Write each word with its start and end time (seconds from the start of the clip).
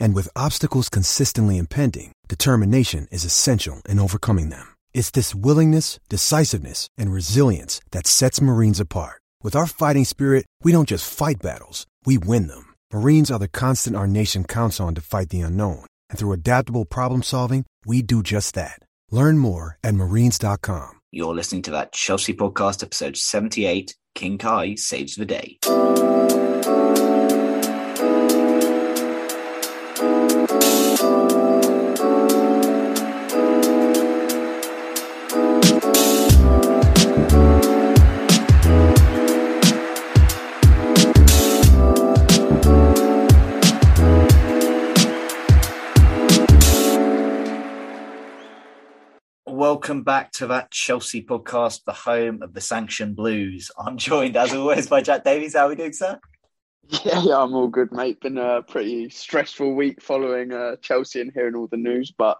And 0.00 0.14
with 0.14 0.36
obstacles 0.36 0.88
consistently 0.88 1.58
impending, 1.58 2.12
determination 2.28 3.08
is 3.10 3.24
essential 3.24 3.82
in 3.88 3.98
overcoming 3.98 4.50
them. 4.50 4.74
It's 4.94 5.10
this 5.10 5.34
willingness, 5.34 5.98
decisiveness, 6.08 6.86
and 6.96 7.12
resilience 7.12 7.80
that 7.90 8.06
sets 8.06 8.40
Marines 8.40 8.80
apart. 8.80 9.20
With 9.42 9.56
our 9.56 9.66
fighting 9.66 10.04
spirit, 10.04 10.46
we 10.62 10.72
don't 10.72 10.88
just 10.88 11.12
fight 11.12 11.42
battles, 11.42 11.86
we 12.06 12.16
win 12.16 12.46
them. 12.46 12.74
Marines 12.92 13.30
are 13.30 13.38
the 13.38 13.48
constant 13.48 13.96
our 13.96 14.06
nation 14.06 14.44
counts 14.44 14.78
on 14.78 14.94
to 14.94 15.00
fight 15.00 15.30
the 15.30 15.40
unknown. 15.40 15.84
And 16.08 16.18
through 16.18 16.32
adaptable 16.32 16.84
problem 16.84 17.22
solving, 17.22 17.66
we 17.84 18.02
do 18.02 18.22
just 18.22 18.54
that. 18.54 18.78
Learn 19.10 19.38
more 19.38 19.78
at 19.82 19.94
marines.com. 19.94 21.00
You're 21.10 21.34
listening 21.34 21.62
to 21.62 21.72
that 21.72 21.92
Chelsea 21.92 22.32
podcast, 22.32 22.82
episode 22.82 23.18
78 23.18 23.96
King 24.14 24.38
Kai 24.38 24.74
Saves 24.76 25.16
the 25.16 25.26
Day. 25.26 25.58
Welcome 49.82 50.04
back 50.04 50.30
to 50.34 50.46
that 50.46 50.70
Chelsea 50.70 51.24
podcast, 51.24 51.82
the 51.84 51.92
home 51.92 52.40
of 52.40 52.54
the 52.54 52.60
Sanction 52.60 53.14
Blues. 53.14 53.68
I'm 53.76 53.96
joined, 53.96 54.36
as 54.36 54.54
always, 54.54 54.86
by 54.86 55.00
Jack 55.00 55.24
Davies. 55.24 55.56
How 55.56 55.66
are 55.66 55.70
we 55.70 55.74
doing, 55.74 55.92
sir? 55.92 56.20
Yeah, 57.04 57.20
yeah, 57.24 57.42
I'm 57.42 57.52
all 57.52 57.66
good, 57.66 57.90
mate. 57.90 58.20
Been 58.20 58.38
a 58.38 58.62
pretty 58.62 59.10
stressful 59.10 59.74
week 59.74 60.00
following 60.00 60.52
uh, 60.52 60.76
Chelsea 60.82 61.20
and 61.20 61.32
hearing 61.34 61.56
all 61.56 61.66
the 61.66 61.78
news, 61.78 62.14
but 62.16 62.38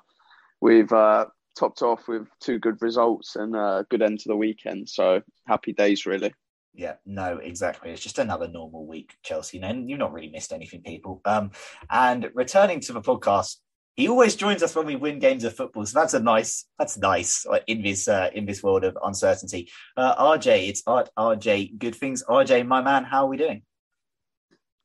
we've 0.60 0.92
uh, 0.92 1.26
topped 1.58 1.82
off 1.82 2.06
with 2.06 2.28
two 2.38 2.60
good 2.60 2.80
results 2.80 3.34
and 3.34 3.56
a 3.56 3.84
good 3.90 4.02
end 4.02 4.20
to 4.20 4.28
the 4.28 4.36
weekend. 4.36 4.88
So 4.88 5.22
happy 5.44 5.72
days, 5.72 6.06
really. 6.06 6.32
Yeah, 6.74 6.94
no, 7.04 7.38
exactly. 7.38 7.90
It's 7.90 8.00
just 8.00 8.20
another 8.20 8.46
normal 8.46 8.86
week, 8.86 9.16
Chelsea. 9.24 9.60
And 9.60 9.90
you've 9.90 9.98
not 9.98 10.12
really 10.12 10.30
missed 10.30 10.52
anything, 10.52 10.82
people. 10.82 11.20
Um, 11.24 11.50
and 11.90 12.30
returning 12.34 12.78
to 12.82 12.92
the 12.92 13.02
podcast, 13.02 13.56
he 13.96 14.08
always 14.08 14.36
joins 14.36 14.62
us 14.62 14.74
when 14.74 14.86
we 14.86 14.96
win 14.96 15.18
games 15.18 15.44
of 15.44 15.54
football, 15.54 15.84
so 15.84 15.98
that's 15.98 16.14
a 16.14 16.20
nice. 16.20 16.64
That's 16.78 16.96
nice 16.96 17.46
in 17.66 17.82
this 17.82 18.08
uh, 18.08 18.30
in 18.32 18.46
this 18.46 18.62
world 18.62 18.84
of 18.84 18.96
uncertainty. 19.02 19.70
Uh, 19.96 20.14
RJ, 20.36 20.68
it's 20.68 20.82
Art 20.86 21.10
RJ. 21.18 21.78
Good 21.78 21.94
things, 21.94 22.22
RJ, 22.24 22.66
my 22.66 22.80
man. 22.80 23.04
How 23.04 23.24
are 23.24 23.28
we 23.28 23.36
doing? 23.36 23.62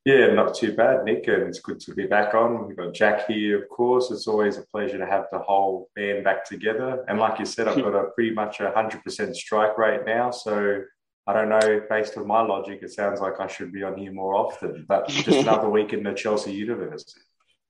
Yeah, 0.03 0.28
not 0.28 0.56
too 0.56 0.73
bad, 0.73 1.03
Nick, 1.03 1.28
and 1.28 1.44
it's 1.44 1.59
good 1.59 1.81
to 1.81 1.94
be 1.94 2.06
back 2.06 2.34
on. 2.34 2.66
We've 2.66 2.78
got 2.78 2.94
Jack 2.94 3.28
here, 3.28 3.62
of 3.62 3.67
course. 3.67 4.09
It's 4.09 4.25
always 4.25 4.57
a 4.57 4.62
pleasure 4.62 4.97
to 4.97 5.06
have 5.06 5.25
the 5.34 5.40
whole 5.40 5.90
band 5.96 6.23
back 6.23 6.46
together. 6.46 7.03
And 7.09 7.19
like 7.19 7.40
you 7.40 7.46
said, 7.46 7.67
I've 7.67 7.75
got 7.75 7.94
a 7.94 8.12
pretty 8.12 8.31
much 8.31 8.62
a 8.62 8.72
hundred 8.72 9.03
percent 9.03 9.35
strike 9.35 9.78
rate 9.78 10.06
now, 10.06 10.31
so 10.31 10.81
I 11.28 11.34
don't 11.34 11.50
know. 11.50 11.81
Based 11.90 12.17
on 12.17 12.25
my 12.28 12.41
logic, 12.41 12.79
it 12.84 12.91
sounds 12.91 13.19
like 13.19 13.40
I 13.40 13.47
should 13.47 13.73
be 13.73 13.84
on 13.84 13.97
here 13.97 14.13
more 14.13 14.35
often. 14.35 14.85
But 14.88 15.09
just 15.09 15.40
another 15.40 15.69
week 15.69 15.91
in 15.91 16.03
the 16.03 16.13
Chelsea 16.13 16.53
universe. 16.53 17.13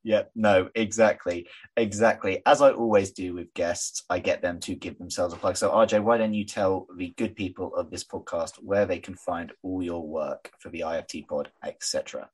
Yeah, 0.03 0.23
no, 0.35 0.69
exactly. 0.73 1.47
Exactly. 1.75 2.41
As 2.45 2.61
I 2.61 2.71
always 2.71 3.11
do 3.11 3.33
with 3.33 3.53
guests, 3.53 4.03
I 4.09 4.19
get 4.19 4.41
them 4.41 4.59
to 4.61 4.75
give 4.75 4.97
themselves 4.97 5.33
a 5.33 5.37
plug. 5.37 5.57
So, 5.57 5.71
RJ, 5.71 6.01
why 6.03 6.17
don't 6.17 6.33
you 6.33 6.45
tell 6.45 6.87
the 6.95 7.13
good 7.17 7.35
people 7.35 7.75
of 7.75 7.89
this 7.89 8.03
podcast 8.03 8.55
where 8.61 8.85
they 8.85 8.99
can 8.99 9.15
find 9.15 9.51
all 9.63 9.83
your 9.83 10.07
work 10.07 10.51
for 10.59 10.69
the 10.69 10.81
IFT 10.81 11.27
pod, 11.27 11.51
etc.? 11.63 12.29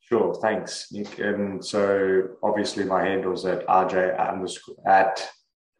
Sure, 0.00 0.34
thanks, 0.34 0.92
Nick. 0.92 1.18
And 1.18 1.64
so, 1.64 2.28
obviously, 2.42 2.84
my 2.84 3.04
handle's 3.04 3.46
at 3.46 3.66
RJ 3.66 4.18
underscore 4.18 4.76
at 4.86 5.26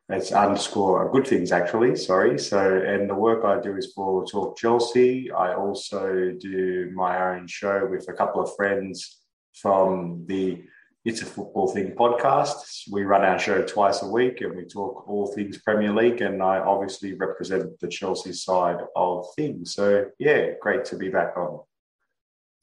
it's 0.08 0.30
underscore 0.30 1.10
good 1.10 1.26
things 1.26 1.50
actually. 1.50 1.96
Sorry. 1.96 2.38
So, 2.38 2.60
and 2.60 3.10
the 3.10 3.14
work 3.14 3.44
I 3.44 3.60
do 3.60 3.76
is 3.76 3.92
for 3.92 4.24
Talk 4.24 4.56
Chelsea. 4.56 5.32
I 5.32 5.54
also 5.54 6.32
do 6.38 6.92
my 6.94 7.34
own 7.34 7.48
show 7.48 7.88
with 7.90 8.08
a 8.08 8.12
couple 8.12 8.40
of 8.40 8.54
friends 8.54 9.20
from 9.56 10.24
the 10.26 10.64
It's 11.04 11.22
a 11.22 11.26
Football 11.26 11.68
Thing 11.68 11.92
podcast. 11.92 12.90
We 12.90 13.04
run 13.04 13.24
our 13.24 13.38
show 13.38 13.62
twice 13.62 14.02
a 14.02 14.08
week 14.08 14.40
and 14.40 14.54
we 14.54 14.64
talk 14.64 15.08
all 15.08 15.32
things 15.34 15.58
Premier 15.58 15.92
League. 15.92 16.20
And 16.20 16.42
I 16.42 16.58
obviously 16.58 17.14
represent 17.14 17.78
the 17.80 17.88
Chelsea 17.88 18.32
side 18.32 18.78
of 18.94 19.26
things. 19.34 19.74
So, 19.74 20.06
yeah, 20.18 20.50
great 20.60 20.84
to 20.86 20.96
be 20.96 21.08
back 21.08 21.36
on. 21.36 21.60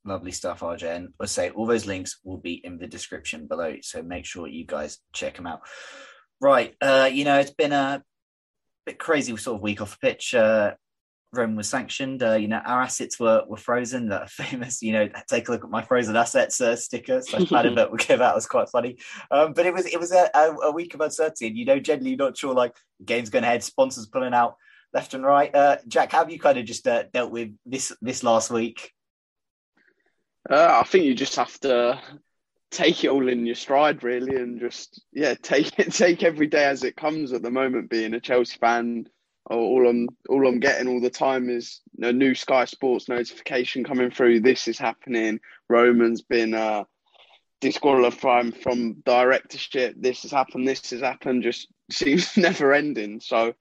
Lovely 0.06 0.32
stuff, 0.32 0.60
RJ. 0.60 0.84
And 0.96 1.10
I 1.20 1.26
say 1.26 1.50
all 1.50 1.66
those 1.66 1.86
links 1.86 2.20
will 2.24 2.38
be 2.38 2.54
in 2.66 2.78
the 2.78 2.88
description 2.88 3.48
below. 3.48 3.78
So 3.82 4.04
make 4.04 4.26
sure 4.26 4.48
you 4.48 4.66
guys 4.66 5.00
check 5.14 5.36
them 5.36 5.48
out. 5.48 5.62
Right. 6.42 6.76
Uh, 6.82 7.10
you 7.12 7.24
know, 7.24 7.40
it's 7.40 7.54
been 7.54 7.72
a 7.72 8.04
bit 8.86 9.00
crazy 9.00 9.36
sort 9.38 9.56
of 9.56 9.62
week 9.62 9.82
off 9.82 9.98
the 10.00 10.08
pitch. 10.10 10.36
Uh, 10.36 10.74
Rome 11.34 11.56
was 11.56 11.68
sanctioned. 11.68 12.22
Uh, 12.24 12.34
you 12.34 12.48
know, 12.48 12.62
our 12.66 12.82
assets 12.82 13.20
were 13.20 13.44
were 13.48 13.58
frozen. 13.58 14.10
That 14.10 14.30
famous, 14.30 14.82
you 14.82 14.94
know, 14.94 15.10
take 15.28 15.48
a 15.48 15.52
look 15.52 15.64
at 15.64 15.70
my 15.70 15.82
frozen 15.82 16.16
assets 16.16 16.62
uh, 16.62 16.76
sticker. 16.76 17.22
So 17.22 17.46
Adam 17.56 17.76
that 17.76 17.92
we 17.92 17.98
gave 17.98 18.22
out 18.22 18.36
was 18.36 18.46
quite 18.46 18.70
funny. 18.70 18.98
Um, 19.32 19.54
but 19.54 19.66
it 19.66 19.74
was 19.74 19.86
it 19.86 20.00
was 20.00 20.12
a, 20.12 20.30
a, 20.34 20.56
a, 20.64 20.72
week 20.72 20.94
of 20.94 21.02
uncertainty, 21.02 21.48
and 21.48 21.58
you 21.58 21.66
know, 21.66 21.80
generally 21.80 22.16
not 22.16 22.38
sure 22.38 22.54
like 22.54 22.76
game's 23.04 23.30
going 23.30 23.44
ahead, 23.44 23.64
sponsors 23.64 24.08
pulling 24.08 24.34
out 24.34 24.56
left 24.94 25.14
and 25.14 25.26
right. 25.26 25.54
Uh, 25.54 25.78
Jack, 25.88 26.12
how 26.12 26.20
have 26.20 26.32
you 26.32 26.40
kind 26.40 26.58
of 26.58 26.66
just 26.66 26.88
uh, 26.88 27.04
dealt 27.12 27.32
with 27.32 27.52
this 27.66 27.92
this 28.02 28.24
last 28.24 28.52
week? 28.52 28.92
Uh, 30.50 30.82
I 30.82 30.88
think 30.88 31.06
you 31.06 31.16
just 31.16 31.38
have 31.38 31.58
to 31.62 32.00
take 32.72 33.04
it 33.04 33.10
all 33.10 33.30
in 33.30 33.46
your 33.46 33.56
stride, 33.56 34.04
really, 34.04 34.36
and 34.36 34.60
just 34.60 35.02
yeah, 35.12 35.34
take 35.42 35.78
it, 35.80 35.94
take 35.94 36.24
every 36.24 36.48
day 36.48 36.66
as 36.66 36.84
it 36.84 36.96
comes. 36.96 37.34
At 37.34 37.42
the 37.42 37.52
moment, 37.52 37.90
being 37.90 38.14
a 38.14 38.20
Chelsea 38.20 38.58
fan 38.60 39.08
all 39.50 39.88
I'm 39.88 40.08
all 40.30 40.48
I'm 40.48 40.60
getting 40.60 40.88
all 40.88 41.02
the 41.02 41.10
time 41.10 41.50
is 41.50 41.82
a 42.02 42.14
new 42.14 42.34
Sky 42.34 42.66
Sports 42.66 43.10
notification 43.10 43.84
coming 43.84 44.10
through. 44.10 44.40
This 44.40 44.68
is 44.68 44.78
happening. 44.78 45.40
Roman's 45.70 46.22
been 46.22 46.54
uh, 46.54 46.86
disqualified 47.60 48.56
from 48.58 49.02
directorship. 49.06 49.96
This 49.98 50.22
has 50.24 50.32
happened. 50.32 50.68
This 50.68 50.92
has 50.92 51.02
happened. 51.02 51.44
Just 51.44 51.68
seems 51.92 52.38
never 52.38 52.74
ending. 52.74 53.20
So 53.20 53.54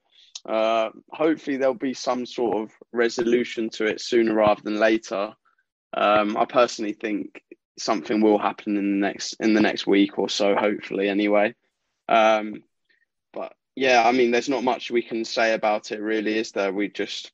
uh, 0.46 0.90
hopefully 1.10 1.56
there'll 1.56 1.74
be 1.74 1.94
some 1.94 2.26
sort 2.26 2.56
of 2.56 2.70
resolution 2.92 3.70
to 3.70 3.86
it 3.86 4.00
sooner 4.00 4.34
rather 4.34 4.62
than 4.62 4.78
later. 4.78 5.34
Um, 5.94 6.36
I 6.36 6.44
personally 6.44 6.94
think 6.94 7.42
something 7.78 8.20
will 8.20 8.38
happen 8.38 8.76
in 8.76 9.00
the 9.00 9.06
next 9.06 9.34
in 9.40 9.54
the 9.54 9.60
next 9.60 9.86
week 9.86 10.18
or 10.18 10.28
so. 10.28 10.54
Hopefully, 10.54 11.08
anyway. 11.08 11.54
Um, 12.08 12.62
yeah, 13.74 14.02
I 14.04 14.12
mean, 14.12 14.30
there's 14.30 14.48
not 14.48 14.64
much 14.64 14.90
we 14.90 15.02
can 15.02 15.24
say 15.24 15.54
about 15.54 15.92
it, 15.92 16.00
really, 16.00 16.38
is 16.38 16.52
there? 16.52 16.72
We 16.72 16.88
just, 16.88 17.32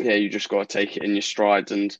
yeah, 0.00 0.14
you 0.14 0.28
just 0.28 0.48
got 0.48 0.68
to 0.68 0.78
take 0.78 0.96
it 0.96 1.04
in 1.04 1.12
your 1.12 1.22
stride, 1.22 1.72
and 1.72 1.96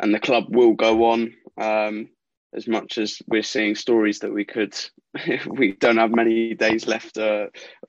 and 0.00 0.14
the 0.14 0.20
club 0.20 0.44
will 0.48 0.74
go 0.74 1.04
on. 1.06 1.34
Um, 1.58 2.08
as 2.54 2.66
much 2.66 2.98
as 2.98 3.20
we're 3.26 3.42
seeing 3.42 3.74
stories 3.74 4.20
that 4.20 4.32
we 4.32 4.44
could 4.44 4.74
we 5.46 5.72
don't 5.72 5.98
have 5.98 6.14
many 6.14 6.54
days 6.54 6.86
left 6.86 7.18
uh, 7.18 7.46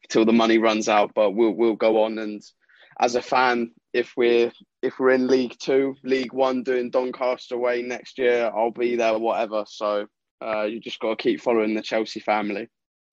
till 0.10 0.26
the 0.26 0.34
money 0.34 0.58
runs 0.58 0.90
out, 0.90 1.12
but 1.16 1.32
we'll 1.32 1.52
we'll 1.52 1.76
go 1.76 2.04
on. 2.04 2.18
And 2.20 2.42
as 3.00 3.16
a 3.16 3.22
fan, 3.22 3.72
if 3.94 4.14
we're 4.18 4.52
if 4.82 5.00
we're 5.00 5.12
in 5.12 5.28
League 5.28 5.56
Two, 5.60 5.96
League 6.04 6.34
One, 6.34 6.64
doing 6.64 6.90
Doncaster 6.90 7.56
away 7.56 7.82
next 7.82 8.18
year, 8.18 8.52
I'll 8.56 8.72
be 8.72 8.96
there, 8.96 9.18
whatever. 9.18 9.64
So 9.68 10.08
uh, 10.44 10.64
you 10.64 10.80
just 10.80 11.00
got 11.00 11.18
to 11.18 11.24
keep 11.24 11.42
following 11.42 11.74
the 11.74 11.82
Chelsea 11.82 12.20
family. 12.20 12.68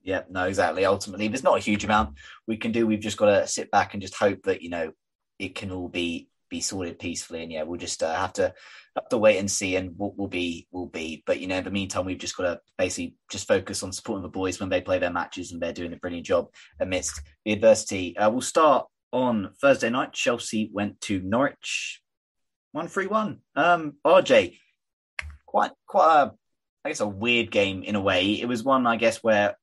Yeah, 0.04 0.22
no, 0.30 0.44
exactly. 0.44 0.84
Ultimately, 0.84 1.28
there's 1.28 1.42
not 1.42 1.56
a 1.56 1.62
huge 1.62 1.82
amount 1.82 2.18
we 2.46 2.58
can 2.58 2.72
do. 2.72 2.86
We've 2.86 3.00
just 3.00 3.16
got 3.16 3.26
to 3.26 3.46
sit 3.46 3.70
back 3.70 3.94
and 3.94 4.02
just 4.02 4.14
hope 4.14 4.42
that 4.44 4.60
you 4.60 4.68
know 4.68 4.92
it 5.38 5.54
can 5.54 5.72
all 5.72 5.88
be 5.88 6.28
be 6.50 6.60
sorted 6.60 6.98
peacefully. 6.98 7.42
And 7.42 7.50
yeah, 7.50 7.62
we'll 7.62 7.80
just 7.80 8.02
uh, 8.02 8.14
have 8.14 8.34
to 8.34 8.52
have 8.94 9.08
to 9.08 9.18
wait 9.18 9.38
and 9.38 9.50
see, 9.50 9.76
and 9.76 9.96
what 9.96 10.16
will 10.18 10.28
be 10.28 10.68
will 10.70 10.86
be. 10.86 11.22
But 11.26 11.40
you 11.40 11.46
know, 11.46 11.56
in 11.56 11.64
the 11.64 11.70
meantime, 11.70 12.04
we've 12.04 12.18
just 12.18 12.36
got 12.36 12.44
to 12.44 12.60
basically 12.76 13.16
just 13.30 13.48
focus 13.48 13.82
on 13.82 13.92
supporting 13.92 14.22
the 14.22 14.28
boys 14.28 14.60
when 14.60 14.68
they 14.68 14.82
play 14.82 14.98
their 14.98 15.10
matches, 15.10 15.52
and 15.52 15.60
they're 15.60 15.72
doing 15.72 15.94
a 15.94 15.96
brilliant 15.96 16.26
job 16.26 16.48
amidst 16.78 17.22
the 17.46 17.52
adversity. 17.52 18.14
Uh, 18.16 18.30
we'll 18.30 18.42
start 18.42 18.86
on 19.10 19.52
Thursday 19.58 19.88
night. 19.88 20.12
Chelsea 20.12 20.70
went 20.70 21.00
to 21.02 21.18
Norwich, 21.20 22.02
one 22.72 22.88
three 22.88 23.06
one. 23.06 23.38
Um, 23.56 23.94
RJ, 24.06 24.58
quite 25.46 25.70
quite 25.86 26.24
a 26.24 26.32
I 26.84 26.90
guess 26.90 27.00
a 27.00 27.06
weird 27.06 27.50
game 27.50 27.82
in 27.82 27.94
a 27.94 28.02
way. 28.02 28.32
It 28.32 28.48
was 28.48 28.62
one 28.62 28.86
I 28.86 28.96
guess 28.96 29.22
where 29.22 29.56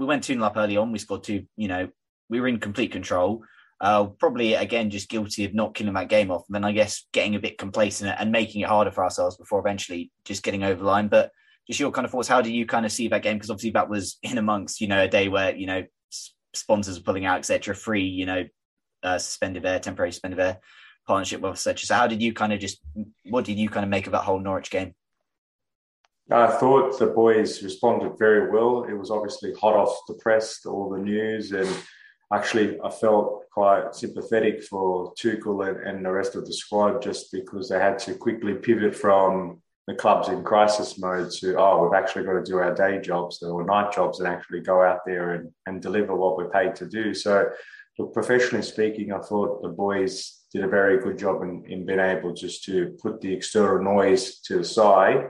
we 0.00 0.06
went 0.06 0.24
2 0.24 0.32
0 0.32 0.44
up 0.44 0.56
early 0.56 0.78
on. 0.78 0.90
We 0.90 0.98
scored 0.98 1.22
two, 1.22 1.44
you 1.56 1.68
know, 1.68 1.88
we 2.30 2.40
were 2.40 2.48
in 2.48 2.58
complete 2.58 2.90
control. 2.90 3.44
Uh, 3.80 4.06
probably 4.06 4.54
again 4.54 4.90
just 4.90 5.08
guilty 5.08 5.44
of 5.46 5.54
not 5.54 5.74
killing 5.74 5.94
that 5.94 6.08
game 6.08 6.30
off, 6.30 6.44
and 6.48 6.54
then 6.54 6.64
I 6.64 6.72
guess 6.72 7.06
getting 7.12 7.34
a 7.34 7.40
bit 7.40 7.56
complacent 7.56 8.14
and 8.18 8.32
making 8.32 8.60
it 8.62 8.68
harder 8.68 8.90
for 8.90 9.04
ourselves 9.04 9.36
before 9.36 9.58
eventually 9.60 10.10
just 10.24 10.42
getting 10.42 10.64
over 10.64 10.80
the 10.80 10.86
line. 10.86 11.08
But 11.08 11.30
just 11.66 11.80
your 11.80 11.90
kind 11.90 12.04
of 12.04 12.10
thoughts, 12.10 12.28
how 12.28 12.42
do 12.42 12.52
you 12.52 12.66
kind 12.66 12.84
of 12.84 12.92
see 12.92 13.08
that 13.08 13.22
game? 13.22 13.36
Because 13.36 13.50
obviously 13.50 13.70
that 13.70 13.88
was 13.88 14.18
in 14.22 14.36
amongst 14.36 14.82
you 14.82 14.88
know 14.88 15.02
a 15.02 15.08
day 15.08 15.28
where 15.28 15.54
you 15.54 15.66
know 15.66 15.84
sponsors 16.54 16.98
are 16.98 17.02
pulling 17.02 17.24
out, 17.24 17.38
etc. 17.38 17.74
Three, 17.74 18.04
you 18.04 18.26
know, 18.26 18.44
uh, 19.02 19.18
suspended 19.18 19.62
their 19.62 19.78
temporary 19.80 20.12
suspended 20.12 20.38
their 20.38 20.58
partnership 21.06 21.40
with 21.40 21.58
such. 21.58 21.86
So 21.86 21.94
how 21.94 22.06
did 22.06 22.22
you 22.22 22.34
kind 22.34 22.52
of 22.52 22.60
just 22.60 22.80
what 23.24 23.46
did 23.46 23.58
you 23.58 23.70
kind 23.70 23.84
of 23.84 23.90
make 23.90 24.06
of 24.06 24.12
that 24.12 24.24
whole 24.24 24.40
Norwich 24.40 24.70
game? 24.70 24.94
I 26.32 26.46
thought 26.46 26.98
the 26.98 27.06
boys 27.06 27.62
responded 27.62 28.16
very 28.18 28.50
well. 28.50 28.84
It 28.84 28.92
was 28.92 29.10
obviously 29.10 29.52
hot 29.54 29.74
off 29.74 29.96
the 30.06 30.14
press, 30.14 30.64
all 30.64 30.90
the 30.90 30.98
news, 30.98 31.50
and 31.50 31.68
actually 32.32 32.78
I 32.84 32.90
felt 32.90 33.44
quite 33.50 33.94
sympathetic 33.94 34.62
for 34.62 35.12
Tuchel 35.14 35.68
and, 35.68 35.86
and 35.86 36.04
the 36.04 36.12
rest 36.12 36.36
of 36.36 36.46
the 36.46 36.52
squad 36.52 37.02
just 37.02 37.32
because 37.32 37.68
they 37.68 37.80
had 37.80 37.98
to 38.00 38.14
quickly 38.14 38.54
pivot 38.54 38.94
from 38.94 39.60
the 39.88 39.94
clubs 39.94 40.28
in 40.28 40.44
crisis 40.44 41.00
mode 41.00 41.32
to 41.32 41.58
oh 41.58 41.82
we've 41.82 42.00
actually 42.00 42.24
got 42.24 42.34
to 42.34 42.44
do 42.44 42.58
our 42.58 42.72
day 42.72 43.00
jobs 43.00 43.42
or 43.42 43.64
night 43.64 43.92
jobs 43.92 44.20
and 44.20 44.28
actually 44.28 44.60
go 44.60 44.84
out 44.84 45.00
there 45.04 45.34
and, 45.34 45.50
and 45.66 45.82
deliver 45.82 46.14
what 46.14 46.36
we're 46.36 46.50
paid 46.50 46.76
to 46.76 46.86
do. 46.86 47.12
So 47.12 47.48
look, 47.98 48.14
professionally 48.14 48.62
speaking, 48.62 49.12
I 49.12 49.18
thought 49.18 49.62
the 49.62 49.68
boys 49.68 50.44
did 50.52 50.62
a 50.62 50.68
very 50.68 50.98
good 51.02 51.18
job 51.18 51.42
in, 51.42 51.64
in 51.66 51.86
being 51.86 51.98
able 51.98 52.32
just 52.34 52.62
to 52.64 52.96
put 53.02 53.20
the 53.20 53.32
external 53.32 53.82
noise 53.82 54.38
to 54.42 54.58
the 54.58 54.64
side 54.64 55.26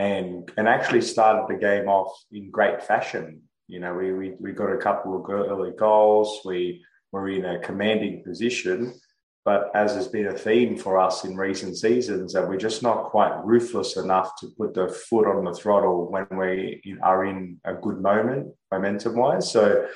and 0.00 0.50
and 0.56 0.66
actually 0.66 1.02
started 1.02 1.44
the 1.46 1.60
game 1.68 1.86
off 1.96 2.10
in 2.32 2.50
great 2.58 2.82
fashion. 2.90 3.26
You 3.72 3.80
know, 3.82 3.92
we 4.00 4.06
we, 4.20 4.26
we 4.44 4.50
got 4.52 4.72
a 4.72 4.84
couple 4.86 5.10
of 5.14 5.22
early 5.30 5.72
goals. 5.86 6.28
We 6.44 6.60
were 7.12 7.28
in 7.28 7.44
a 7.44 7.58
commanding 7.68 8.16
position, 8.24 8.78
but 9.44 9.60
as 9.74 9.90
has 9.98 10.08
been 10.08 10.28
a 10.28 10.38
theme 10.46 10.72
for 10.84 10.92
us 11.06 11.24
in 11.26 11.36
recent 11.36 11.76
seasons, 11.76 12.32
that 12.32 12.48
we're 12.48 12.66
just 12.68 12.82
not 12.82 13.10
quite 13.14 13.34
ruthless 13.44 13.96
enough 14.04 14.30
to 14.40 14.46
put 14.58 14.72
the 14.74 14.88
foot 15.08 15.26
on 15.32 15.44
the 15.44 15.54
throttle 15.60 16.10
when 16.14 16.26
we 16.42 16.82
are 17.02 17.26
in 17.30 17.60
a 17.64 17.74
good 17.74 18.00
moment, 18.00 18.42
momentum 18.72 19.14
wise. 19.16 19.46
So 19.52 19.86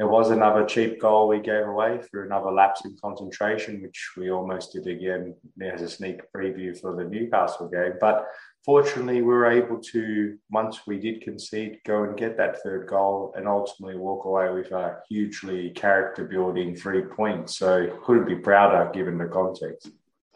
It 0.00 0.08
was 0.08 0.30
another 0.30 0.64
cheap 0.64 0.98
goal 0.98 1.28
we 1.28 1.40
gave 1.40 1.66
away 1.66 2.00
through 2.00 2.24
another 2.24 2.50
lapse 2.50 2.86
in 2.86 2.96
concentration, 3.04 3.82
which 3.82 4.12
we 4.16 4.30
almost 4.30 4.72
did 4.72 4.86
again 4.86 5.34
as 5.60 5.82
a 5.82 5.90
sneak 5.90 6.22
preview 6.34 6.74
for 6.80 6.96
the 6.96 7.04
Newcastle 7.04 7.68
game. 7.68 7.94
But 8.00 8.24
fortunately, 8.64 9.16
we 9.16 9.22
were 9.22 9.50
able 9.50 9.78
to, 9.78 10.38
once 10.50 10.86
we 10.86 10.98
did 10.98 11.22
concede, 11.22 11.80
go 11.84 12.04
and 12.04 12.16
get 12.16 12.36
that 12.36 12.62
third 12.62 12.88
goal 12.88 13.32
and 13.36 13.48
ultimately 13.48 13.96
walk 13.96 14.24
away 14.24 14.50
with 14.52 14.70
a 14.72 14.98
hugely 15.08 15.70
character 15.70 16.24
building 16.24 16.74
three 16.74 17.02
points. 17.02 17.56
So 17.56 17.98
couldn't 18.04 18.26
be 18.26 18.36
prouder 18.36 18.90
given 18.92 19.18
the 19.18 19.26
context. 19.26 19.90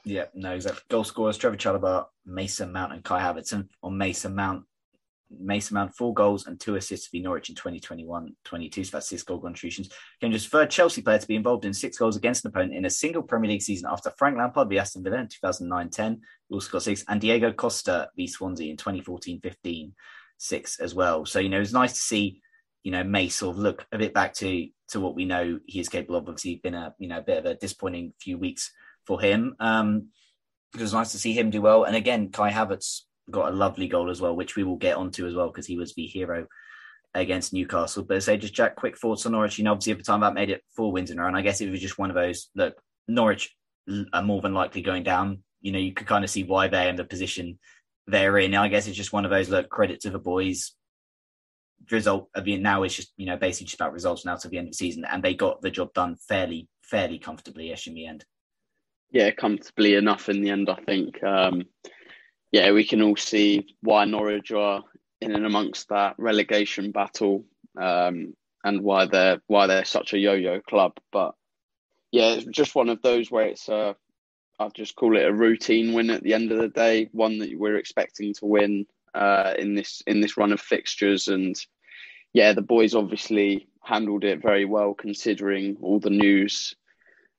Yeah, 0.05 0.27
no, 0.35 0.53
exactly. 0.53 0.83
Goal 0.89 1.05
scorers 1.05 1.39
Trevor 1.39 1.57
Chalobah, 1.57 2.07
Mason 2.27 2.73
Mount, 2.73 2.93
and 2.93 3.03
Kai 3.03 3.21
Havertz. 3.21 3.53
And 3.53 3.71
On 3.83 3.97
Mason 3.97 4.35
Mount, 4.35 4.65
Mason 5.41 5.75
Mount, 5.75 5.95
four 5.95 6.15
goals 6.15 6.47
and 6.47 6.59
two 6.59 6.77
assists 6.77 7.09
for 7.09 7.17
Norwich 7.17 7.49
in 7.49 7.55
2021 7.55 8.35
22. 8.45 8.85
So 8.85 8.97
that's 8.97 9.09
six 9.09 9.23
goal 9.23 9.41
contributions. 9.41 9.91
Became 10.21 10.33
just 10.33 10.49
third 10.49 10.71
Chelsea 10.71 11.03
player 11.03 11.19
to 11.19 11.27
be 11.27 11.37
involved 11.37 11.65
in 11.65 11.75
six 11.75 11.99
goals 11.99 12.17
against 12.17 12.45
an 12.45 12.51
opponent 12.51 12.75
in 12.75 12.85
a 12.85 12.91
single 12.91 13.23
Premier 13.23 13.51
League 13.51 13.63
season 13.63 13.89
after 13.91 14.11
Frank 14.11 14.37
Lampard 14.37 14.69
v 14.69 14.79
Aston 14.79 15.03
Villa 15.03 15.19
in 15.19 15.29
2009 15.29 15.91
10, 15.91 16.21
also 16.51 16.71
got 16.71 16.83
six, 16.83 17.05
and 17.09 17.21
Diego 17.21 17.53
Costa 17.53 18.09
v 18.17 18.27
Swansea 18.27 18.71
in 18.71 18.77
2014 18.77 19.41
15, 19.41 19.95
six 20.39 20.81
as 20.81 20.95
well. 20.95 21.25
So, 21.27 21.39
you 21.39 21.49
know, 21.49 21.61
it's 21.61 21.73
nice 21.73 21.93
to 21.93 22.01
see, 22.01 22.41
you 22.83 22.93
know, 22.93 23.05
May 23.05 23.29
sort 23.29 23.57
of 23.57 23.63
look 23.63 23.87
a 23.93 23.99
bit 23.99 24.15
back 24.15 24.35
to 24.35 24.69
to 24.89 25.01
what 25.01 25.15
we 25.15 25.25
know 25.25 25.59
he 25.67 25.81
is 25.81 25.89
capable 25.89 26.17
of. 26.17 26.29
Obviously, 26.29 26.57
been 26.57 26.75
a, 26.75 26.95
you 26.99 27.09
know, 27.09 27.19
a 27.19 27.23
bit 27.23 27.39
of 27.39 27.47
a 27.47 27.55
disappointing 27.55 28.13
few 28.21 28.39
weeks 28.39 28.73
for 29.07 29.21
him. 29.21 29.57
Um, 29.61 30.09
it 30.75 30.81
was 30.81 30.93
nice 30.93 31.13
to 31.13 31.19
see 31.19 31.33
him 31.33 31.51
do 31.51 31.63
well. 31.63 31.85
And 31.85 31.95
again, 31.95 32.31
Kai 32.31 32.51
Havertz 32.51 33.03
got 33.31 33.53
a 33.53 33.57
lovely 33.57 33.89
goal 33.89 34.11
as 34.11 34.21
well, 34.21 34.37
which 34.37 34.57
we 34.57 34.65
will 34.65 34.77
get 34.77 34.97
onto 34.97 35.27
as 35.27 35.35
well 35.35 35.49
because 35.49 35.67
he 35.67 35.77
was 35.77 35.95
the 35.95 36.07
hero 36.07 36.47
against 37.15 37.53
Newcastle. 37.53 38.03
But 38.03 38.23
say 38.23 38.37
just 38.37 38.55
Jack, 38.55 38.77
quick 38.77 38.99
thoughts 38.99 39.25
on 39.27 39.33
Norwich. 39.33 39.59
You 39.59 39.65
know, 39.65 39.73
obviously 39.73 39.93
at 39.93 39.99
the 39.99 40.05
time 40.05 40.21
that 40.21 40.35
made 40.35 40.51
it 40.51 40.63
four 40.77 40.93
wins 40.93 41.11
in 41.11 41.19
a 41.19 41.23
row, 41.23 41.29
and 41.29 41.37
I 41.37 41.43
guess 41.43 41.61
it 41.61 41.71
was 41.71 41.81
just 41.81 41.99
one 41.99 42.11
of 42.11 42.17
those. 42.17 42.51
Look, 42.55 42.75
Norwich 43.09 43.55
are 44.13 44.23
more 44.23 44.41
than 44.41 44.55
likely 44.55 44.83
going 44.83 45.03
down. 45.03 45.43
You 45.61 45.73
know, 45.73 45.79
you 45.79 45.93
could 45.93 46.07
kind 46.07 46.25
of 46.25 46.31
see 46.31 46.45
why 46.45 46.69
they're 46.69 46.91
in 46.91 46.97
the 46.97 47.05
position 47.05 47.59
they're 48.07 48.39
in. 48.39 48.55
I 48.55 48.69
guess 48.69 48.87
it's 48.87 48.97
just 48.97 49.13
one 49.13 49.25
of 49.25 49.31
those. 49.31 49.49
Look, 49.49 49.69
credit 49.69 50.01
to 50.01 50.11
the 50.11 50.19
boys. 50.19 50.73
Result 51.91 52.31
of 52.35 52.45
the 52.45 52.57
now 52.57 52.83
it's 52.83 52.95
just 52.95 53.13
you 53.19 53.27
know 53.27 53.37
basically 53.37 53.67
just 53.67 53.75
about 53.75 53.93
results 53.93 54.25
now 54.25 54.37
to 54.37 54.49
the 54.49 54.57
end 54.57 54.69
of 54.69 54.73
the 54.73 54.77
season, 54.77 55.05
and 55.05 55.23
they 55.23 55.35
got 55.35 55.61
the 55.61 55.71
job 55.71 55.93
done 55.93 56.17
fairly 56.17 56.67
fairly 56.83 57.19
comfortably 57.19 57.71
ish 57.71 57.87
in 57.87 57.95
the 57.95 58.07
end. 58.07 58.25
Yeah, 59.11 59.31
comfortably 59.31 59.95
enough 59.95 60.29
in 60.29 60.43
the 60.43 60.51
end, 60.51 60.71
I 60.71 60.77
think. 60.87 61.23
Um, 61.23 61.65
yeah, 62.55 62.71
we 62.71 62.85
can 62.85 63.03
all 63.03 63.17
see 63.17 63.67
why 63.81 64.05
Norwich 64.05 64.53
are 64.53 64.85
in 65.21 65.35
and 65.35 65.45
amongst 65.45 65.89
that 65.89 66.15
relegation 66.19 66.93
battle, 66.93 67.45
um, 67.77 68.33
and 68.63 68.81
why 68.81 69.07
they're 69.07 69.43
why 69.49 69.67
they're 69.67 69.85
such 69.85 70.13
a 70.13 70.19
yo-yo 70.19 70.61
club. 70.61 70.93
But 71.11 71.35
yeah, 72.13 72.35
it's 72.35 72.45
just 72.45 72.77
one 72.77 72.91
of 72.91 73.03
those 73.03 73.29
where 73.29 73.47
it's 73.47 73.69
a 73.69 73.97
I'll 74.61 74.71
just 74.71 74.95
call 74.95 75.17
it 75.17 75.27
a 75.27 75.33
routine 75.33 75.95
win 75.95 76.11
at 76.11 76.23
the 76.23 76.33
end 76.33 76.53
of 76.53 76.59
the 76.59 76.69
day, 76.69 77.09
one 77.11 77.41
that 77.41 77.59
we're 77.59 77.75
expecting 77.75 78.33
to 78.35 78.47
win 78.47 78.87
uh, 79.17 79.55
in 79.59 79.75
this 79.75 80.05
in 80.07 80.21
this 80.21 80.37
run 80.37 80.53
of 80.53 80.61
fixtures. 80.61 81.27
And 81.27 81.57
yeah, 82.35 82.53
the 82.53 82.63
boys 82.63 82.95
obviously 82.95 83.67
handled 83.83 84.23
it 84.23 84.41
very 84.41 84.65
well 84.65 84.95
considering 84.95 85.77
all 85.83 85.99
the 85.99 86.11
news 86.11 86.77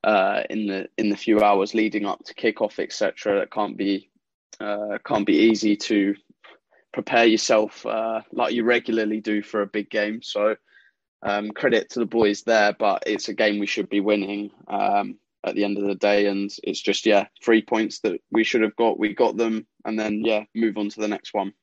uh, 0.04 0.44
in 0.50 0.68
the 0.68 0.90
in 0.98 1.08
the 1.08 1.16
few 1.16 1.40
hours 1.40 1.74
leading 1.74 2.06
up 2.06 2.26
to 2.26 2.34
kickoff, 2.34 2.80
etc. 2.80 3.40
That 3.40 3.54
can't 3.54 3.78
be 3.78 4.10
uh, 4.60 4.98
can't 5.06 5.26
be 5.26 5.50
easy 5.50 5.76
to 5.76 6.16
prepare 6.94 7.26
yourself 7.26 7.86
uh, 7.86 8.22
like 8.32 8.54
you 8.54 8.64
regularly 8.64 9.20
do 9.20 9.42
for 9.42 9.62
a 9.62 9.68
big 9.68 9.90
game. 9.90 10.22
So 10.22 10.56
um, 11.22 11.52
credit 11.52 11.90
to 11.90 12.00
the 12.00 12.06
boys 12.06 12.44
there, 12.44 12.74
but 12.78 13.04
it's 13.06 13.30
a 13.30 13.34
game 13.34 13.60
we 13.60 13.66
should 13.66 13.90
be 13.90 14.00
winning 14.00 14.52
um, 14.68 15.18
at 15.46 15.56
the 15.56 15.64
end 15.64 15.78
of 15.78 15.86
the 15.86 15.96
day. 15.96 16.28
And 16.28 16.50
it's 16.64 16.82
just, 16.82 17.06
yeah, 17.06 17.28
three 17.44 17.62
points 17.62 18.00
that 18.02 18.22
we 18.32 18.44
should 18.44 18.62
have 18.62 18.76
got. 18.76 19.00
We 19.00 19.14
got 19.14 19.36
them. 19.36 19.68
And 19.84 20.00
then, 20.00 20.24
yeah, 20.24 20.44
move 20.56 20.78
on 20.78 20.90
to 20.90 21.02
the 21.02 21.08
next 21.08 21.34
one. 21.34 21.54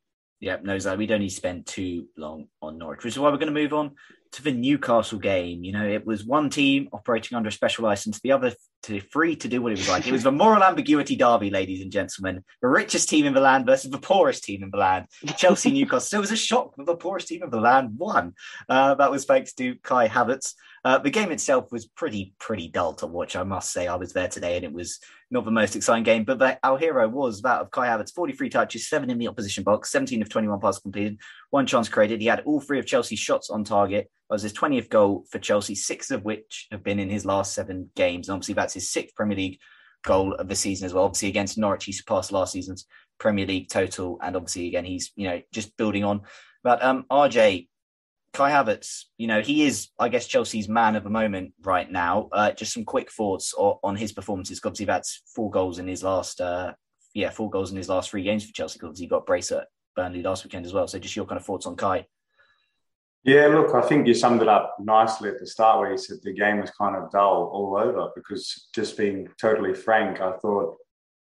Yeah, 0.43 0.57
no, 0.61 0.77
Zach, 0.77 0.99
we 0.99 1.07
don't 1.07 1.21
need 1.21 1.29
to 1.29 1.35
spend 1.37 1.67
too 1.67 2.09
long 2.17 2.49
on 2.61 2.77
Norwich, 2.77 3.05
which 3.05 3.15
is 3.15 3.19
why 3.19 3.31
we're 3.31 3.37
going 3.37 3.55
to 3.55 3.61
move 3.61 3.73
on 3.73 3.93
to 4.33 4.43
the 4.43 4.51
Newcastle 4.51 5.21
game. 5.21 5.63
You 5.63 5.71
know, 5.71 5.87
it 5.87 6.05
was 6.05 6.25
one 6.25 6.51
team 6.51 6.89
operating 6.93 7.37
under 7.37 7.49
a 7.49 7.53
special 7.53 7.85
license, 7.85 8.19
the 8.21 8.33
other 8.33 8.53
to 8.83 9.01
free 9.01 9.37
to 9.37 9.47
do 9.47 9.63
what 9.63 9.71
it 9.71 9.79
was 9.79 9.89
like. 9.89 10.05
It 10.05 10.13
was 10.13 10.25
the 10.25 10.33
moral 10.33 10.65
ambiguity 10.65 11.15
derby, 11.15 11.51
ladies 11.51 11.81
and 11.81 11.93
gentlemen. 11.93 12.43
The 12.61 12.67
richest 12.67 13.09
team 13.09 13.25
in 13.25 13.35
the 13.35 13.41
land 13.41 13.67
versus 13.67 13.93
the 13.93 13.99
poorest 13.99 14.43
team 14.43 14.65
in 14.65 14.71
the 14.71 14.79
land. 14.79 15.07
Chelsea 15.37 15.71
Newcastle. 15.73 16.01
So 16.01 16.17
it 16.17 16.23
was 16.23 16.33
a 16.33 16.37
shock 16.37 16.75
that 16.77 16.87
the 16.87 16.97
poorest 16.97 17.29
team 17.29 17.45
in 17.45 17.51
the 17.51 17.61
land 17.61 17.97
won. 17.97 18.35
Uh, 18.69 18.97
that 18.97 19.13
was 19.13 19.25
thanks 19.25 19.53
to 19.55 19.77
Kai 19.85 20.09
Havertz. 20.09 20.55
Uh, 20.85 20.99
the 20.99 21.11
game 21.11 21.31
itself 21.31 21.71
was 21.71 21.87
pretty, 21.87 22.35
pretty 22.41 22.67
dull 22.67 22.93
to 22.95 23.07
watch. 23.07 23.37
I 23.37 23.45
must 23.45 23.73
say, 23.73 23.87
I 23.87 23.95
was 23.95 24.13
there 24.13 24.27
today, 24.27 24.57
and 24.57 24.65
it 24.65 24.73
was 24.73 24.99
not 25.31 25.45
the 25.45 25.53
most 25.53 25.77
exciting 25.77 26.03
game. 26.03 26.25
But 26.25 26.41
the, 26.41 26.59
our 26.65 26.77
hero 26.77 27.09
was 27.09 27.43
that 27.43 27.61
of 27.61 27.71
Kai 27.71 27.87
Havertz: 27.87 28.13
forty-three 28.13 28.51
touches, 28.51 28.89
seven 28.89 29.09
in 29.09 29.19
the 29.19 29.29
opposition 29.29 29.63
box, 29.63 29.93
seventeen 29.93 30.23
of 30.23 30.29
twenty-one 30.29 30.59
passes 30.59 30.83
completed, 30.83 31.19
one 31.51 31.67
chance 31.67 31.89
created. 31.89 32.21
He 32.21 32.27
had 32.27 32.43
all 32.47 32.61
three 32.61 32.81
of 32.81 32.87
Chelsea's 32.87 33.21
shots 33.21 33.49
on 33.49 33.63
target. 33.63 34.11
That 34.29 34.35
was 34.35 34.43
his 34.43 34.53
twentieth 34.53 34.89
goal 34.89 35.25
for 35.31 35.39
Chelsea, 35.39 35.77
six 35.77 36.11
of 36.11 36.25
which 36.25 36.67
have 36.73 36.83
been 36.83 36.99
in 36.99 37.11
his 37.11 37.25
last 37.25 37.55
seven 37.55 37.91
games. 37.95 38.29
And 38.29 38.35
obviously, 38.35 38.55
that's 38.55 38.75
his 38.75 38.91
sixth 38.91 39.15
Premier 39.15 39.37
League 39.37 39.61
goal 40.03 40.35
of 40.35 40.49
the 40.49 40.57
season 40.57 40.87
as 40.87 40.93
well. 40.93 41.05
Obviously, 41.05 41.29
against 41.29 41.59
Norwich, 41.59 41.85
he 41.85 41.93
surpassed 41.93 42.33
last 42.33 42.53
season's 42.53 42.87
Premier 43.21 43.47
League 43.47 43.69
total, 43.69 44.19
and 44.21 44.35
obviously, 44.35 44.67
again, 44.67 44.85
he's 44.85 45.13
you 45.15 45.29
know 45.29 45.41
just 45.53 45.77
building 45.77 46.03
on. 46.03 46.23
But 46.65 46.83
um, 46.83 47.05
RJ, 47.11 47.69
Kai 48.33 48.51
Havertz, 48.51 49.05
you 49.19 49.27
know, 49.27 49.43
he 49.43 49.67
is, 49.67 49.89
I 49.99 50.09
guess, 50.09 50.27
Chelsea's 50.27 50.69
man 50.69 50.97
of 50.97 51.05
the 51.05 51.11
moment 51.11 51.53
right 51.63 51.91
now. 51.91 52.29
Uh, 52.33 52.53
just 52.53 52.73
some 52.73 52.85
quick 52.85 53.11
thoughts 53.13 53.53
on, 53.55 53.77
on 53.85 53.97
his 53.97 54.13
performances. 54.13 54.61
Obviously, 54.65 54.87
that's 54.87 55.23
four 55.35 55.51
goals 55.51 55.79
in 55.79 55.87
his 55.87 56.03
last, 56.03 56.41
uh, 56.41 56.73
yeah, 57.15 57.31
four 57.31 57.51
goals 57.51 57.71
in 57.71 57.77
his 57.77 57.91
last 57.91 58.11
three 58.11 58.23
games 58.23 58.45
for 58.45 58.53
Chelsea. 58.53 58.79
Because 58.81 58.99
he 58.99 59.07
got 59.07 59.27
brace 59.27 59.53
at 59.53 59.67
Burnley 59.95 60.23
last 60.23 60.45
weekend 60.45 60.65
as 60.65 60.73
well. 60.73 60.89
So, 60.89 60.99
just 60.99 61.15
your 61.15 61.27
kind 61.27 61.39
of 61.39 61.45
thoughts 61.45 61.67
on 61.67 61.77
Kai. 61.77 62.07
Yeah, 63.25 63.47
look, 63.47 63.75
I 63.75 63.83
think 63.83 64.07
you 64.07 64.15
summed 64.15 64.43
it 64.43 64.49
up 64.49 64.77
nicely 64.81 65.29
at 65.29 65.39
the 65.39 65.47
start 65.47 65.79
where 65.79 65.93
you 65.93 65.99
said 65.99 66.17
the 66.23 66.33
game 66.33 66.61
was 66.61 66.71
kind 66.71 66.97
of 66.97 67.11
dull 67.13 67.51
all 67.53 67.77
over 67.77 68.11
because 68.17 68.69
just 68.75 68.97
being 68.97 69.29
totally 69.41 69.75
frank, 69.75 70.21
I 70.21 70.33
thought 70.39 70.77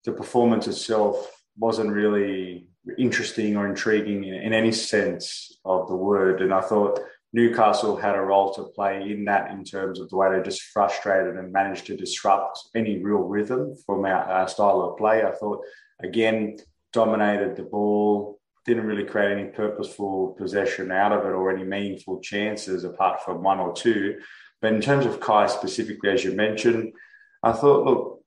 the 0.03 0.11
performance 0.11 0.67
itself 0.67 1.31
wasn't 1.57 1.91
really 1.91 2.67
interesting 2.97 3.55
or 3.57 3.67
intriguing 3.67 4.23
in, 4.23 4.33
in 4.33 4.53
any 4.53 4.71
sense 4.71 5.57
of 5.65 5.87
the 5.87 5.95
word. 5.95 6.41
And 6.41 6.53
I 6.53 6.61
thought 6.61 6.99
Newcastle 7.33 7.97
had 7.97 8.15
a 8.15 8.21
role 8.21 8.53
to 8.53 8.63
play 8.63 9.11
in 9.11 9.25
that 9.25 9.51
in 9.51 9.63
terms 9.63 9.99
of 9.99 10.09
the 10.09 10.15
way 10.15 10.29
they 10.31 10.43
just 10.43 10.61
frustrated 10.61 11.35
and 11.35 11.51
managed 11.51 11.85
to 11.87 11.97
disrupt 11.97 12.59
any 12.75 13.03
real 13.03 13.19
rhythm 13.19 13.75
from 13.85 14.05
our, 14.05 14.23
our 14.23 14.47
style 14.47 14.81
of 14.81 14.97
play. 14.97 15.23
I 15.23 15.31
thought, 15.31 15.61
again, 16.01 16.57
dominated 16.93 17.55
the 17.55 17.63
ball, 17.63 18.39
didn't 18.65 18.85
really 18.85 19.03
create 19.03 19.37
any 19.37 19.49
purposeful 19.49 20.35
possession 20.39 20.91
out 20.91 21.11
of 21.11 21.25
it 21.25 21.33
or 21.33 21.51
any 21.51 21.63
meaningful 21.63 22.19
chances 22.21 22.83
apart 22.83 23.21
from 23.23 23.43
one 23.43 23.59
or 23.59 23.73
two. 23.73 24.19
But 24.61 24.73
in 24.73 24.81
terms 24.81 25.05
of 25.05 25.19
Kai 25.19 25.47
specifically, 25.47 26.09
as 26.09 26.23
you 26.23 26.31
mentioned, 26.31 26.93
I 27.43 27.51
thought, 27.51 27.85
look, 27.85 28.23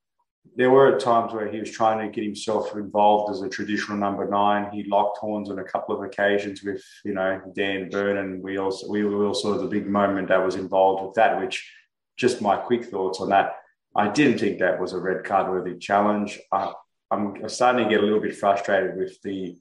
there 0.56 0.70
were 0.70 0.98
times 0.98 1.32
where 1.32 1.48
he 1.50 1.60
was 1.60 1.70
trying 1.70 2.06
to 2.06 2.12
get 2.12 2.24
himself 2.24 2.74
involved 2.74 3.32
as 3.32 3.42
a 3.42 3.48
traditional 3.48 3.96
number 3.96 4.28
nine. 4.28 4.70
He 4.72 4.84
locked 4.84 5.18
horns 5.18 5.50
on 5.50 5.58
a 5.58 5.64
couple 5.64 5.96
of 5.96 6.02
occasions 6.02 6.62
with, 6.62 6.82
you 7.04 7.14
know, 7.14 7.40
Dan 7.54 7.88
Burn, 7.90 8.18
and 8.18 8.42
we 8.42 8.58
also 8.58 8.88
we 8.88 9.04
all 9.04 9.34
saw 9.34 9.56
the 9.56 9.66
big 9.66 9.86
moment 9.86 10.28
that 10.28 10.44
was 10.44 10.56
involved 10.56 11.04
with 11.04 11.14
that. 11.14 11.40
Which, 11.40 11.70
just 12.16 12.42
my 12.42 12.56
quick 12.56 12.84
thoughts 12.84 13.20
on 13.20 13.30
that. 13.30 13.56
I 13.96 14.08
didn't 14.08 14.38
think 14.38 14.58
that 14.58 14.80
was 14.80 14.92
a 14.92 14.98
red 14.98 15.24
card 15.24 15.48
worthy 15.50 15.78
challenge. 15.78 16.38
I, 16.52 16.72
I'm 17.10 17.48
starting 17.48 17.84
to 17.84 17.90
get 17.90 18.00
a 18.00 18.04
little 18.04 18.20
bit 18.20 18.36
frustrated 18.36 18.96
with 18.96 19.20
the 19.22 19.56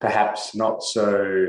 perhaps 0.00 0.54
not 0.54 0.82
so, 0.82 1.48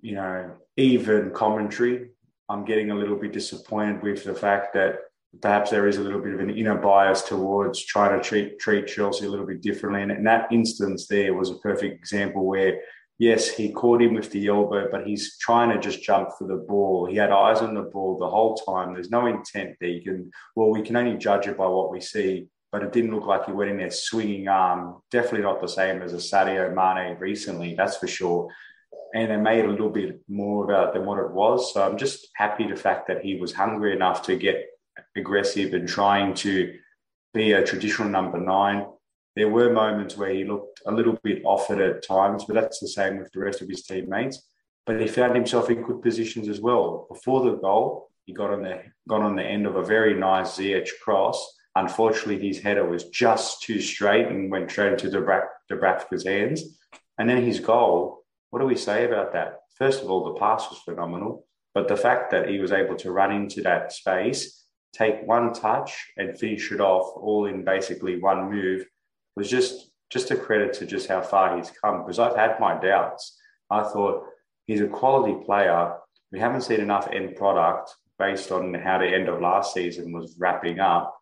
you 0.00 0.14
know, 0.14 0.52
even 0.76 1.30
commentary. 1.30 2.10
I'm 2.48 2.64
getting 2.64 2.90
a 2.90 2.94
little 2.94 3.16
bit 3.16 3.32
disappointed 3.32 4.02
with 4.02 4.24
the 4.24 4.34
fact 4.34 4.74
that 4.74 4.98
perhaps 5.40 5.70
there 5.70 5.86
is 5.86 5.96
a 5.96 6.00
little 6.00 6.20
bit 6.20 6.34
of 6.34 6.40
an 6.40 6.50
inner 6.50 6.76
bias 6.76 7.22
towards 7.22 7.84
trying 7.84 8.18
to 8.18 8.26
treat, 8.26 8.58
treat 8.58 8.86
Chelsea 8.86 9.26
a 9.26 9.28
little 9.28 9.46
bit 9.46 9.62
differently. 9.62 10.02
And 10.02 10.12
in 10.12 10.24
that 10.24 10.50
instance, 10.50 11.06
there 11.06 11.34
was 11.34 11.50
a 11.50 11.58
perfect 11.58 11.94
example 11.94 12.46
where, 12.46 12.80
yes, 13.18 13.48
he 13.48 13.72
caught 13.72 14.02
him 14.02 14.14
with 14.14 14.30
the 14.30 14.46
elbow, 14.46 14.88
but 14.90 15.06
he's 15.06 15.36
trying 15.38 15.70
to 15.70 15.78
just 15.78 16.02
jump 16.02 16.30
for 16.38 16.46
the 16.46 16.64
ball. 16.68 17.06
He 17.06 17.16
had 17.16 17.30
eyes 17.30 17.58
on 17.58 17.74
the 17.74 17.82
ball 17.82 18.18
the 18.18 18.28
whole 18.28 18.56
time. 18.56 18.94
There's 18.94 19.10
no 19.10 19.26
intent 19.26 19.76
there. 19.80 19.90
You 19.90 20.02
can, 20.02 20.30
well, 20.54 20.70
we 20.70 20.82
can 20.82 20.96
only 20.96 21.18
judge 21.18 21.46
it 21.46 21.58
by 21.58 21.66
what 21.66 21.90
we 21.90 22.00
see 22.00 22.48
but 22.72 22.82
it 22.82 22.92
didn't 22.92 23.14
look 23.14 23.26
like 23.26 23.46
he 23.46 23.52
went 23.52 23.70
in 23.70 23.78
there 23.78 23.90
swinging 23.90 24.48
arm. 24.48 25.00
Definitely 25.10 25.42
not 25.42 25.62
the 25.62 25.66
same 25.66 26.02
as 26.02 26.12
a 26.12 26.16
Sadio 26.16 26.74
Mane 26.74 27.16
recently, 27.18 27.74
that's 27.74 27.96
for 27.96 28.06
sure. 28.06 28.48
And 29.14 29.30
they 29.30 29.36
made 29.38 29.64
a 29.64 29.70
little 29.70 29.88
bit 29.88 30.20
more 30.28 30.64
about 30.64 30.88
it 30.88 30.94
than 30.94 31.06
what 31.06 31.18
it 31.18 31.30
was. 31.30 31.72
So 31.72 31.82
I'm 31.82 31.96
just 31.96 32.28
happy 32.34 32.66
the 32.66 32.76
fact 32.76 33.08
that 33.08 33.24
he 33.24 33.36
was 33.36 33.54
hungry 33.54 33.94
enough 33.94 34.20
to 34.24 34.36
get 34.36 34.66
aggressive 35.16 35.74
and 35.74 35.88
trying 35.88 36.34
to 36.34 36.74
be 37.34 37.52
a 37.52 37.64
traditional 37.64 38.08
number 38.08 38.38
nine. 38.38 38.86
There 39.34 39.48
were 39.48 39.70
moments 39.72 40.16
where 40.16 40.30
he 40.30 40.44
looked 40.44 40.80
a 40.86 40.92
little 40.92 41.18
bit 41.22 41.42
off 41.44 41.70
it 41.70 41.78
at 41.78 42.06
times, 42.06 42.44
but 42.44 42.54
that's 42.54 42.80
the 42.80 42.88
same 42.88 43.18
with 43.18 43.30
the 43.32 43.40
rest 43.40 43.60
of 43.60 43.68
his 43.68 43.82
teammates. 43.82 44.42
But 44.86 45.00
he 45.00 45.08
found 45.08 45.34
himself 45.34 45.68
in 45.68 45.82
good 45.82 46.00
positions 46.00 46.48
as 46.48 46.60
well. 46.60 47.06
Before 47.10 47.42
the 47.42 47.56
goal, 47.56 48.08
he 48.24 48.32
got 48.32 48.50
on 48.50 48.62
the 48.62 48.82
got 49.08 49.22
on 49.22 49.36
the 49.36 49.42
end 49.42 49.66
of 49.66 49.76
a 49.76 49.84
very 49.84 50.14
nice 50.14 50.56
Ziyech 50.56 50.88
cross 51.02 51.56
Unfortunately, 51.76 52.48
his 52.48 52.58
header 52.58 52.88
was 52.88 53.04
just 53.10 53.62
too 53.62 53.82
straight 53.82 54.28
and 54.28 54.50
went 54.50 54.70
straight 54.70 54.92
into 54.92 55.10
Dubravka's 55.10 56.24
hands. 56.24 56.62
And 57.18 57.28
then 57.28 57.44
his 57.44 57.60
goal, 57.60 58.24
what 58.48 58.60
do 58.60 58.66
we 58.66 58.76
say 58.76 59.04
about 59.04 59.34
that? 59.34 59.58
First 59.76 60.02
of 60.02 60.10
all, 60.10 60.24
the 60.24 60.40
pass 60.40 60.70
was 60.70 60.78
phenomenal, 60.78 61.46
but 61.74 61.86
the 61.86 61.96
fact 61.96 62.30
that 62.30 62.48
he 62.48 62.60
was 62.60 62.72
able 62.72 62.96
to 62.96 63.12
run 63.12 63.30
into 63.30 63.60
that 63.60 63.92
space, 63.92 64.64
take 64.96 65.26
one 65.26 65.52
touch 65.52 66.12
and 66.16 66.38
finish 66.38 66.72
it 66.72 66.80
off 66.80 67.12
all 67.16 67.46
in 67.46 67.64
basically 67.64 68.20
one 68.20 68.50
move 68.50 68.86
was 69.36 69.50
just 69.50 69.90
just 70.10 70.30
a 70.30 70.36
credit 70.36 70.72
to 70.72 70.86
just 70.86 71.08
how 71.08 71.20
far 71.20 71.56
he's 71.56 71.72
come 71.82 72.02
because 72.02 72.18
I've 72.18 72.36
had 72.36 72.60
my 72.60 72.78
doubts. 72.78 73.36
I 73.70 73.82
thought 73.82 74.24
he's 74.66 74.80
a 74.80 74.86
quality 74.86 75.44
player. 75.44 75.94
We 76.30 76.38
haven't 76.38 76.62
seen 76.62 76.80
enough 76.80 77.08
end 77.10 77.34
product 77.34 77.92
based 78.18 78.52
on 78.52 78.72
how 78.74 78.98
the 78.98 79.06
end 79.06 79.28
of 79.28 79.40
last 79.40 79.74
season 79.74 80.12
was 80.12 80.36
wrapping 80.38 80.78
up. 80.78 81.16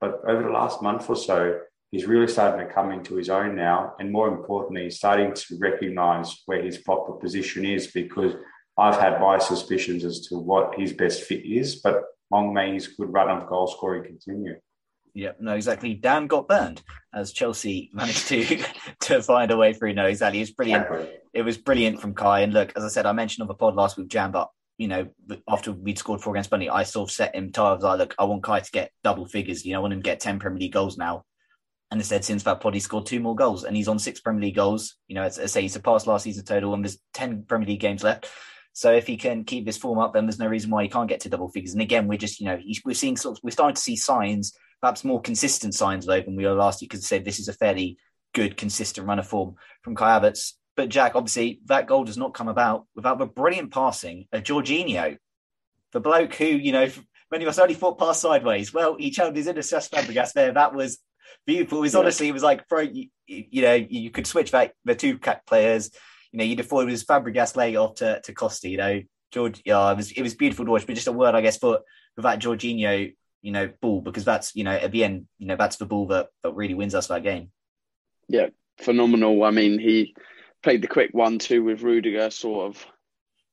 But 0.00 0.20
over 0.26 0.44
the 0.44 0.50
last 0.50 0.82
month 0.82 1.10
or 1.10 1.16
so, 1.16 1.58
he's 1.90 2.06
really 2.06 2.28
starting 2.28 2.64
to 2.64 2.72
come 2.72 2.92
into 2.92 3.16
his 3.16 3.28
own 3.28 3.56
now. 3.56 3.94
And 3.98 4.12
more 4.12 4.28
importantly, 4.28 4.84
he's 4.84 4.96
starting 4.96 5.34
to 5.34 5.58
recognize 5.58 6.42
where 6.46 6.62
his 6.62 6.78
proper 6.78 7.14
position 7.14 7.64
is 7.64 7.88
because 7.88 8.34
I've 8.78 9.00
had 9.00 9.20
my 9.20 9.38
suspicions 9.38 10.04
as 10.04 10.20
to 10.28 10.38
what 10.38 10.78
his 10.78 10.92
best 10.92 11.24
fit 11.24 11.44
is. 11.44 11.76
But 11.76 12.04
long 12.30 12.52
may 12.52 12.74
his 12.74 12.88
good 12.88 13.12
run 13.12 13.30
of 13.30 13.48
goal 13.48 13.66
scoring 13.66 14.04
continue. 14.04 14.56
Yeah, 15.14 15.32
no, 15.40 15.54
exactly. 15.54 15.94
Dan 15.94 16.26
got 16.26 16.48
burned 16.48 16.82
as 17.12 17.32
Chelsea 17.32 17.90
managed 17.94 18.28
to 18.28 18.62
to 19.00 19.22
find 19.22 19.50
a 19.50 19.56
way 19.56 19.72
through. 19.72 19.94
No, 19.94 20.06
exactly. 20.06 20.38
It 20.38 20.42
was 20.42 20.50
brilliant. 20.52 20.86
It 21.34 21.42
was 21.42 21.58
brilliant 21.58 22.00
from 22.00 22.14
Kai. 22.14 22.40
And 22.40 22.52
look, 22.52 22.72
as 22.76 22.84
I 22.84 22.88
said, 22.88 23.06
I 23.06 23.12
mentioned 23.12 23.42
on 23.42 23.48
the 23.48 23.54
pod 23.54 23.74
last 23.74 23.96
week, 23.96 24.08
Jam, 24.08 24.32
but 24.32 24.48
you 24.78 24.86
know, 24.86 25.08
after 25.48 25.72
we'd 25.72 25.98
scored 25.98 26.22
four 26.22 26.34
against 26.34 26.50
Burnley, 26.50 26.70
I 26.70 26.84
sort 26.84 27.10
of 27.10 27.12
set 27.12 27.34
him 27.34 27.50
targets 27.50 27.82
like, 27.82 27.98
look, 27.98 28.14
I 28.16 28.24
want 28.24 28.44
Kai 28.44 28.60
to 28.60 28.70
get 28.70 28.92
double 29.02 29.26
figures. 29.26 29.66
You 29.66 29.72
know, 29.72 29.80
I 29.80 29.82
want 29.82 29.92
him 29.92 30.00
to 30.00 30.04
get 30.04 30.20
10 30.20 30.38
Premier 30.38 30.60
League 30.60 30.72
goals 30.72 30.96
now. 30.96 31.24
And 31.90 32.00
instead, 32.00 32.24
since 32.24 32.44
that 32.44 32.60
pod, 32.60 32.74
he 32.74 32.80
scored 32.80 33.06
two 33.06 33.18
more 33.18 33.34
goals 33.34 33.64
and 33.64 33.76
he's 33.76 33.88
on 33.88 33.98
six 33.98 34.20
Premier 34.20 34.42
League 34.42 34.54
goals. 34.54 34.96
You 35.08 35.16
know, 35.16 35.22
as 35.22 35.38
I 35.38 35.46
say, 35.46 35.62
he 35.62 35.68
surpassed 35.68 36.06
last 36.06 36.22
season 36.24 36.44
total 36.44 36.74
and 36.74 36.84
there's 36.84 36.98
10 37.14 37.44
Premier 37.48 37.66
League 37.66 37.80
games 37.80 38.04
left. 38.04 38.28
So 38.78 38.92
if 38.92 39.08
he 39.08 39.16
can 39.16 39.42
keep 39.42 39.66
this 39.66 39.76
form 39.76 39.98
up, 39.98 40.14
then 40.14 40.26
there's 40.26 40.38
no 40.38 40.46
reason 40.46 40.70
why 40.70 40.84
he 40.84 40.88
can't 40.88 41.08
get 41.08 41.18
to 41.22 41.28
double 41.28 41.48
figures. 41.48 41.72
And 41.72 41.82
again, 41.82 42.06
we're 42.06 42.16
just, 42.16 42.38
you 42.38 42.46
know, 42.46 42.60
we're 42.84 42.94
seeing 42.94 43.16
sort 43.16 43.36
of, 43.36 43.42
we're 43.42 43.50
starting 43.50 43.74
to 43.74 43.80
see 43.80 43.96
signs, 43.96 44.56
perhaps 44.80 45.02
more 45.02 45.20
consistent 45.20 45.74
signs 45.74 46.06
though 46.06 46.20
than 46.20 46.36
we 46.36 46.46
were 46.46 46.52
last 46.52 46.80
year, 46.80 46.86
because 46.88 47.04
say 47.04 47.18
this 47.18 47.40
is 47.40 47.48
a 47.48 47.52
fairly 47.52 47.98
good, 48.34 48.56
consistent 48.56 49.08
run 49.08 49.18
of 49.18 49.26
form 49.26 49.56
from 49.82 49.96
Kai 49.96 50.20
Havertz. 50.20 50.52
But 50.76 50.90
Jack, 50.90 51.16
obviously, 51.16 51.60
that 51.64 51.88
goal 51.88 52.04
does 52.04 52.16
not 52.16 52.34
come 52.34 52.46
about 52.46 52.86
without 52.94 53.18
the 53.18 53.26
brilliant 53.26 53.72
passing 53.72 54.28
of 54.30 54.44
Jorginho 54.44 55.18
the 55.92 55.98
bloke 55.98 56.34
who, 56.34 56.44
you 56.44 56.70
know, 56.70 56.88
many 57.32 57.44
of 57.44 57.48
us 57.48 57.58
only 57.58 57.74
fought 57.74 57.98
passed 57.98 58.20
sideways. 58.20 58.72
Well, 58.72 58.94
he 58.96 59.10
channeled 59.10 59.34
his 59.34 59.48
inner 59.48 59.60
Cesc 59.60 59.90
Fabregas 59.90 60.34
there. 60.34 60.52
That 60.52 60.72
was 60.72 60.98
beautiful. 61.46 61.78
It 61.78 61.80
was 61.80 61.94
yeah. 61.94 62.00
honestly, 62.00 62.28
it 62.28 62.32
was 62.32 62.44
like, 62.44 62.68
bro, 62.68 62.82
you, 62.82 63.08
you, 63.26 63.62
know, 63.62 63.74
you 63.74 64.10
could 64.10 64.28
switch 64.28 64.52
back 64.52 64.72
the 64.84 64.94
two 64.94 65.18
players. 65.46 65.90
You 66.32 66.38
know, 66.38 66.44
you'd 66.44 66.58
have 66.58 66.68
thought 66.68 66.82
it 66.82 66.90
was 66.90 67.04
Fabregas 67.04 67.56
laying 67.56 67.76
off 67.76 67.96
to, 67.96 68.20
to 68.20 68.32
Costa, 68.32 68.68
you 68.68 68.76
know. 68.76 69.02
George, 69.30 69.60
yeah, 69.64 69.90
it 69.92 69.96
was 69.96 70.10
it 70.12 70.22
was 70.22 70.34
beautiful 70.34 70.64
to 70.64 70.70
watch, 70.70 70.86
but 70.86 70.94
just 70.94 71.06
a 71.06 71.12
word, 71.12 71.34
I 71.34 71.42
guess, 71.42 71.58
for, 71.58 71.80
for 72.16 72.22
that 72.22 72.40
Jorginho, 72.40 73.14
you 73.42 73.52
know, 73.52 73.70
ball, 73.80 74.00
because 74.00 74.24
that's, 74.24 74.56
you 74.56 74.64
know, 74.64 74.72
at 74.72 74.90
the 74.90 75.04
end, 75.04 75.26
you 75.38 75.46
know, 75.46 75.56
that's 75.56 75.76
the 75.76 75.84
ball 75.84 76.06
that, 76.06 76.28
that 76.42 76.54
really 76.54 76.74
wins 76.74 76.94
us 76.94 77.08
that 77.08 77.22
game. 77.22 77.50
Yeah, 78.28 78.48
phenomenal. 78.78 79.44
I 79.44 79.50
mean, 79.50 79.78
he 79.78 80.14
played 80.62 80.82
the 80.82 80.88
quick 80.88 81.10
one 81.12 81.38
two 81.38 81.62
with 81.62 81.82
Rudiger, 81.82 82.30
sort 82.30 82.68
of 82.68 82.86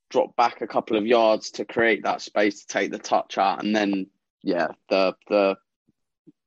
dropped 0.09 0.37
back 0.37 0.61
a 0.61 0.67
couple 0.67 0.97
of 0.97 1.05
yards 1.05 1.51
to 1.51 1.65
create 1.65 2.03
that 2.03 2.21
space 2.21 2.61
to 2.61 2.67
take 2.67 2.91
the 2.91 2.99
touch 2.99 3.37
out, 3.37 3.63
and 3.63 3.75
then 3.75 4.07
yeah, 4.43 4.67
the 4.89 5.13
the 5.27 5.57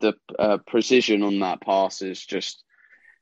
the 0.00 0.14
uh, 0.38 0.58
precision 0.66 1.22
on 1.22 1.40
that 1.40 1.60
pass 1.60 2.00
is 2.00 2.24
just 2.24 2.64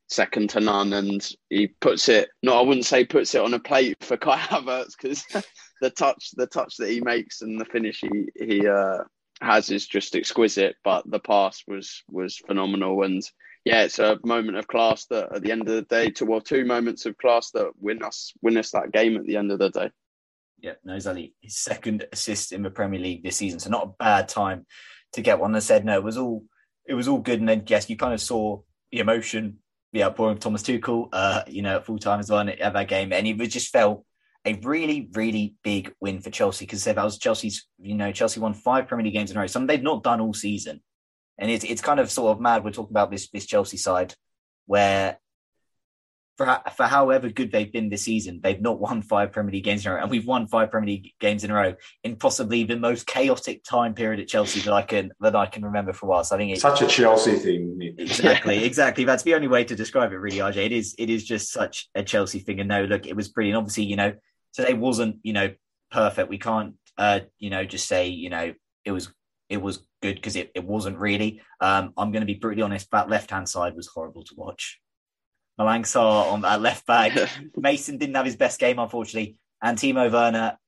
second 0.09 0.51
to 0.51 0.61
none, 0.61 0.93
and 0.93 1.27
he 1.51 1.69
puts 1.69 2.09
it. 2.09 2.29
No, 2.43 2.57
I 2.57 2.63
wouldn't 2.63 2.87
say 2.87 3.05
puts 3.05 3.35
it 3.35 3.43
on 3.43 3.55
a 3.55 3.59
plate 3.59 3.97
for 4.03 4.17
Kai 4.17 4.37
Havertz 4.39 4.95
because 5.01 5.25
the 5.81 5.91
touch, 5.91 6.31
the 6.37 6.47
touch 6.47 6.77
that 6.79 6.91
he 6.91 7.01
makes 7.01 7.43
and 7.43 7.61
the 7.61 7.65
finish 7.65 8.01
he 8.01 8.29
he 8.35 8.67
uh, 8.67 8.99
has 9.41 9.71
is 9.71 9.87
just 9.87 10.17
exquisite. 10.17 10.77
But 10.85 11.11
the 11.11 11.21
pass 11.21 11.63
was 11.67 12.03
was 12.09 12.37
phenomenal, 12.37 13.03
and 13.03 13.23
yeah, 13.65 13.83
it's 13.83 13.99
a 13.99 14.19
moment 14.25 14.57
of 14.57 14.69
class 14.69 15.07
that 15.07 15.35
at 15.35 15.43
the 15.43 15.53
end 15.53 15.63
of 15.63 15.69
the 15.69 15.83
day, 15.83 16.11
two 16.11 16.27
or 16.27 16.41
two 16.41 16.65
moments 16.65 17.05
of 17.07 17.19
class 17.19 17.51
that 17.51 17.71
win 17.81 18.03
us 18.03 18.33
win 18.43 18.57
us 18.57 18.71
that 18.71 18.93
game 18.93 19.17
at 19.17 19.27
the 19.27 19.37
end 19.37 19.51
of 19.51 19.59
the 19.59 19.71
day. 19.71 19.91
Yeah, 20.59 20.75
no, 20.85 20.95
exactly. 20.95 21.35
His 21.43 21.57
second 21.57 22.07
assist 22.13 22.53
in 22.53 22.63
the 22.63 22.71
Premier 22.71 23.01
League 23.01 23.23
this 23.23 23.37
season, 23.37 23.59
so 23.59 23.71
not 23.71 23.85
a 23.85 23.95
bad 23.99 24.29
time 24.29 24.67
to 25.13 25.21
get 25.21 25.39
one. 25.39 25.55
I 25.55 25.59
said 25.59 25.85
no, 25.85 25.97
it 25.97 26.05
was 26.05 26.17
all 26.17 26.45
it 26.87 26.95
was 26.95 27.09
all 27.09 27.19
good, 27.19 27.41
and 27.41 27.49
then 27.49 27.65
yes, 27.67 27.91
you 27.91 27.97
kind 27.97 28.15
of 28.15 28.21
saw 28.21 28.61
the 28.93 29.01
emotion, 29.01 29.59
the 29.97 30.05
outpouring 30.05 30.35
of 30.35 30.41
Thomas 30.41 30.63
Tuchel, 30.63 31.09
uh, 31.13 31.43
you 31.47 31.63
know, 31.63 31.77
at 31.77 31.87
full 31.87 31.99
time 31.99 32.21
as 32.21 32.31
well 32.31 32.49
at 32.49 32.73
that 32.73 32.89
game, 32.89 33.13
and 33.13 33.27
it 33.27 33.37
just 33.47 33.73
felt 33.73 34.05
a 34.45 34.55
really, 34.63 35.09
really 35.15 35.57
big 35.65 35.93
win 36.01 36.21
for 36.21 36.31
Chelsea 36.31 36.65
because 36.65 36.85
that 36.85 36.97
was 36.97 37.19
Chelsea's. 37.19 37.67
You 37.79 37.95
know, 37.95 38.13
Chelsea 38.13 38.41
won 38.41 38.55
five 38.55 38.87
Premier 38.87 39.05
League 39.05 39.15
games 39.15 39.31
in 39.31 39.37
a 39.37 39.41
row, 39.41 39.47
something 39.47 39.67
they've 39.67 39.83
not 39.83 40.03
done 40.03 40.21
all 40.21 40.35
season, 40.35 40.83
and 41.39 41.51
it's 41.51 41.65
it's 41.65 41.83
kind 41.83 41.99
of 41.99 42.11
sort 42.11 42.33
of 42.33 42.41
mad. 42.41 42.65
We're 42.65 42.71
talking 42.71 42.93
about 42.93 43.11
this 43.11 43.29
this 43.31 43.47
Chelsea 43.47 43.77
side 43.77 44.15
where 44.67 45.19
for 46.37 46.61
for 46.77 46.85
however 46.85 47.29
good 47.31 47.51
they've 47.51 47.73
been 47.73 47.89
this 47.89 48.03
season, 48.03 48.41
they've 48.43 48.61
not 48.61 48.79
won 48.79 49.03
five 49.03 49.33
Premier 49.33 49.53
League 49.53 49.65
games 49.65 49.87
in 49.87 49.93
a 49.93 49.95
row, 49.95 50.03
and 50.03 50.11
we've 50.11 50.27
won 50.27 50.47
five 50.47 50.71
Premier 50.71 50.95
League 50.95 51.13
games 51.19 51.45
in 51.45 51.51
a 51.51 51.55
row 51.55 51.75
in 52.05 52.17
possibly 52.17 52.65
the 52.65 52.77
most 52.77 53.07
chaotic 53.07 53.65
time 53.65 53.95
period 53.95 54.21
at 54.21 54.29
Chelsea 54.29 54.61
that 54.61 54.73
I 54.73 54.83
can 54.83 55.13
that 55.21 55.35
I 55.35 55.47
can 55.47 55.65
remember 55.65 55.93
for 55.93 56.07
a 56.07 56.09
while. 56.09 56.25
So 56.25 56.37
I 56.37 56.39
think 56.39 56.53
it's 56.53 56.63
such 56.63 56.83
a 56.83 56.87
Chelsea 56.87 57.37
thing. 57.37 57.95
Exactly, 57.99 58.65
exactly. 58.65 59.05
That's 59.05 59.23
the 59.23 59.35
only 59.35 59.49
way 59.49 59.65
to 59.65 59.75
describe 59.75 60.13
it, 60.13 60.17
really, 60.17 60.39
RJ. 60.39 60.57
It 60.57 60.73
is 60.73 60.95
it 60.99 61.11
is 61.11 61.25
just 61.25 61.53
such 61.53 61.89
a 61.95 62.03
Chelsea 62.03 62.39
thing. 62.41 62.61
And 62.61 62.69
no, 62.69 62.85
look, 62.85 63.07
it 63.07 63.17
was 63.17 63.29
brilliant. 63.29 63.57
Obviously, 63.57 63.85
you 63.85 63.97
know, 63.97 64.15
today 64.55 64.75
wasn't 64.75 65.17
you 65.23 65.33
know 65.33 65.53
perfect. 65.91 66.29
We 66.29 66.39
can't 66.39 66.75
uh 66.99 67.21
you 67.39 67.51
know 67.51 67.65
just 67.65 67.89
say 67.89 68.09
you 68.09 68.31
know 68.31 68.55
it 68.85 68.93
was 68.93 69.13
it 69.49 69.59
was 69.63 69.87
good 70.03 70.17
because 70.17 70.37
it, 70.37 70.51
it 70.55 70.65
wasn't 70.65 70.99
really. 70.99 71.41
Um, 71.61 71.93
I'm 71.97 72.11
going 72.11 72.21
to 72.23 72.27
be 72.27 72.35
brutally 72.35 72.63
honest. 72.63 72.91
That 72.91 73.09
left 73.09 73.31
hand 73.31 73.49
side 73.49 73.77
was 73.77 73.87
horrible 73.87 74.25
to 74.25 74.35
watch. 74.37 74.81
Malang 75.59 75.83
Sarr 75.83 76.33
on 76.33 76.43
that 76.43 76.61
left 76.61 76.87
back. 76.87 77.13
Mason 77.57 77.99
didn't 77.99 78.15
have 78.15 78.27
his 78.27 78.37
best 78.37 78.61
game, 78.61 78.79
unfortunately. 78.79 79.37
And 79.63 79.79
Timo 79.79 80.13
Werner, 80.13 80.59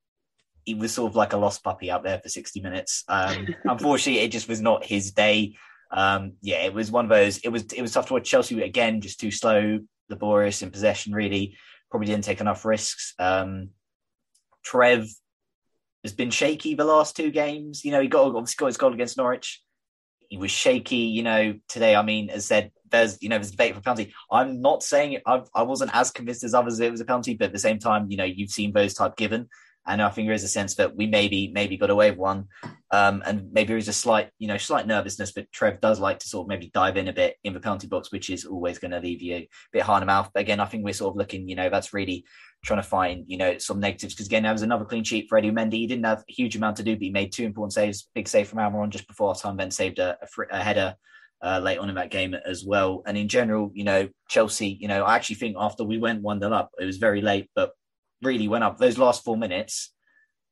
he 0.64 0.74
was 0.74 0.92
sort 0.92 1.10
of 1.12 1.16
like 1.16 1.34
a 1.34 1.36
lost 1.36 1.62
puppy 1.62 1.90
out 1.90 2.02
there 2.02 2.18
for 2.18 2.28
60 2.28 2.60
minutes. 2.60 3.04
Um, 3.08 3.54
unfortunately, 3.64 4.22
it 4.22 4.32
just 4.32 4.48
was 4.48 4.60
not 4.60 4.84
his 4.84 5.12
day. 5.12 5.56
Um, 5.90 6.34
yeah, 6.42 6.64
it 6.64 6.74
was 6.74 6.90
one 6.90 7.04
of 7.04 7.10
those. 7.10 7.38
It 7.38 7.48
was 7.48 7.64
it 7.64 7.82
was 7.82 7.92
tough 7.92 8.06
to 8.06 8.14
watch. 8.14 8.28
Chelsea 8.28 8.60
again, 8.62 9.00
just 9.00 9.20
too 9.20 9.30
slow, 9.30 9.80
laborious 10.08 10.62
in 10.62 10.70
possession. 10.70 11.12
Really, 11.12 11.56
probably 11.90 12.06
didn't 12.06 12.24
take 12.24 12.40
enough 12.40 12.64
risks. 12.64 13.14
Um, 13.18 13.70
Trev 14.62 15.06
has 16.04 16.12
been 16.12 16.30
shaky 16.30 16.74
the 16.74 16.84
last 16.84 17.16
two 17.16 17.30
games. 17.30 17.84
You 17.84 17.92
know, 17.92 18.00
he 18.00 18.08
got 18.08 18.26
obviously 18.26 18.56
got 18.58 18.66
his 18.66 18.76
goal 18.76 18.92
against 18.92 19.16
Norwich. 19.16 19.62
He 20.28 20.36
was 20.36 20.50
shaky. 20.50 20.96
You 20.96 21.22
know, 21.22 21.54
today. 21.68 21.96
I 21.96 22.02
mean, 22.02 22.28
as 22.28 22.44
said, 22.44 22.70
there's 22.90 23.22
you 23.22 23.28
know 23.28 23.36
there's 23.36 23.50
debate 23.50 23.74
for 23.74 23.80
penalty. 23.80 24.14
I'm 24.30 24.60
not 24.60 24.82
saying. 24.82 25.20
I've, 25.26 25.48
I 25.54 25.62
wasn't 25.62 25.94
as 25.94 26.10
convinced 26.10 26.44
as 26.44 26.54
others 26.54 26.78
that 26.78 26.86
it 26.86 26.90
was 26.90 27.00
a 27.00 27.04
penalty, 27.04 27.34
but 27.34 27.46
at 27.46 27.52
the 27.52 27.58
same 27.58 27.78
time, 27.78 28.06
you 28.10 28.16
know, 28.16 28.24
you've 28.24 28.50
seen 28.50 28.72
those 28.72 28.94
type 28.94 29.16
given, 29.16 29.48
and 29.86 30.02
I 30.02 30.10
think 30.10 30.28
there 30.28 30.34
is 30.34 30.44
a 30.44 30.48
sense 30.48 30.74
that 30.76 30.96
we 30.96 31.06
maybe 31.06 31.50
maybe 31.52 31.76
got 31.76 31.90
away 31.90 32.10
with 32.10 32.18
one, 32.18 32.46
um, 32.90 33.22
and 33.24 33.52
maybe 33.52 33.68
there 33.68 33.76
is 33.76 33.88
a 33.88 33.92
slight 33.92 34.30
you 34.38 34.48
know 34.48 34.58
slight 34.58 34.86
nervousness. 34.86 35.32
But 35.32 35.50
Trev 35.52 35.80
does 35.80 35.98
like 35.98 36.18
to 36.20 36.28
sort 36.28 36.44
of 36.44 36.48
maybe 36.48 36.70
dive 36.72 36.96
in 36.96 37.08
a 37.08 37.12
bit 37.12 37.36
in 37.44 37.54
the 37.54 37.60
penalty 37.60 37.86
box, 37.86 38.12
which 38.12 38.30
is 38.30 38.44
always 38.44 38.78
going 38.78 38.90
to 38.90 39.00
leave 39.00 39.22
you 39.22 39.36
a 39.36 39.48
bit 39.72 39.82
hard 39.82 40.02
to 40.02 40.06
mouth. 40.06 40.30
But 40.32 40.40
again, 40.40 40.60
I 40.60 40.66
think 40.66 40.84
we're 40.84 40.92
sort 40.92 41.12
of 41.12 41.16
looking, 41.16 41.48
you 41.48 41.56
know, 41.56 41.70
that's 41.70 41.94
really 41.94 42.24
trying 42.64 42.82
to 42.82 42.88
find, 42.88 43.24
you 43.26 43.38
know, 43.38 43.58
some 43.58 43.80
negatives. 43.80 44.14
Because 44.14 44.26
again, 44.26 44.42
there 44.42 44.52
was 44.52 44.62
another 44.62 44.84
clean 44.84 45.04
sheet 45.04 45.26
for 45.28 45.38
Eddie 45.38 45.50
Mendy. 45.50 45.74
He 45.74 45.86
didn't 45.86 46.04
have 46.04 46.24
a 46.28 46.32
huge 46.32 46.56
amount 46.56 46.76
to 46.76 46.82
do, 46.82 46.94
but 46.94 47.02
he 47.02 47.10
made 47.10 47.32
two 47.32 47.44
important 47.44 47.72
saves. 47.72 48.08
Big 48.14 48.28
save 48.28 48.48
from 48.48 48.58
Almiron 48.58 48.90
just 48.90 49.08
before 49.08 49.34
time, 49.34 49.56
then 49.56 49.70
saved 49.70 49.98
a, 49.98 50.18
a, 50.22 50.56
a 50.56 50.62
header 50.62 50.96
uh, 51.42 51.60
late 51.62 51.78
on 51.78 51.88
in 51.88 51.94
that 51.96 52.10
game 52.10 52.34
as 52.34 52.64
well. 52.64 53.02
And 53.06 53.16
in 53.16 53.28
general, 53.28 53.70
you 53.74 53.84
know, 53.84 54.08
Chelsea, 54.28 54.76
you 54.80 54.88
know, 54.88 55.04
I 55.04 55.16
actually 55.16 55.36
think 55.36 55.56
after 55.58 55.84
we 55.84 55.98
went 55.98 56.22
1 56.22 56.40
0 56.40 56.52
up, 56.52 56.70
it 56.78 56.84
was 56.84 56.98
very 56.98 57.20
late, 57.20 57.50
but 57.54 57.72
really 58.22 58.48
went 58.48 58.64
up 58.64 58.78
those 58.78 58.98
last 58.98 59.24
four 59.24 59.36
minutes. 59.36 59.92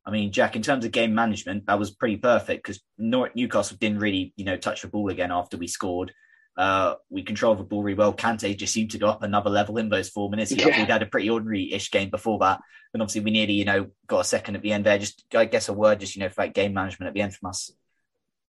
I 0.05 0.13
mean, 0.13 0.31
Jack, 0.31 0.55
in 0.55 0.63
terms 0.63 0.85
of 0.85 0.93
game 0.93 1.15
management, 1.15 1.67
that 1.67 1.79
was 1.79 1.91
pretty 1.91 2.17
perfect 2.17 2.65
because 2.65 2.81
Newcastle 2.97 3.77
didn't 3.81 3.99
really, 3.99 4.33
you 4.37 4.45
know, 4.45 4.57
touch 4.57 4.83
the 4.83 4.89
ball 4.89 5.09
again 5.09 5.33
after 5.33 5.57
we 5.57 5.67
scored. 5.67 6.13
Uh, 6.57 6.95
we 7.11 7.23
controlled 7.23 7.59
the 7.59 7.65
ball 7.65 7.83
really 7.83 7.99
well. 7.99 8.15
Kante 8.15 8.57
just 8.57 8.73
seemed 8.73 8.93
to 8.93 8.99
go 8.99 9.09
up 9.09 9.23
another 9.23 9.51
level 9.51 9.77
in 9.79 9.89
those 9.89 10.09
four 10.09 10.31
minutes. 10.31 10.53
Yeah. 10.53 10.71
had 10.71 11.03
a 11.03 11.07
pretty 11.07 11.29
ordinary-ish 11.29 11.91
game 11.91 12.09
before 12.09 12.39
that, 12.39 12.61
and 12.95 13.03
obviously 13.03 13.21
we 13.23 13.33
nearly, 13.33 13.55
you 13.55 13.65
know, 13.65 13.89
got 14.07 14.21
a 14.21 14.25
second 14.25 14.55
at 14.55 14.63
the 14.63 14.73
end 14.73 14.87
there. 14.87 14.97
Just, 14.97 15.25
I 15.35 15.45
guess, 15.45 15.69
a 15.69 15.73
word, 15.73 16.01
just 16.01 16.15
you 16.15 16.21
know, 16.21 16.29
for 16.29 16.45
that 16.45 16.55
game 16.55 16.73
management 16.73 17.09
at 17.09 17.15
the 17.15 17.21
end 17.21 17.35
from 17.35 17.51
us. 17.51 17.73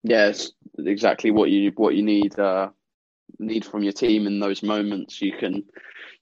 Yes, 0.02 0.52
exactly 0.78 1.30
what 1.30 1.50
you 1.50 1.72
what 1.74 1.94
you 1.94 2.02
need 2.02 2.38
uh, 2.38 2.70
need 3.38 3.64
from 3.64 3.82
your 3.82 3.92
team 3.92 4.26
in 4.26 4.40
those 4.40 4.62
moments. 4.62 5.20
You 5.20 5.32
can, 5.32 5.64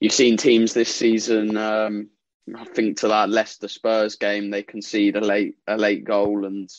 you've 0.01 0.13
seen 0.13 0.37
teams 0.37 0.73
this 0.75 0.95
season. 0.95 1.57
Um, 1.57 2.09
I 2.57 2.65
think 2.65 2.99
to 2.99 3.09
that 3.09 3.29
Leicester 3.29 3.69
Spurs 3.69 4.17
game, 4.17 4.51
they 4.51 4.63
concede 4.63 5.17
a 5.17 5.21
late 5.21 5.57
a 5.67 5.77
late 5.77 6.05
goal 6.05 6.45
and 6.45 6.71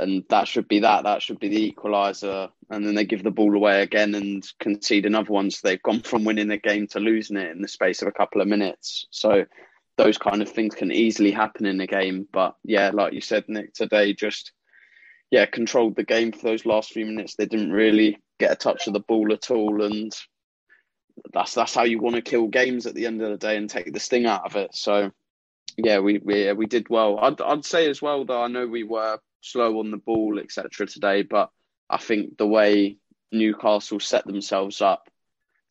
and 0.00 0.24
that 0.30 0.48
should 0.48 0.66
be 0.66 0.80
that. 0.80 1.04
That 1.04 1.20
should 1.20 1.38
be 1.38 1.48
the 1.48 1.72
equaliser. 1.72 2.50
And 2.70 2.86
then 2.86 2.94
they 2.94 3.04
give 3.04 3.22
the 3.22 3.30
ball 3.30 3.54
away 3.54 3.82
again 3.82 4.14
and 4.14 4.46
concede 4.58 5.04
another 5.04 5.30
one. 5.30 5.50
So 5.50 5.60
they've 5.68 5.82
gone 5.82 6.00
from 6.00 6.24
winning 6.24 6.48
the 6.48 6.56
game 6.56 6.86
to 6.88 7.00
losing 7.00 7.36
it 7.36 7.50
in 7.50 7.60
the 7.60 7.68
space 7.68 8.00
of 8.00 8.08
a 8.08 8.12
couple 8.12 8.40
of 8.40 8.48
minutes. 8.48 9.06
So 9.10 9.44
those 9.98 10.16
kind 10.16 10.40
of 10.40 10.48
things 10.48 10.74
can 10.74 10.90
easily 10.90 11.30
happen 11.30 11.66
in 11.66 11.80
a 11.82 11.86
game. 11.86 12.26
But 12.32 12.56
yeah, 12.64 12.90
like 12.94 13.12
you 13.12 13.20
said, 13.20 13.44
Nick, 13.48 13.74
today 13.74 14.14
just 14.14 14.52
yeah 15.30 15.46
controlled 15.46 15.96
the 15.96 16.04
game 16.04 16.32
for 16.32 16.42
those 16.42 16.66
last 16.66 16.92
few 16.92 17.06
minutes. 17.06 17.36
They 17.36 17.46
didn't 17.46 17.72
really 17.72 18.18
get 18.38 18.52
a 18.52 18.56
touch 18.56 18.86
of 18.86 18.92
the 18.92 19.00
ball 19.00 19.32
at 19.32 19.50
all, 19.50 19.82
and 19.82 20.12
that's 21.32 21.54
that's 21.54 21.74
how 21.74 21.84
you 21.84 22.00
want 22.00 22.16
to 22.16 22.22
kill 22.22 22.48
games 22.48 22.86
at 22.86 22.94
the 22.94 23.06
end 23.06 23.22
of 23.22 23.30
the 23.30 23.36
day 23.36 23.56
and 23.56 23.68
take 23.68 23.92
the 23.92 24.00
sting 24.00 24.26
out 24.26 24.44
of 24.44 24.56
it. 24.56 24.74
So 24.74 25.10
yeah, 25.76 26.00
we 26.00 26.18
we 26.18 26.52
we 26.52 26.66
did 26.66 26.88
well. 26.88 27.18
I'd 27.18 27.40
I'd 27.40 27.64
say 27.64 27.88
as 27.88 28.02
well 28.02 28.24
though. 28.24 28.42
I 28.42 28.48
know 28.48 28.66
we 28.66 28.84
were 28.84 29.18
slow 29.40 29.78
on 29.78 29.90
the 29.90 29.96
ball, 29.96 30.38
etc. 30.38 30.86
today, 30.86 31.22
but 31.22 31.50
I 31.88 31.98
think 31.98 32.36
the 32.36 32.46
way 32.46 32.98
Newcastle 33.32 34.00
set 34.00 34.26
themselves 34.26 34.80
up 34.80 35.08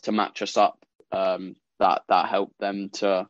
to 0.03 0.11
match 0.11 0.41
us 0.41 0.57
up, 0.57 0.83
um, 1.11 1.55
that 1.79 2.03
that 2.07 2.29
helped 2.29 2.59
them 2.59 2.89
to 2.93 3.27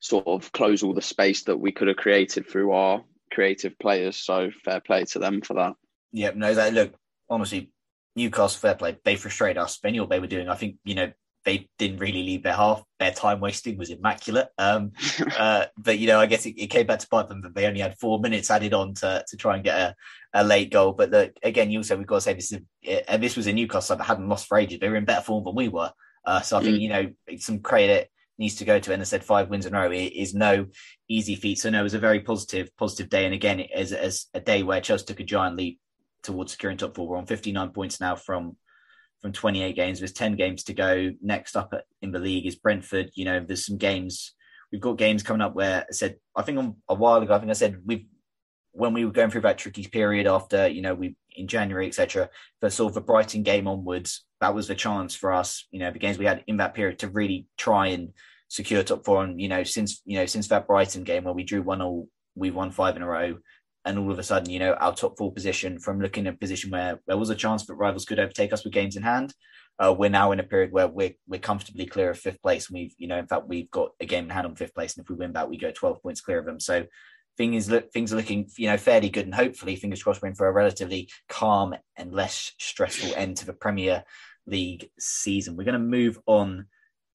sort 0.00 0.26
of 0.26 0.52
close 0.52 0.82
all 0.82 0.94
the 0.94 1.02
space 1.02 1.44
that 1.44 1.58
we 1.58 1.72
could 1.72 1.88
have 1.88 1.96
created 1.96 2.48
through 2.48 2.72
our 2.72 3.02
creative 3.34 3.78
players. 3.78 4.16
So 4.16 4.50
fair 4.64 4.80
play 4.80 5.04
to 5.06 5.18
them 5.18 5.42
for 5.42 5.54
that. 5.54 5.74
Yeah, 6.12 6.30
no, 6.34 6.54
that 6.54 6.72
look 6.72 6.94
honestly, 7.28 7.70
Newcastle 8.16 8.60
fair 8.60 8.74
play. 8.74 8.96
They 9.04 9.16
frustrated 9.16 9.58
us. 9.58 9.78
They 9.78 9.90
knew 9.90 10.02
what 10.02 10.10
they 10.10 10.20
were 10.20 10.26
doing. 10.26 10.48
I 10.48 10.54
think 10.54 10.76
you 10.84 10.94
know 10.94 11.12
they 11.44 11.68
didn't 11.78 11.98
really 11.98 12.22
leave 12.22 12.42
their 12.42 12.54
half. 12.54 12.82
Their 12.98 13.10
time 13.10 13.40
wasting 13.40 13.76
was 13.76 13.90
immaculate. 13.90 14.48
Um, 14.58 14.92
uh, 15.38 15.66
but 15.76 15.98
you 15.98 16.06
know, 16.06 16.20
I 16.20 16.26
guess 16.26 16.46
it, 16.46 16.54
it, 16.56 16.68
came 16.68 16.86
back 16.86 17.00
to 17.00 17.08
bite 17.10 17.28
them 17.28 17.42
that 17.42 17.54
they 17.54 17.66
only 17.66 17.80
had 17.80 17.98
four 17.98 18.18
minutes 18.20 18.50
added 18.50 18.72
on 18.72 18.94
to 18.94 19.24
to 19.26 19.36
try 19.36 19.56
and 19.56 19.64
get 19.64 19.78
a, 19.78 19.94
a 20.32 20.44
late 20.44 20.70
goal. 20.70 20.92
But 20.92 21.10
the, 21.10 21.32
again, 21.42 21.70
you 21.70 21.80
also 21.80 21.96
we've 21.96 22.06
got 22.06 22.16
to 22.16 22.20
say 22.20 22.34
this 22.34 22.52
is 22.52 22.60
and 23.08 23.22
this 23.22 23.36
was 23.36 23.46
a 23.46 23.52
Newcastle 23.52 23.96
that 23.96 24.04
hadn't 24.04 24.28
lost 24.28 24.46
for 24.46 24.58
ages. 24.58 24.78
They 24.80 24.88
were 24.88 24.96
in 24.96 25.04
better 25.04 25.24
form 25.24 25.44
than 25.44 25.54
we 25.54 25.68
were. 25.68 25.92
Uh, 26.24 26.40
so 26.40 26.56
I 26.56 26.62
think 26.62 26.78
mm. 26.78 26.80
you 26.80 26.88
know 26.88 27.36
some 27.38 27.60
credit 27.60 28.10
needs 28.38 28.56
to 28.56 28.64
go 28.64 28.78
to. 28.78 28.92
And 28.92 29.00
I 29.00 29.04
said 29.04 29.24
five 29.24 29.48
wins 29.48 29.66
in 29.66 29.74
a 29.74 29.80
row 29.80 29.90
is 29.92 30.34
no 30.34 30.66
easy 31.08 31.36
feat. 31.36 31.58
So 31.58 31.70
no, 31.70 31.80
it 31.80 31.84
was 31.84 31.94
a 31.94 31.98
very 31.98 32.20
positive 32.20 32.68
positive 32.76 33.08
day. 33.08 33.24
And 33.24 33.34
again, 33.34 33.60
as 33.74 33.92
as 33.92 34.26
a 34.34 34.40
day 34.40 34.62
where 34.62 34.80
Chelsea 34.80 35.06
took 35.06 35.20
a 35.20 35.24
giant 35.24 35.56
leap 35.56 35.80
towards 36.24 36.52
securing 36.52 36.78
top 36.78 36.96
four. 36.96 37.06
We're 37.06 37.18
on 37.18 37.26
59 37.26 37.70
points 37.70 38.00
now 38.00 38.16
from 38.16 38.56
from 39.22 39.32
28 39.32 39.76
games. 39.76 40.00
There's 40.00 40.12
10 40.12 40.36
games 40.36 40.64
to 40.64 40.74
go. 40.74 41.10
Next 41.22 41.56
up 41.56 41.72
in 42.02 42.10
the 42.10 42.18
league 42.18 42.46
is 42.46 42.56
Brentford. 42.56 43.10
You 43.14 43.24
know, 43.24 43.44
there's 43.46 43.64
some 43.64 43.78
games. 43.78 44.34
We've 44.70 44.80
got 44.80 44.98
games 44.98 45.22
coming 45.22 45.40
up 45.40 45.54
where 45.54 45.86
I 45.88 45.92
said, 45.92 46.16
I 46.36 46.42
think 46.42 46.76
a 46.88 46.94
while 46.94 47.22
ago, 47.22 47.32
I 47.32 47.38
think 47.38 47.50
I 47.50 47.54
said 47.54 47.80
we've 47.86 48.06
when 48.74 48.92
we 48.92 49.04
were 49.04 49.12
going 49.12 49.30
through 49.30 49.42
that 49.42 49.58
tricky 49.58 49.86
period 49.86 50.26
after, 50.26 50.68
you 50.68 50.82
know, 50.82 50.94
we 50.94 51.16
in 51.36 51.48
January, 51.48 51.86
etc. 51.86 52.28
For 52.60 52.70
sort 52.70 52.90
of 52.90 52.94
the 52.94 53.00
Brighton 53.00 53.42
game 53.42 53.66
onwards, 53.66 54.24
that 54.40 54.54
was 54.54 54.68
the 54.68 54.74
chance 54.74 55.14
for 55.14 55.32
us, 55.32 55.66
you 55.70 55.80
know, 55.80 55.90
the 55.90 55.98
games 55.98 56.18
we 56.18 56.26
had 56.26 56.44
in 56.46 56.58
that 56.58 56.74
period 56.74 56.98
to 57.00 57.08
really 57.08 57.46
try 57.56 57.88
and 57.88 58.12
secure 58.48 58.82
top 58.82 59.04
four. 59.04 59.24
And 59.24 59.40
you 59.40 59.48
know, 59.48 59.64
since 59.64 60.02
you 60.04 60.18
know, 60.18 60.26
since 60.26 60.48
that 60.48 60.66
Brighton 60.66 61.04
game 61.04 61.24
where 61.24 61.34
we 61.34 61.44
drew 61.44 61.62
one 61.62 61.82
all, 61.82 62.08
we've 62.34 62.54
won 62.54 62.70
five 62.70 62.96
in 62.96 63.02
a 63.02 63.06
row 63.06 63.36
and 63.84 63.98
all 63.98 64.10
of 64.10 64.18
a 64.18 64.22
sudden, 64.22 64.50
you 64.50 64.58
know, 64.58 64.72
our 64.74 64.94
top 64.94 65.16
four 65.18 65.32
position 65.32 65.78
from 65.78 66.00
looking 66.00 66.26
at 66.26 66.34
a 66.34 66.36
position 66.38 66.70
where 66.70 67.00
there 67.06 67.18
was 67.18 67.30
a 67.30 67.34
chance 67.34 67.66
that 67.66 67.74
rivals 67.74 68.04
could 68.04 68.18
overtake 68.18 68.52
us 68.52 68.64
with 68.64 68.72
games 68.72 68.96
in 68.96 69.02
hand. 69.02 69.34
Uh, 69.78 69.94
we're 69.96 70.08
now 70.08 70.32
in 70.32 70.40
a 70.40 70.44
period 70.44 70.72
where 70.72 70.88
we're 70.88 71.14
we're 71.26 71.40
comfortably 71.40 71.84
clear 71.84 72.10
of 72.10 72.18
fifth 72.18 72.40
place. 72.40 72.68
And 72.68 72.78
We've, 72.78 72.94
you 72.96 73.08
know, 73.08 73.18
in 73.18 73.26
fact, 73.26 73.48
we've 73.48 73.70
got 73.70 73.90
a 74.00 74.06
game 74.06 74.24
in 74.24 74.30
hand 74.30 74.46
on 74.46 74.56
fifth 74.56 74.74
place, 74.74 74.96
and 74.96 75.04
if 75.04 75.10
we 75.10 75.16
win 75.16 75.32
that, 75.32 75.50
we 75.50 75.58
go 75.58 75.72
twelve 75.72 76.00
points 76.02 76.20
clear 76.20 76.38
of 76.38 76.46
them. 76.46 76.60
So, 76.60 76.84
things 77.36 77.70
look 77.70 77.92
things 77.92 78.12
are 78.12 78.16
looking, 78.16 78.48
you 78.56 78.68
know, 78.68 78.76
fairly 78.76 79.08
good, 79.08 79.24
and 79.24 79.34
hopefully, 79.34 79.76
fingers 79.76 80.02
crossed, 80.02 80.22
we're 80.22 80.28
in 80.28 80.34
for 80.34 80.46
a 80.46 80.52
relatively 80.52 81.08
calm 81.28 81.74
and 81.96 82.12
less 82.12 82.52
stressful 82.58 83.14
end 83.16 83.36
to 83.38 83.46
the 83.46 83.52
Premier 83.52 84.04
League 84.46 84.90
season. 84.98 85.56
We're 85.56 85.64
going 85.64 85.74
to 85.74 85.78
move 85.78 86.18
on 86.26 86.66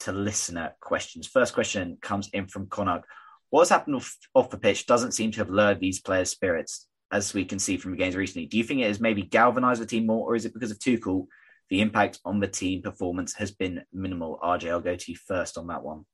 to 0.01 0.11
listener 0.11 0.73
questions. 0.81 1.27
First 1.27 1.53
question 1.53 1.97
comes 2.01 2.29
in 2.33 2.47
from 2.47 2.67
Connor. 2.67 3.01
What's 3.49 3.69
happened 3.69 3.95
off, 3.95 4.15
off 4.33 4.49
the 4.49 4.57
pitch 4.57 4.85
doesn't 4.85 5.13
seem 5.13 5.31
to 5.31 5.39
have 5.39 5.49
lured 5.49 5.79
these 5.79 5.99
players' 5.99 6.29
spirits, 6.29 6.87
as 7.11 7.33
we 7.33 7.45
can 7.45 7.59
see 7.59 7.77
from 7.77 7.91
the 7.91 7.97
games 7.97 8.15
recently. 8.15 8.45
Do 8.45 8.57
you 8.57 8.63
think 8.63 8.81
it 8.81 8.87
has 8.87 8.99
maybe 8.99 9.23
galvanized 9.23 9.81
the 9.81 9.85
team 9.85 10.05
more, 10.05 10.31
or 10.31 10.35
is 10.35 10.45
it 10.45 10.53
because 10.53 10.71
of 10.71 10.79
Tuchel? 10.79 11.27
The 11.69 11.81
impact 11.81 12.19
on 12.25 12.39
the 12.39 12.47
team 12.47 12.81
performance 12.81 13.35
has 13.35 13.51
been 13.51 13.83
minimal. 13.93 14.39
RJ, 14.43 14.69
I'll 14.71 14.81
go 14.81 14.95
to 14.95 15.11
you 15.11 15.17
first 15.17 15.57
on 15.57 15.67
that 15.67 15.83
one. 15.83 16.05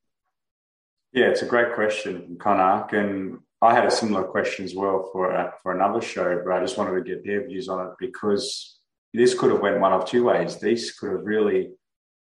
Yeah, 1.14 1.28
it's 1.28 1.44
a 1.44 1.46
great 1.46 1.74
question, 1.74 2.36
Connor, 2.38 2.88
and 2.92 3.40
I 3.62 3.74
had 3.74 3.86
a 3.86 3.92
similar 3.92 4.24
question 4.24 4.66
as 4.66 4.76
well 4.76 5.10
for 5.12 5.36
uh, 5.36 5.52
for 5.62 5.74
another 5.74 6.02
show, 6.02 6.42
but 6.44 6.54
I 6.54 6.60
just 6.60 6.78
wanted 6.78 6.96
to 6.96 7.10
get 7.10 7.26
their 7.26 7.48
views 7.48 7.70
on 7.70 7.88
it 7.88 7.94
because 8.00 8.80
this 9.14 9.34
could 9.34 9.52
have 9.52 9.62
went 9.62 9.80
one 9.80 9.94
of 9.94 10.06
two 10.06 10.26
ways. 10.26 10.58
This 10.58 10.98
could 10.98 11.12
have 11.12 11.26
really 11.26 11.72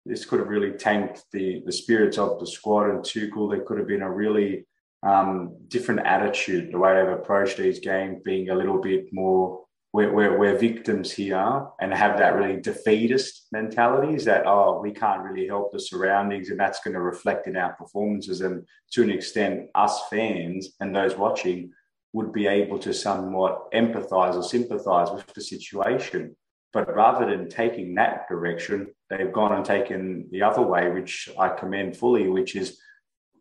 this 0.06 0.24
could 0.26 0.38
have 0.38 0.48
really 0.48 0.72
tanked 0.72 1.24
the 1.32 1.62
the 1.64 1.72
spirits 1.72 2.18
of 2.18 2.38
the 2.38 2.46
squad 2.46 2.90
and 2.90 3.00
Tuchel. 3.00 3.50
There 3.50 3.64
could 3.64 3.78
have 3.78 3.88
been 3.88 4.02
a 4.02 4.10
really 4.10 4.66
um, 5.02 5.56
different 5.68 6.00
attitude, 6.06 6.72
the 6.72 6.78
way 6.78 6.94
they've 6.94 7.12
approached 7.12 7.58
these 7.58 7.80
games, 7.80 8.22
being 8.24 8.50
a 8.50 8.54
little 8.54 8.80
bit 8.80 9.12
more 9.12 9.64
we're, 9.94 10.12
we're, 10.12 10.36
we're 10.36 10.58
victims 10.58 11.12
here 11.12 11.68
and 11.80 11.94
have 11.94 12.18
that 12.18 12.34
really 12.34 12.60
defeatist 12.60 13.46
mentality 13.52 14.12
is 14.12 14.24
that, 14.24 14.44
oh, 14.44 14.80
we 14.80 14.90
can't 14.90 15.22
really 15.22 15.46
help 15.46 15.70
the 15.70 15.78
surroundings 15.78 16.50
and 16.50 16.58
that's 16.58 16.80
going 16.80 16.94
to 16.94 17.00
reflect 17.00 17.46
in 17.46 17.56
our 17.56 17.74
performances. 17.74 18.40
And 18.40 18.66
to 18.90 19.04
an 19.04 19.10
extent, 19.12 19.68
us 19.76 20.02
fans 20.10 20.70
and 20.80 20.92
those 20.92 21.14
watching 21.14 21.70
would 22.12 22.32
be 22.32 22.48
able 22.48 22.80
to 22.80 22.92
somewhat 22.92 23.70
empathize 23.70 24.34
or 24.34 24.42
sympathize 24.42 25.12
with 25.12 25.32
the 25.32 25.40
situation. 25.40 26.34
But 26.72 26.92
rather 26.92 27.24
than 27.24 27.48
taking 27.48 27.94
that 27.94 28.28
direction, 28.28 28.92
they've 29.10 29.32
gone 29.32 29.52
and 29.52 29.64
taken 29.64 30.26
the 30.32 30.42
other 30.42 30.62
way, 30.62 30.90
which 30.90 31.28
I 31.38 31.50
commend 31.50 31.96
fully, 31.96 32.26
which 32.26 32.56
is 32.56 32.80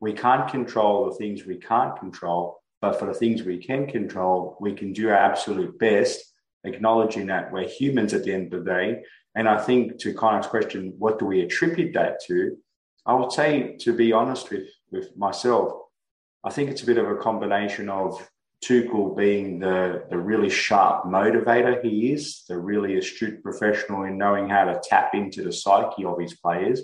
we 0.01 0.13
can't 0.13 0.47
control 0.47 1.09
the 1.09 1.15
things 1.15 1.47
we 1.47 1.57
can't 1.57 1.97
control, 1.97 2.59
but 2.79 2.99
for 2.99 3.07
the 3.07 3.13
things 3.15 3.41
we 3.41 3.57
can 3.57 3.87
control, 3.87 4.55
we 4.61 4.73
can 4.73 4.93
do 4.93 5.09
our 5.09 5.15
absolute 5.15 5.79
best 5.79 6.29
acknowledging 6.63 7.27
that 7.27 7.51
we're 7.51 7.67
humans 7.67 8.13
at 8.13 8.23
the 8.23 8.33
end 8.33 8.53
of 8.53 8.63
the 8.63 8.71
day. 8.71 9.03
And 9.35 9.49
I 9.49 9.59
think 9.59 9.99
to 9.99 10.13
Connor's 10.13 10.47
question, 10.47 10.93
what 10.97 11.19
do 11.19 11.25
we 11.25 11.41
attribute 11.41 11.93
that 11.93 12.23
to? 12.25 12.57
I 13.05 13.13
would 13.13 13.31
say, 13.31 13.75
to 13.81 13.93
be 13.93 14.13
honest 14.13 14.49
with, 14.49 14.69
with 14.91 15.15
myself, 15.17 15.73
I 16.43 16.51
think 16.51 16.69
it's 16.69 16.83
a 16.83 16.85
bit 16.85 16.97
of 16.97 17.09
a 17.09 17.15
combination 17.15 17.89
of 17.89 18.29
Tuchel 18.63 19.15
being 19.17 19.59
the, 19.59 20.05
the 20.09 20.17
really 20.17 20.49
sharp 20.49 21.05
motivator 21.05 21.83
he 21.83 22.11
is, 22.13 22.43
the 22.47 22.57
really 22.57 22.97
astute 22.97 23.43
professional 23.43 24.03
in 24.03 24.17
knowing 24.17 24.47
how 24.47 24.65
to 24.65 24.79
tap 24.83 25.13
into 25.13 25.43
the 25.43 25.51
psyche 25.51 26.05
of 26.05 26.19
his 26.19 26.35
players, 26.35 26.81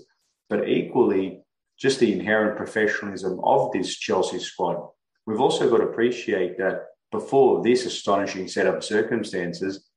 but 0.50 0.68
equally 0.68 1.42
just 1.78 2.00
the 2.00 2.12
inherent 2.12 2.58
professionalism 2.58 3.40
of 3.44 3.72
this 3.72 3.96
Chelsea 3.98 4.40
squad. 4.40 4.90
We've 5.26 5.40
also 5.40 5.70
got 5.70 5.78
to 5.78 5.84
appreciate 5.84 6.58
that 6.58 6.88
before 7.12 7.64
this 7.64 7.86
astonishing 7.86 8.48
set 8.48 8.68
of 8.68 8.84
circumstances, 8.84 9.90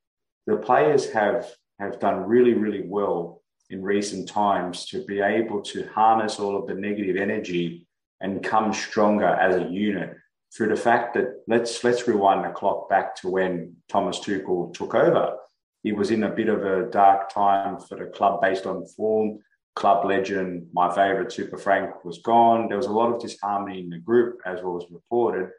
the 0.47 0.57
players 0.57 1.11
have, 1.11 1.49
have 1.79 1.99
done 1.99 2.23
really, 2.23 2.53
really 2.53 2.83
well 2.85 3.41
in 3.69 3.81
recent 3.81 4.27
times 4.27 4.85
to 4.85 5.03
be 5.05 5.19
able 5.21 5.61
to 5.61 5.87
harness 5.87 6.39
all 6.39 6.57
of 6.57 6.67
the 6.67 6.73
negative 6.73 7.15
energy 7.15 7.87
and 8.21 8.43
come 8.43 8.73
stronger 8.73 9.27
as 9.27 9.55
a 9.55 9.69
unit 9.69 10.15
through 10.55 10.69
the 10.69 10.75
fact 10.75 11.15
that 11.15 11.41
let's 11.47 11.83
let's 11.83 12.07
rewind 12.07 12.45
the 12.45 12.49
clock 12.49 12.87
back 12.89 13.15
to 13.15 13.29
when 13.29 13.75
Thomas 13.89 14.19
Tuchel 14.19 14.73
took 14.73 14.93
over. 14.93 15.37
He 15.81 15.91
was 15.91 16.11
in 16.11 16.23
a 16.23 16.29
bit 16.29 16.47
of 16.47 16.63
a 16.63 16.89
dark 16.89 17.33
time 17.33 17.79
for 17.79 17.97
the 17.97 18.05
club 18.05 18.41
based 18.41 18.65
on 18.65 18.85
form. 18.85 19.39
Club 19.75 20.05
legend, 20.05 20.67
my 20.71 20.93
favourite 20.93 21.31
Super 21.31 21.57
Frank, 21.57 22.05
was 22.05 22.19
gone. 22.19 22.67
There 22.67 22.77
was 22.77 22.85
a 22.85 22.91
lot 22.91 23.11
of 23.11 23.19
disharmony 23.19 23.79
in 23.79 23.89
the 23.89 23.97
group, 23.97 24.39
as 24.45 24.61
was 24.61 24.85
reported. 24.91 25.49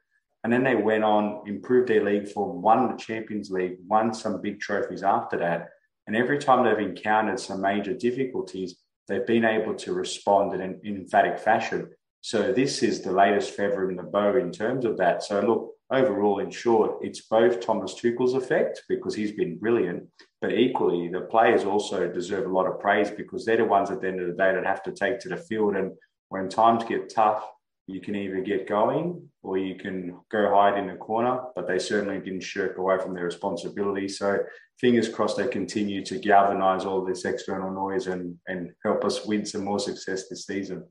And 0.45 0.53
then 0.53 0.63
they 0.63 0.77
went 0.77 1.05
on, 1.05 1.41
improved 1.47 1.89
their 1.89 2.05
league 2.05 2.29
form, 2.29 2.61
won 2.61 2.89
the 2.89 3.03
Champions 3.03 3.51
League, 3.51 3.79
won 3.89 4.13
some 4.13 4.43
big 4.43 4.61
trophies 4.61 5.03
after 5.03 5.39
that. 5.39 5.71
And 6.07 6.15
every 6.15 6.39
time 6.39 6.65
they've 6.65 6.87
encountered 6.87 7.41
some 7.41 7.63
major 7.63 7.95
difficulties, 7.95 8.77
they've 9.09 9.27
been 9.27 9.47
able 9.47 9.75
to 9.75 9.95
respond 9.95 10.53
in 10.53 10.61
an 10.61 10.81
emphatic 10.85 11.39
fashion. 11.39 11.91
So 12.21 12.53
this 12.53 12.83
is 12.83 13.01
the 13.01 13.13
latest 13.13 13.53
feather 13.53 13.89
in 13.89 13.97
the 13.97 14.03
bow 14.03 14.37
in 14.37 14.53
terms 14.53 14.85
of 14.85 14.99
that. 14.99 15.23
So 15.23 15.41
look, 15.41 15.73
overall, 15.91 16.41
in 16.41 16.51
short, 16.51 16.99
it's 17.01 17.23
both 17.23 17.61
Thomas 17.61 17.95
Tuchel's 17.95 18.35
effect 18.35 18.83
because 18.87 19.15
he's 19.15 19.33
been 19.33 19.59
brilliant, 19.59 20.05
but 20.43 20.53
equally 20.53 21.09
the 21.09 21.23
players 21.23 21.65
also 21.65 22.07
deserve 22.07 22.47
a 22.47 22.53
lot 22.53 22.67
of 22.67 22.81
praise 22.81 23.11
because 23.11 23.47
they're 23.47 23.57
the 23.57 23.65
ones 23.65 23.91
at 23.91 24.03
the 24.03 24.09
end 24.09 24.21
of 24.21 24.27
the 24.27 24.35
day 24.35 24.53
that 24.53 24.67
have 24.67 24.83
to 24.83 24.93
take 24.93 25.21
to 25.21 25.31
the 25.31 25.37
field. 25.37 25.77
And 25.77 25.93
when 26.29 26.51
times 26.51 26.85
get 26.85 27.15
tough, 27.15 27.45
you 27.87 28.01
can 28.01 28.15
either 28.15 28.41
get 28.41 28.69
going 28.69 29.29
or 29.43 29.59
you 29.59 29.77
can 29.77 30.19
go 30.31 30.51
hide 30.51 30.79
in 30.79 30.91
a 30.91 30.97
corner, 30.97 31.41
but 31.55 31.67
they 31.67 31.79
certainly 31.79 32.19
didn't 32.19 32.43
shirk 32.43 32.79
away 32.79 32.99
from 32.99 33.15
their 33.15 33.25
responsibility. 33.25 34.09
So 34.09 34.39
fingers 34.81 35.09
crossed 35.09 35.37
they 35.37 35.49
continue 35.49 36.05
to 36.07 36.19
galvanize 36.19 36.87
all 36.87 37.05
this 37.05 37.25
external 37.25 37.71
noise 37.71 38.07
and, 38.07 38.37
and 38.47 38.71
help 38.85 39.05
us 39.05 39.27
win 39.27 39.45
some 39.45 39.65
more 39.65 39.79
success 39.79 40.29
this 40.29 40.47
season. 40.47 40.85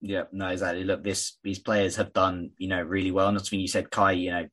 Yeah, 0.00 0.24
no, 0.32 0.48
exactly. 0.48 0.84
Look, 0.84 1.04
this 1.04 1.38
these 1.42 1.58
players 1.58 1.96
have 1.96 2.12
done, 2.12 2.50
you 2.56 2.68
know, 2.68 2.82
really 2.82 3.10
well. 3.10 3.28
And 3.28 3.36
that's 3.36 3.50
when 3.50 3.60
you 3.60 3.68
said 3.68 3.90
Kai, 3.90 4.12
you 4.12 4.30
know, 4.30 4.46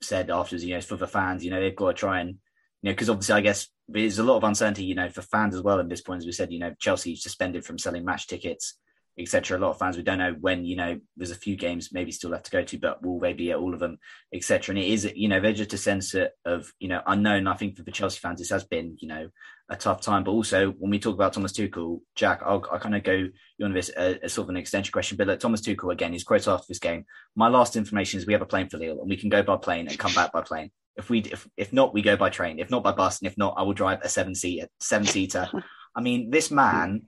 said 0.00 0.30
afterwards, 0.30 0.64
you 0.64 0.74
know, 0.74 0.80
for 0.80 0.96
the 0.96 1.08
fans, 1.08 1.44
you 1.44 1.50
know, 1.50 1.60
they've 1.60 1.74
got 1.74 1.88
to 1.88 1.94
try 1.94 2.20
and, 2.20 2.30
you 2.30 2.90
know, 2.90 2.92
because 2.92 3.10
obviously 3.10 3.34
I 3.34 3.40
guess 3.40 3.68
there's 3.88 4.18
a 4.18 4.24
lot 4.24 4.36
of 4.36 4.44
uncertainty, 4.44 4.84
you 4.84 4.94
know, 4.94 5.08
for 5.08 5.22
fans 5.22 5.54
as 5.54 5.62
well 5.62 5.78
at 5.78 5.88
this 5.88 6.02
point, 6.02 6.18
as 6.18 6.26
we 6.26 6.32
said, 6.32 6.52
you 6.52 6.58
know, 6.58 6.72
Chelsea 6.80 7.14
suspended 7.16 7.64
from 7.64 7.78
selling 7.78 8.04
match 8.04 8.26
tickets 8.26 8.78
etc. 9.18 9.58
A 9.58 9.60
lot 9.60 9.70
of 9.70 9.78
fans 9.78 9.96
we 9.96 10.02
don't 10.02 10.18
know 10.18 10.34
when 10.40 10.64
you 10.64 10.76
know 10.76 10.98
there's 11.16 11.30
a 11.30 11.36
few 11.36 11.56
games 11.56 11.90
maybe 11.92 12.12
still 12.12 12.30
left 12.30 12.46
to 12.46 12.50
go 12.50 12.62
to, 12.62 12.78
but 12.78 13.04
will 13.04 13.20
they 13.20 13.32
be 13.32 13.50
at 13.50 13.58
all 13.58 13.74
of 13.74 13.80
them, 13.80 13.98
etc. 14.32 14.74
And 14.74 14.82
it 14.82 14.88
is 14.88 15.10
you 15.14 15.28
know 15.28 15.40
they're 15.40 15.52
just 15.52 15.72
a 15.72 15.78
sense 15.78 16.14
of 16.44 16.72
you 16.78 16.88
know 16.88 17.02
unknown. 17.06 17.46
I 17.46 17.56
think 17.56 17.76
for 17.76 17.82
the 17.82 17.92
Chelsea 17.92 18.18
fans 18.18 18.38
this 18.38 18.50
has 18.50 18.64
been 18.64 18.96
you 19.00 19.08
know 19.08 19.28
a 19.68 19.76
tough 19.76 20.00
time, 20.00 20.24
but 20.24 20.32
also 20.32 20.70
when 20.78 20.90
we 20.90 20.98
talk 20.98 21.14
about 21.14 21.32
Thomas 21.32 21.52
Tuchel, 21.52 22.00
Jack, 22.14 22.42
I'll, 22.44 22.64
I'll 22.70 22.78
kind 22.78 22.94
of 22.94 23.02
go 23.02 23.28
on 23.62 23.72
this 23.72 23.90
a, 23.96 24.18
a, 24.22 24.28
sort 24.28 24.46
of 24.46 24.50
an 24.50 24.56
extension 24.56 24.92
question, 24.92 25.16
but 25.16 25.26
like 25.26 25.40
Thomas 25.40 25.62
Tuchel 25.62 25.92
again, 25.92 26.12
his 26.12 26.24
quote 26.24 26.46
after 26.46 26.66
this 26.68 26.78
game. 26.78 27.06
My 27.36 27.48
last 27.48 27.76
information 27.76 28.18
is 28.18 28.26
we 28.26 28.34
have 28.34 28.42
a 28.42 28.46
plane 28.46 28.68
for 28.68 28.78
Lille 28.78 29.00
and 29.00 29.08
we 29.08 29.16
can 29.16 29.30
go 29.30 29.42
by 29.42 29.56
plane 29.56 29.88
and 29.88 29.98
come 29.98 30.12
back 30.14 30.32
by 30.32 30.42
plane. 30.42 30.70
If 30.96 31.08
we 31.08 31.20
if, 31.20 31.48
if 31.56 31.72
not, 31.72 31.94
we 31.94 32.02
go 32.02 32.16
by 32.16 32.28
train. 32.28 32.58
If 32.58 32.70
not 32.70 32.82
by 32.82 32.92
bus, 32.92 33.20
and 33.20 33.26
if 33.26 33.38
not, 33.38 33.54
I 33.56 33.62
will 33.62 33.72
drive 33.72 34.00
a 34.02 34.08
seven 34.08 34.34
seat 34.34 34.64
seven 34.80 35.06
seater. 35.06 35.48
I 35.96 36.00
mean, 36.00 36.30
this 36.30 36.50
man 36.50 37.02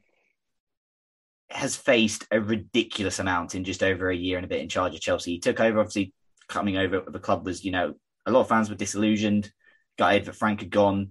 has 1.50 1.76
faced 1.76 2.26
a 2.30 2.40
ridiculous 2.40 3.18
amount 3.18 3.54
in 3.54 3.64
just 3.64 3.83
over 3.83 4.11
a 4.11 4.16
year 4.16 4.37
and 4.37 4.44
a 4.44 4.48
bit 4.48 4.61
in 4.61 4.68
charge 4.68 4.94
of 4.94 5.00
Chelsea. 5.00 5.33
He 5.33 5.38
took 5.38 5.61
over, 5.61 5.78
obviously, 5.78 6.12
coming 6.48 6.76
over. 6.76 7.02
The 7.07 7.18
club 7.18 7.44
was, 7.44 7.64
you 7.64 7.70
know, 7.70 7.94
a 8.26 8.30
lot 8.30 8.40
of 8.40 8.48
fans 8.48 8.68
were 8.68 8.76
disillusioned, 8.76 9.50
gutted 9.98 10.24
that 10.24 10.37
Frank 10.37 10.61
had 10.61 10.70
gone. 10.70 11.11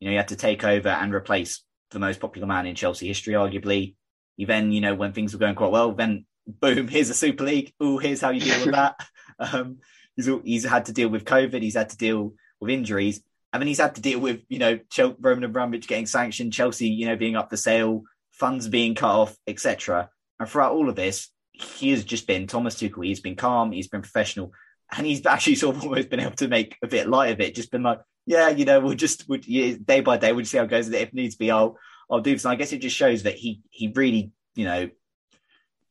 You 0.00 0.06
know, 0.06 0.10
he 0.12 0.16
had 0.16 0.28
to 0.28 0.36
take 0.36 0.64
over 0.64 0.88
and 0.88 1.14
replace 1.14 1.62
the 1.90 1.98
most 1.98 2.20
popular 2.20 2.46
man 2.46 2.66
in 2.66 2.74
Chelsea 2.74 3.06
history, 3.06 3.34
arguably. 3.34 3.94
He 4.36 4.44
then, 4.44 4.72
you 4.72 4.80
know, 4.80 4.94
when 4.94 5.12
things 5.12 5.32
were 5.32 5.38
going 5.38 5.54
quite 5.54 5.70
well, 5.70 5.92
then 5.92 6.26
boom, 6.46 6.88
here's 6.88 7.10
a 7.10 7.14
Super 7.14 7.44
League. 7.44 7.72
Oh, 7.80 7.98
here's 7.98 8.20
how 8.20 8.30
you 8.30 8.40
deal 8.40 8.64
with 8.64 8.74
that. 8.74 8.96
Um, 9.36 9.78
he's, 10.14 10.30
he's 10.44 10.64
had 10.64 10.84
to 10.84 10.92
deal 10.92 11.08
with 11.08 11.24
COVID. 11.24 11.60
He's 11.60 11.74
had 11.74 11.88
to 11.88 11.96
deal 11.96 12.34
with 12.60 12.70
injuries. 12.70 13.20
I 13.52 13.58
mean, 13.58 13.66
he's 13.66 13.80
had 13.80 13.96
to 13.96 14.00
deal 14.00 14.20
with, 14.20 14.42
you 14.48 14.60
know, 14.60 14.78
Roman 15.18 15.42
Abramovich 15.42 15.88
getting 15.88 16.06
sanctioned, 16.06 16.52
Chelsea, 16.52 16.88
you 16.88 17.06
know, 17.06 17.16
being 17.16 17.34
up 17.34 17.50
for 17.50 17.56
sale, 17.56 18.04
funds 18.38 18.68
being 18.68 18.94
cut 18.94 19.10
off, 19.10 19.36
etc. 19.46 20.10
And 20.38 20.48
throughout 20.48 20.72
all 20.72 20.88
of 20.88 20.96
this, 20.96 21.30
he 21.52 21.90
has 21.90 22.04
just 22.04 22.26
been 22.26 22.46
Thomas 22.46 22.76
Tuchel. 22.76 23.06
He's 23.06 23.20
been 23.20 23.36
calm, 23.36 23.72
he's 23.72 23.88
been 23.88 24.02
professional, 24.02 24.52
and 24.96 25.06
he's 25.06 25.24
actually 25.26 25.56
sort 25.56 25.76
of 25.76 25.84
almost 25.84 26.10
been 26.10 26.20
able 26.20 26.36
to 26.36 26.48
make 26.48 26.76
a 26.82 26.86
bit 26.86 27.08
light 27.08 27.32
of 27.32 27.40
it. 27.40 27.54
Just 27.54 27.70
been 27.70 27.82
like, 27.82 28.00
yeah, 28.26 28.48
you 28.48 28.64
know, 28.64 28.80
we'll 28.80 28.94
just 28.94 29.28
we'll, 29.28 29.40
yeah, 29.40 29.76
day 29.84 30.00
by 30.00 30.16
day, 30.16 30.32
we'll 30.32 30.42
just 30.42 30.52
see 30.52 30.58
how 30.58 30.64
it 30.64 30.70
goes. 30.70 30.88
If 30.90 31.12
needs 31.12 31.36
be, 31.36 31.50
I'll 31.50 31.78
I'll 32.10 32.20
do 32.20 32.32
this. 32.32 32.44
And 32.44 32.52
I 32.52 32.56
guess 32.56 32.72
it 32.72 32.78
just 32.78 32.96
shows 32.96 33.22
that 33.24 33.34
he 33.34 33.60
he 33.70 33.92
really, 33.94 34.32
you 34.54 34.64
know, 34.64 34.90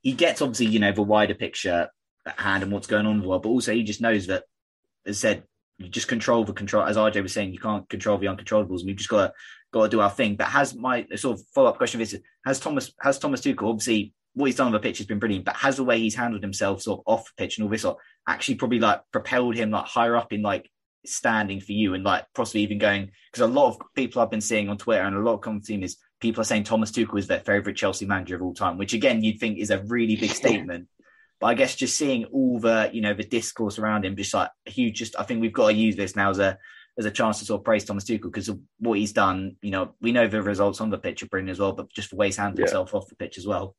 he 0.01 0.13
gets 0.13 0.41
obviously 0.41 0.67
you 0.67 0.79
know 0.79 0.91
the 0.91 1.01
wider 1.01 1.36
picture 1.36 1.89
at 2.25 2.39
hand 2.39 2.63
and 2.63 2.71
what's 2.71 2.88
going 2.88 3.06
on 3.06 3.15
in 3.15 3.21
the 3.21 3.27
world, 3.27 3.43
but 3.43 3.49
also 3.49 3.73
he 3.73 3.84
just 3.84 4.01
knows 4.01 4.27
that, 4.27 4.43
as 5.06 5.19
said, 5.19 5.43
you 5.77 5.89
just 5.89 6.08
control 6.08 6.43
the 6.43 6.53
control. 6.53 6.86
As 6.86 6.97
RJ 6.97 7.21
was 7.21 7.34
saying, 7.34 7.53
you 7.53 7.60
can't 7.60 7.88
control 7.89 8.17
the 8.17 8.27
uncontrollables. 8.27 8.79
And 8.79 8.88
we've 8.88 8.95
just 8.95 9.10
got 9.10 9.27
to 9.27 9.34
got 9.73 9.83
to 9.83 9.89
do 9.89 9.99
our 9.99 10.09
thing. 10.09 10.36
But 10.36 10.47
has 10.47 10.75
my 10.75 11.05
sort 11.15 11.39
of 11.39 11.45
follow 11.53 11.69
up 11.69 11.77
question 11.77 11.99
is 11.99 12.17
has 12.45 12.59
Thomas 12.59 12.93
has 13.01 13.19
Thomas 13.19 13.41
Tuchel 13.41 13.69
obviously 13.69 14.13
what 14.36 14.47
he's 14.47 14.55
done 14.55 14.67
on 14.67 14.73
the 14.73 14.79
pitch 14.79 14.97
has 14.97 15.07
been 15.07 15.19
brilliant, 15.19 15.45
but 15.45 15.55
has 15.57 15.77
the 15.77 15.83
way 15.83 15.99
he's 15.99 16.15
handled 16.15 16.41
himself 16.41 16.81
sort 16.81 16.99
of 16.99 17.13
off 17.13 17.25
the 17.25 17.43
pitch 17.43 17.57
and 17.57 17.65
all 17.65 17.71
this 17.71 17.81
sort 17.81 17.97
actually 18.27 18.55
probably 18.55 18.79
like 18.79 19.01
propelled 19.12 19.55
him 19.55 19.69
like 19.69 19.86
higher 19.86 20.15
up 20.15 20.31
in 20.31 20.41
like 20.41 20.69
standing 21.05 21.59
for 21.59 21.73
you 21.73 21.93
and 21.93 22.03
like 22.03 22.25
possibly 22.33 22.62
even 22.62 22.77
going 22.77 23.12
because 23.31 23.47
a 23.47 23.53
lot 23.53 23.67
of 23.67 23.81
people 23.95 24.21
I've 24.21 24.31
been 24.31 24.41
seeing 24.41 24.69
on 24.69 24.77
Twitter 24.77 25.03
and 25.03 25.15
a 25.15 25.19
lot 25.19 25.33
of 25.33 25.41
common 25.41 25.62
theme 25.62 25.83
is 25.83 25.97
people 26.21 26.41
are 26.41 26.45
saying 26.45 26.63
Thomas 26.63 26.91
Tuchel 26.91 27.19
is 27.19 27.27
their 27.27 27.41
favourite 27.41 27.75
Chelsea 27.75 28.05
manager 28.05 28.36
of 28.36 28.41
all 28.41 28.53
time, 28.53 28.77
which 28.77 28.93
again 28.93 29.23
you'd 29.23 29.39
think 29.39 29.59
is 29.59 29.71
a 29.71 29.83
really 29.83 30.15
big 30.15 30.29
statement. 30.43 30.88
But 31.39 31.47
I 31.47 31.53
guess 31.55 31.75
just 31.75 31.97
seeing 31.97 32.25
all 32.25 32.59
the 32.59 32.89
you 32.93 33.01
know 33.01 33.13
the 33.13 33.23
discourse 33.23 33.77
around 33.77 34.05
him, 34.05 34.15
just 34.15 34.33
like 34.33 34.49
huge. 34.65 34.97
Just 34.97 35.19
I 35.19 35.23
think 35.23 35.41
we've 35.41 35.53
got 35.53 35.67
to 35.67 35.73
use 35.73 35.95
this 35.95 36.15
now 36.15 36.29
as 36.29 36.39
a 36.39 36.57
as 36.97 37.06
a 37.06 37.12
chance 37.12 37.39
to 37.39 37.45
sort 37.45 37.62
of 37.62 37.65
praise 37.65 37.86
Thomas 37.86 38.03
Tuchel 38.03 38.23
because 38.23 38.49
of 38.49 38.60
what 38.79 38.99
he's 38.99 39.13
done. 39.13 39.56
You 39.62 39.71
know, 39.71 39.95
we 40.01 40.12
know 40.12 40.27
the 40.27 40.41
results 40.41 40.82
on 40.82 40.89
the 40.89 40.97
pitch 40.97 41.23
are 41.23 41.27
brilliant 41.27 41.51
as 41.51 41.60
well, 41.60 41.73
but 41.73 41.91
just 41.91 42.12
the 42.12 42.15
way 42.15 42.27
he's 42.27 42.38
handled 42.38 42.60
yeah. 42.60 42.65
himself 42.65 42.93
off 42.93 43.10
the 43.10 43.15
pitch 43.15 43.38
as 43.38 43.47
well. 43.47 43.75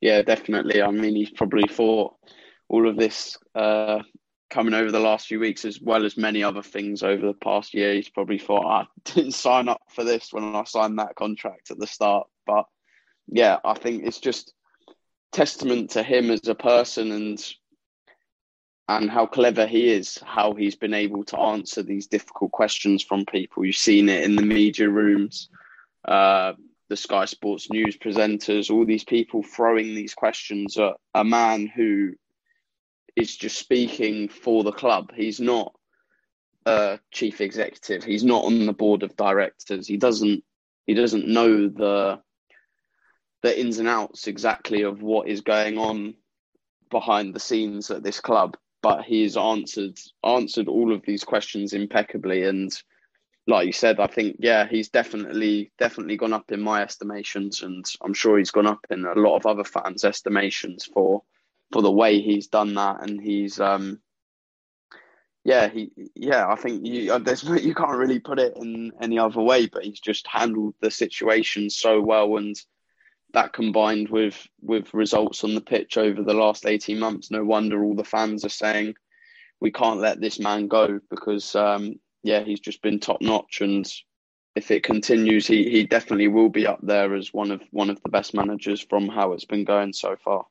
Yeah, 0.00 0.22
definitely. 0.22 0.82
I 0.82 0.90
mean, 0.90 1.14
he's 1.14 1.30
probably 1.30 1.68
thought 1.68 2.14
all 2.68 2.88
of 2.88 2.96
this 2.96 3.36
uh, 3.54 4.00
coming 4.48 4.74
over 4.74 4.90
the 4.90 4.98
last 4.98 5.26
few 5.26 5.38
weeks, 5.38 5.64
as 5.64 5.80
well 5.80 6.04
as 6.04 6.16
many 6.16 6.42
other 6.42 6.62
things 6.62 7.02
over 7.02 7.26
the 7.26 7.34
past 7.34 7.74
year. 7.74 7.94
He's 7.94 8.08
probably 8.08 8.38
thought, 8.38 8.66
I 8.66 8.86
didn't 9.04 9.32
sign 9.32 9.68
up 9.68 9.82
for 9.90 10.04
this 10.04 10.32
when 10.32 10.56
I 10.56 10.64
signed 10.64 10.98
that 10.98 11.14
contract 11.16 11.70
at 11.70 11.78
the 11.78 11.86
start. 11.86 12.26
But 12.46 12.64
yeah, 13.28 13.58
I 13.64 13.74
think 13.74 14.04
it's 14.04 14.20
just 14.20 14.52
testament 15.32 15.90
to 15.90 16.02
him 16.02 16.30
as 16.30 16.48
a 16.48 16.54
person 16.54 17.12
and 17.12 17.54
and 18.90 19.08
how 19.08 19.24
clever 19.24 19.66
he 19.66 19.92
is, 19.92 20.18
how 20.24 20.52
he's 20.52 20.74
been 20.74 20.94
able 20.94 21.22
to 21.22 21.38
answer 21.38 21.80
these 21.80 22.08
difficult 22.08 22.50
questions 22.50 23.04
from 23.04 23.24
people. 23.24 23.64
You've 23.64 23.76
seen 23.76 24.08
it 24.08 24.24
in 24.24 24.34
the 24.34 24.42
media 24.42 24.88
rooms, 24.88 25.48
uh, 26.04 26.54
the 26.88 26.96
Sky 26.96 27.24
Sports 27.26 27.70
News 27.70 27.96
presenters, 27.96 28.68
all 28.68 28.84
these 28.84 29.04
people 29.04 29.44
throwing 29.44 29.94
these 29.94 30.12
questions 30.12 30.76
at 30.76 30.94
a 31.14 31.22
man 31.22 31.68
who 31.68 32.14
is 33.14 33.36
just 33.36 33.58
speaking 33.58 34.28
for 34.28 34.64
the 34.64 34.72
club. 34.72 35.12
He's 35.14 35.38
not 35.38 35.72
a 36.66 36.98
chief 37.12 37.40
executive. 37.40 38.02
He's 38.02 38.24
not 38.24 38.44
on 38.44 38.66
the 38.66 38.72
board 38.72 39.04
of 39.04 39.16
directors. 39.16 39.86
He 39.86 39.98
doesn't 39.98 40.42
he 40.86 40.94
doesn't 40.94 41.28
know 41.28 41.68
the 41.68 42.20
the 43.42 43.60
ins 43.60 43.78
and 43.78 43.88
outs 43.88 44.26
exactly 44.26 44.82
of 44.82 45.00
what 45.00 45.28
is 45.28 45.42
going 45.42 45.78
on 45.78 46.14
behind 46.90 47.34
the 47.34 47.40
scenes 47.40 47.92
at 47.92 48.02
this 48.02 48.18
club. 48.18 48.56
But 48.82 49.04
he's 49.04 49.36
answered 49.36 49.98
answered 50.24 50.68
all 50.68 50.92
of 50.92 51.02
these 51.02 51.24
questions 51.24 51.72
impeccably. 51.74 52.44
And 52.44 52.72
like 53.46 53.66
you 53.66 53.72
said, 53.72 54.00
I 54.00 54.06
think 54.06 54.36
yeah, 54.38 54.66
he's 54.66 54.88
definitely 54.88 55.72
definitely 55.78 56.16
gone 56.16 56.32
up 56.32 56.50
in 56.52 56.60
my 56.60 56.82
estimations, 56.82 57.62
and 57.62 57.84
I'm 58.02 58.14
sure 58.14 58.38
he's 58.38 58.50
gone 58.50 58.66
up 58.66 58.86
in 58.90 59.04
a 59.04 59.14
lot 59.14 59.36
of 59.36 59.46
other 59.46 59.64
fans' 59.64 60.04
estimations 60.04 60.84
for 60.84 61.22
for 61.72 61.82
the 61.82 61.90
way 61.90 62.20
he's 62.20 62.48
done 62.48 62.74
that, 62.74 63.02
and 63.02 63.20
he's 63.20 63.60
um 63.60 64.00
yeah 65.44 65.68
he 65.68 65.90
yeah 66.14 66.46
I 66.48 66.56
think 66.56 66.86
you 66.86 67.12
uh, 67.12 67.18
there's 67.18 67.44
you 67.44 67.74
can't 67.74 67.96
really 67.96 68.20
put 68.20 68.38
it 68.38 68.56
in 68.56 68.92
any 69.00 69.18
other 69.18 69.40
way, 69.42 69.66
but 69.66 69.84
he's 69.84 70.00
just 70.00 70.26
handled 70.26 70.74
the 70.80 70.90
situation 70.90 71.70
so 71.70 72.00
well, 72.00 72.36
and 72.36 72.56
that 73.32 73.52
combined 73.52 74.08
with 74.08 74.46
with 74.62 74.92
results 74.94 75.44
on 75.44 75.54
the 75.54 75.60
pitch 75.60 75.96
over 75.96 76.22
the 76.22 76.34
last 76.34 76.66
18 76.66 76.98
months, 76.98 77.30
no 77.30 77.44
wonder 77.44 77.82
all 77.82 77.94
the 77.94 78.04
fans 78.04 78.44
are 78.44 78.50
saying 78.50 78.94
we 79.60 79.70
can't 79.70 80.00
let 80.00 80.20
this 80.20 80.40
man 80.40 80.68
go 80.68 81.00
because 81.10 81.54
um, 81.54 81.94
yeah, 82.22 82.42
he's 82.42 82.60
just 82.60 82.82
been 82.82 82.98
top 82.98 83.20
notch, 83.20 83.60
and 83.60 83.90
if 84.56 84.70
it 84.70 84.82
continues, 84.82 85.46
he 85.46 85.70
he 85.70 85.86
definitely 85.86 86.28
will 86.28 86.48
be 86.48 86.66
up 86.66 86.80
there 86.82 87.14
as 87.14 87.32
one 87.32 87.50
of 87.50 87.62
one 87.70 87.90
of 87.90 88.02
the 88.02 88.10
best 88.10 88.34
managers 88.34 88.80
from 88.80 89.08
how 89.08 89.32
it's 89.32 89.44
been 89.44 89.64
going 89.64 89.92
so 89.92 90.16
far. 90.22 90.46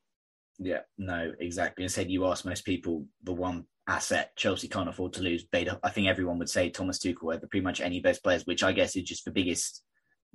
Yeah, 0.58 0.80
no, 0.98 1.32
exactly. 1.40 1.84
And 1.84 1.92
said 1.92 2.10
you 2.10 2.26
ask 2.26 2.44
most 2.44 2.64
people 2.64 3.06
the 3.22 3.32
one 3.32 3.64
asset 3.86 4.36
Chelsea 4.36 4.68
can't 4.68 4.88
afford 4.88 5.12
to 5.14 5.22
lose. 5.22 5.44
I 5.52 5.90
think 5.90 6.06
everyone 6.06 6.38
would 6.38 6.50
say 6.50 6.70
Thomas 6.70 6.98
Tuchel 6.98 7.34
over 7.34 7.46
pretty 7.46 7.64
much 7.64 7.80
any 7.80 8.00
best 8.00 8.22
players, 8.22 8.46
which 8.46 8.62
I 8.62 8.72
guess 8.72 8.94
is 8.94 9.04
just 9.04 9.24
the 9.24 9.30
biggest 9.30 9.82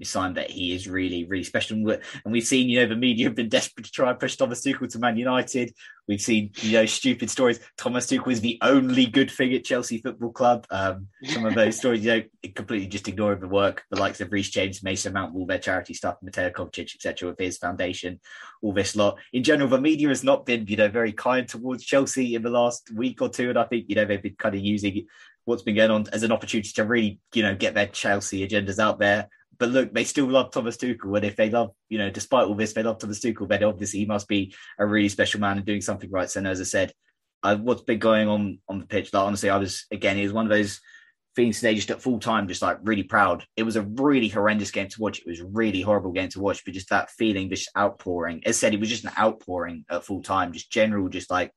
sign 0.03 0.33
that 0.33 0.51
he 0.51 0.73
is 0.73 0.87
really, 0.87 1.23
really 1.23 1.43
special. 1.43 1.77
And 1.77 2.01
we've 2.25 2.43
seen, 2.43 2.69
you 2.69 2.81
know, 2.81 2.87
the 2.87 2.95
media 2.95 3.27
have 3.27 3.35
been 3.35 3.49
desperate 3.49 3.85
to 3.85 3.91
try 3.91 4.09
and 4.09 4.19
push 4.19 4.35
Thomas 4.35 4.61
Tuchel 4.61 4.91
to 4.91 4.99
Man 4.99 5.17
United. 5.17 5.73
We've 6.07 6.21
seen, 6.21 6.51
you 6.55 6.73
know, 6.73 6.85
stupid 6.85 7.29
stories. 7.29 7.59
Thomas 7.77 8.05
Tuchel 8.05 8.31
is 8.31 8.41
the 8.41 8.59
only 8.61 9.05
good 9.05 9.31
thing 9.31 9.53
at 9.53 9.63
Chelsea 9.63 9.99
Football 9.99 10.33
Club. 10.33 10.67
Um, 10.69 11.07
some 11.23 11.45
of 11.45 11.55
those 11.55 11.77
stories, 11.79 12.03
you 12.03 12.11
know, 12.11 12.23
completely 12.53 12.87
just 12.87 13.07
ignoring 13.07 13.39
the 13.39 13.47
work, 13.47 13.85
the 13.89 13.99
likes 13.99 14.21
of 14.21 14.31
Reece 14.31 14.49
James, 14.49 14.83
Mason 14.83 15.13
Mount, 15.13 15.33
all 15.33 15.45
their 15.45 15.57
charity 15.57 15.93
stuff, 15.93 16.17
Mateo 16.21 16.49
Kovacic, 16.49 16.93
etc., 16.95 17.29
with 17.29 17.39
his 17.39 17.57
foundation, 17.57 18.19
all 18.61 18.73
this 18.73 18.95
lot. 18.95 19.17
In 19.33 19.43
general, 19.43 19.69
the 19.69 19.81
media 19.81 20.09
has 20.09 20.23
not 20.23 20.45
been, 20.45 20.67
you 20.67 20.77
know, 20.77 20.89
very 20.89 21.13
kind 21.13 21.47
towards 21.47 21.85
Chelsea 21.85 22.35
in 22.35 22.43
the 22.43 22.49
last 22.49 22.91
week 22.93 23.21
or 23.21 23.29
two. 23.29 23.49
And 23.49 23.57
I 23.57 23.63
think, 23.63 23.85
you 23.87 23.95
know, 23.95 24.05
they've 24.05 24.21
been 24.21 24.35
kind 24.35 24.55
of 24.55 24.61
using 24.61 25.07
what's 25.45 25.63
been 25.63 25.75
going 25.75 25.91
on 25.91 26.07
as 26.11 26.23
an 26.23 26.31
opportunity 26.31 26.71
to 26.73 26.83
really, 26.83 27.19
you 27.33 27.43
know, 27.43 27.55
get 27.55 27.73
their 27.73 27.87
Chelsea 27.87 28.47
agendas 28.47 28.79
out 28.79 28.99
there 28.99 29.29
but 29.57 29.69
look, 29.69 29.93
they 29.93 30.03
still 30.03 30.27
love 30.27 30.51
Thomas 30.51 30.77
Tuchel, 30.77 31.15
and 31.15 31.25
if 31.25 31.35
they 31.35 31.49
love, 31.49 31.71
you 31.89 31.97
know, 31.97 32.09
despite 32.09 32.47
all 32.47 32.55
this, 32.55 32.73
they 32.73 32.83
love 32.83 32.99
Thomas 32.99 33.19
Tuchel. 33.19 33.47
Then 33.47 33.63
obviously 33.63 33.99
he 33.99 34.05
must 34.05 34.27
be 34.27 34.55
a 34.77 34.85
really 34.85 35.09
special 35.09 35.39
man 35.39 35.57
and 35.57 35.65
doing 35.65 35.81
something 35.81 36.09
right. 36.11 36.29
So, 36.29 36.43
as 36.43 36.61
I 36.61 36.63
said, 36.63 36.93
what's 37.41 37.83
been 37.83 37.99
going 37.99 38.27
on 38.27 38.59
on 38.67 38.79
the 38.79 38.85
pitch? 38.85 39.13
Like 39.13 39.25
honestly, 39.25 39.49
I 39.49 39.57
was 39.57 39.85
again, 39.91 40.17
it 40.17 40.23
was 40.23 40.33
one 40.33 40.45
of 40.45 40.51
those 40.51 40.79
things 41.35 41.57
today, 41.57 41.75
just 41.75 41.91
at 41.91 42.01
full 42.01 42.19
time, 42.19 42.47
just 42.47 42.61
like 42.61 42.79
really 42.83 43.03
proud. 43.03 43.45
It 43.55 43.63
was 43.63 43.75
a 43.75 43.81
really 43.81 44.29
horrendous 44.29 44.71
game 44.71 44.87
to 44.87 45.01
watch. 45.01 45.19
It 45.19 45.27
was 45.27 45.41
really 45.41 45.81
horrible 45.81 46.11
game 46.11 46.29
to 46.29 46.39
watch, 46.39 46.63
but 46.63 46.73
just 46.73 46.89
that 46.89 47.11
feeling, 47.11 47.49
this 47.49 47.67
outpouring. 47.77 48.43
As 48.45 48.57
said, 48.57 48.73
it 48.73 48.79
was 48.79 48.89
just 48.89 49.03
an 49.03 49.11
outpouring 49.17 49.85
at 49.89 50.05
full 50.05 50.23
time, 50.23 50.53
just 50.53 50.71
general, 50.71 51.09
just 51.09 51.29
like 51.29 51.51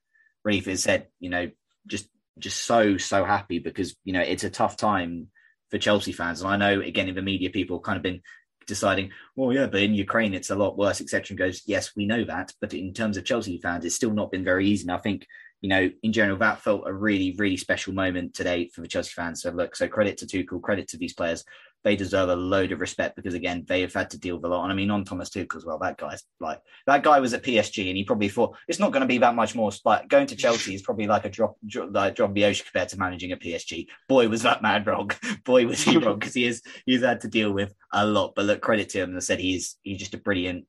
really, 0.44 0.62
as 0.70 0.82
said, 0.82 1.06
you 1.20 1.30
know, 1.30 1.50
just 1.86 2.08
just 2.38 2.64
so 2.64 2.96
so 2.96 3.24
happy 3.24 3.58
because 3.58 3.96
you 4.04 4.12
know 4.12 4.20
it's 4.20 4.44
a 4.44 4.50
tough 4.50 4.76
time 4.76 5.28
for 5.70 5.78
Chelsea 5.78 6.12
fans. 6.12 6.40
And 6.40 6.50
I 6.50 6.56
know, 6.56 6.80
again, 6.80 7.08
in 7.08 7.14
the 7.14 7.22
media, 7.22 7.50
people 7.50 7.80
kind 7.80 7.96
of 7.96 8.02
been 8.02 8.22
deciding, 8.66 9.10
well, 9.34 9.52
yeah, 9.52 9.66
but 9.66 9.82
in 9.82 9.94
Ukraine 9.94 10.34
it's 10.34 10.50
a 10.50 10.54
lot 10.54 10.78
worse, 10.78 11.00
etc. 11.00 11.26
And 11.30 11.38
goes, 11.38 11.62
yes, 11.66 11.96
we 11.96 12.06
know 12.06 12.24
that, 12.24 12.52
but 12.60 12.74
in 12.74 12.92
terms 12.92 13.16
of 13.16 13.24
Chelsea 13.24 13.58
fans, 13.58 13.84
it's 13.84 13.94
still 13.94 14.12
not 14.12 14.30
been 14.30 14.44
very 14.44 14.68
easy. 14.68 14.84
And 14.84 14.92
I 14.92 14.98
think, 14.98 15.26
you 15.60 15.68
know, 15.68 15.90
in 16.02 16.12
general, 16.12 16.38
that 16.38 16.60
felt 16.60 16.86
a 16.86 16.92
really, 16.92 17.34
really 17.36 17.56
special 17.56 17.92
moment 17.92 18.34
today 18.34 18.68
for 18.68 18.82
the 18.82 18.88
Chelsea 18.88 19.12
fans. 19.14 19.42
So 19.42 19.50
look, 19.50 19.74
so 19.74 19.88
credit 19.88 20.18
to 20.18 20.26
Tuchel, 20.26 20.62
credit 20.62 20.88
to 20.88 20.98
these 20.98 21.14
players 21.14 21.44
they 21.84 21.96
deserve 21.96 22.28
a 22.28 22.36
load 22.36 22.72
of 22.72 22.80
respect 22.80 23.16
because 23.16 23.34
again 23.34 23.64
they 23.68 23.80
have 23.80 23.94
had 23.94 24.10
to 24.10 24.18
deal 24.18 24.36
with 24.36 24.44
a 24.44 24.48
lot. 24.48 24.64
And 24.64 24.72
I 24.72 24.74
mean 24.74 24.90
on 24.90 25.04
Thomas 25.04 25.30
Tuchel 25.30 25.56
as 25.56 25.64
well. 25.64 25.78
That 25.78 25.96
guy's 25.96 26.22
like 26.40 26.60
that 26.86 27.02
guy 27.02 27.20
was 27.20 27.34
at 27.34 27.42
PSG 27.42 27.88
and 27.88 27.96
he 27.96 28.04
probably 28.04 28.28
thought 28.28 28.56
it's 28.66 28.78
not 28.78 28.92
going 28.92 29.02
to 29.02 29.06
be 29.06 29.18
that 29.18 29.34
much 29.34 29.54
more. 29.54 29.70
Like 29.84 30.08
going 30.08 30.26
to 30.26 30.36
Chelsea 30.36 30.74
is 30.74 30.82
probably 30.82 31.06
like 31.06 31.24
a 31.24 31.30
drop, 31.30 31.56
drop 31.66 31.90
like 31.92 32.14
drop 32.14 32.34
the 32.34 32.44
ocean 32.44 32.66
compared 32.66 32.88
to 32.90 32.98
managing 32.98 33.32
a 33.32 33.36
PSG. 33.36 33.86
Boy 34.08 34.28
was 34.28 34.42
that 34.42 34.62
man 34.62 34.84
wrong. 34.84 35.10
Boy 35.44 35.66
was 35.66 35.82
he 35.82 35.96
wrong 35.96 36.18
because 36.18 36.34
he 36.34 36.44
is 36.44 36.62
he's 36.84 37.02
had 37.02 37.20
to 37.22 37.28
deal 37.28 37.52
with 37.52 37.72
a 37.92 38.04
lot. 38.04 38.34
But 38.34 38.46
look, 38.46 38.60
credit 38.60 38.88
to 38.90 39.02
him. 39.02 39.16
I 39.16 39.20
said 39.20 39.38
he's 39.38 39.76
he's 39.82 39.98
just 39.98 40.14
a 40.14 40.18
brilliant, 40.18 40.66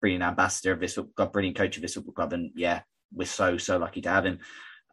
brilliant 0.00 0.24
ambassador 0.24 0.72
of 0.72 0.80
this 0.80 0.94
football 0.94 1.12
club, 1.16 1.32
brilliant 1.32 1.56
coach 1.56 1.76
of 1.76 1.82
this 1.82 1.94
football 1.94 2.14
club, 2.14 2.32
and 2.32 2.50
yeah, 2.54 2.82
we're 3.12 3.26
so 3.26 3.56
so 3.56 3.78
lucky 3.78 4.02
to 4.02 4.10
have 4.10 4.26
him. 4.26 4.40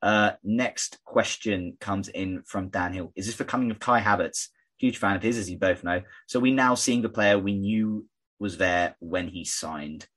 Uh, 0.02 0.32
next 0.44 0.98
question 1.06 1.78
comes 1.80 2.08
in 2.08 2.42
from 2.48 2.70
Dan 2.70 2.94
Hill. 2.94 3.12
Is 3.16 3.28
this 3.28 3.36
the 3.36 3.46
coming 3.46 3.70
of 3.70 3.80
Kai 3.80 4.02
Havertz? 4.02 4.48
Huge 4.82 4.98
fan 4.98 5.16
of 5.16 5.24
his, 5.24 5.38
as 5.38 5.50
you 5.50 5.58
both 5.58 5.84
know. 5.84 6.02
So 6.28 6.40
we're 6.40 6.56
now 6.56 6.76
seeing 6.76 7.02
the 7.02 7.10
player 7.10 7.38
we 7.38 7.54
knew 7.54 8.06
was 8.40 8.58
there 8.58 8.96
when 9.00 9.28
he 9.28 9.46
signed. 9.46 10.08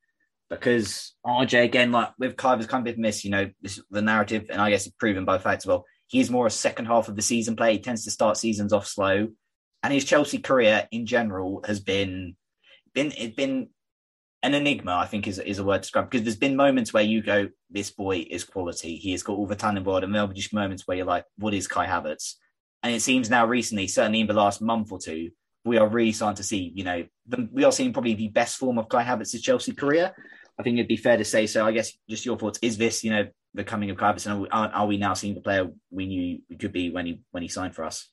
Because 0.50 1.14
RJ, 1.26 1.64
again, 1.64 1.92
like 1.92 2.10
with 2.18 2.36
Clive, 2.36 2.66
kind 2.68 2.86
of 2.86 2.98
miss, 2.98 3.24
you 3.24 3.30
know, 3.30 3.50
this, 3.60 3.80
the 3.90 4.02
narrative, 4.02 4.46
and 4.50 4.60
I 4.60 4.70
guess 4.70 4.86
it's 4.86 4.94
proven 4.96 5.24
by 5.24 5.36
the 5.36 5.42
fact 5.42 5.62
as 5.62 5.66
well, 5.66 5.84
he's 6.06 6.30
more 6.30 6.46
a 6.46 6.50
second 6.50 6.86
half 6.86 7.08
of 7.08 7.16
the 7.16 7.22
season 7.22 7.56
player. 7.56 7.72
He 7.72 7.78
tends 7.78 8.04
to 8.04 8.10
start 8.10 8.36
seasons 8.36 8.72
off 8.72 8.86
slow. 8.86 9.28
And 9.82 9.92
his 9.92 10.04
Chelsea 10.04 10.38
career 10.38 10.88
in 10.90 11.06
general 11.06 11.62
has 11.66 11.80
been 11.80 12.36
been 12.94 13.12
it's 13.18 13.34
been 13.34 13.68
an 14.42 14.54
enigma, 14.54 14.94
I 14.94 15.06
think 15.06 15.26
is, 15.26 15.38
is 15.38 15.58
a 15.58 15.64
word 15.64 15.76
to 15.76 15.80
describe 15.80 16.10
because 16.10 16.24
there's 16.24 16.36
been 16.36 16.54
moments 16.54 16.92
where 16.92 17.02
you 17.02 17.22
go, 17.22 17.48
this 17.70 17.90
boy 17.90 18.26
is 18.30 18.44
quality. 18.44 18.96
He 18.96 19.12
has 19.12 19.22
got 19.22 19.36
all 19.36 19.46
the 19.46 19.56
talent 19.56 19.78
in 19.78 19.84
the 19.84 19.90
world. 19.90 20.04
And 20.04 20.14
there'll 20.14 20.28
be 20.28 20.34
just 20.34 20.52
moments 20.52 20.86
where 20.86 20.96
you're 20.98 21.06
like, 21.06 21.24
what 21.38 21.54
is 21.54 21.66
Kai 21.66 21.86
Havertz? 21.86 22.34
And 22.84 22.94
it 22.94 23.00
seems 23.00 23.30
now 23.30 23.46
recently, 23.46 23.86
certainly 23.86 24.20
in 24.20 24.26
the 24.26 24.34
last 24.34 24.60
month 24.60 24.92
or 24.92 24.98
two, 24.98 25.30
we 25.64 25.78
are 25.78 25.88
really 25.88 26.12
starting 26.12 26.36
to 26.36 26.42
see, 26.42 26.70
you 26.74 26.84
know, 26.84 27.06
the, 27.26 27.48
we 27.50 27.64
are 27.64 27.72
seeing 27.72 27.94
probably 27.94 28.12
the 28.12 28.28
best 28.28 28.58
form 28.58 28.78
of 28.78 28.90
Kai 28.90 29.02
Havertz's 29.02 29.40
Chelsea 29.40 29.72
career. 29.72 30.14
I 30.58 30.62
think 30.62 30.76
it'd 30.76 30.86
be 30.86 30.98
fair 30.98 31.16
to 31.16 31.24
say. 31.24 31.46
So 31.46 31.64
I 31.64 31.72
guess 31.72 31.96
just 32.10 32.26
your 32.26 32.38
thoughts. 32.38 32.58
Is 32.60 32.76
this, 32.76 33.02
you 33.02 33.10
know, 33.10 33.26
the 33.54 33.64
coming 33.64 33.88
of 33.88 33.96
Kai 33.96 34.12
Havertz? 34.12 34.26
And 34.26 34.46
are, 34.52 34.68
are 34.68 34.86
we 34.86 34.98
now 34.98 35.14
seeing 35.14 35.34
the 35.34 35.40
player 35.40 35.66
we 35.90 36.06
knew 36.06 36.40
we 36.50 36.56
could 36.56 36.72
be 36.72 36.90
when 36.90 37.06
he 37.06 37.20
when 37.30 37.42
he 37.42 37.48
signed 37.48 37.74
for 37.74 37.84
us? 37.86 38.10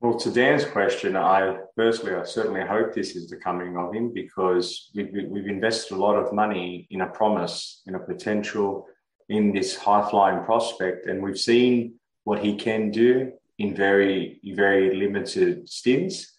Well, 0.00 0.18
to 0.18 0.32
Dan's 0.32 0.64
question, 0.64 1.16
I 1.16 1.56
firstly, 1.76 2.12
I 2.12 2.24
certainly 2.24 2.62
hope 2.62 2.92
this 2.92 3.14
is 3.14 3.30
the 3.30 3.36
coming 3.36 3.76
of 3.76 3.94
him 3.94 4.12
because 4.12 4.90
we've, 4.96 5.10
we've 5.30 5.46
invested 5.46 5.94
a 5.94 6.00
lot 6.00 6.16
of 6.16 6.32
money 6.32 6.88
in 6.90 7.02
a 7.02 7.06
promise, 7.06 7.82
in 7.86 7.94
a 7.94 8.00
potential, 8.00 8.88
in 9.28 9.52
this 9.52 9.76
high 9.76 10.06
flying 10.10 10.44
prospect, 10.44 11.06
and 11.06 11.22
we've 11.22 11.38
seen 11.38 11.94
what 12.24 12.40
he 12.40 12.56
can 12.56 12.90
do 12.90 13.32
in 13.58 13.74
very 13.74 14.40
very 14.54 14.96
limited 14.96 15.68
stints. 15.68 16.38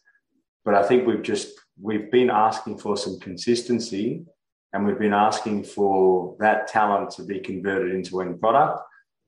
But 0.63 0.75
I 0.75 0.83
think 0.87 1.05
we've 1.05 1.23
just 1.23 1.49
we've 1.79 2.11
been 2.11 2.29
asking 2.29 2.77
for 2.79 2.97
some 2.97 3.19
consistency, 3.19 4.25
and 4.73 4.85
we've 4.85 4.99
been 4.99 5.13
asking 5.13 5.63
for 5.63 6.35
that 6.39 6.67
talent 6.67 7.11
to 7.11 7.23
be 7.23 7.39
converted 7.39 7.93
into 7.93 8.21
end 8.21 8.39
product. 8.39 8.79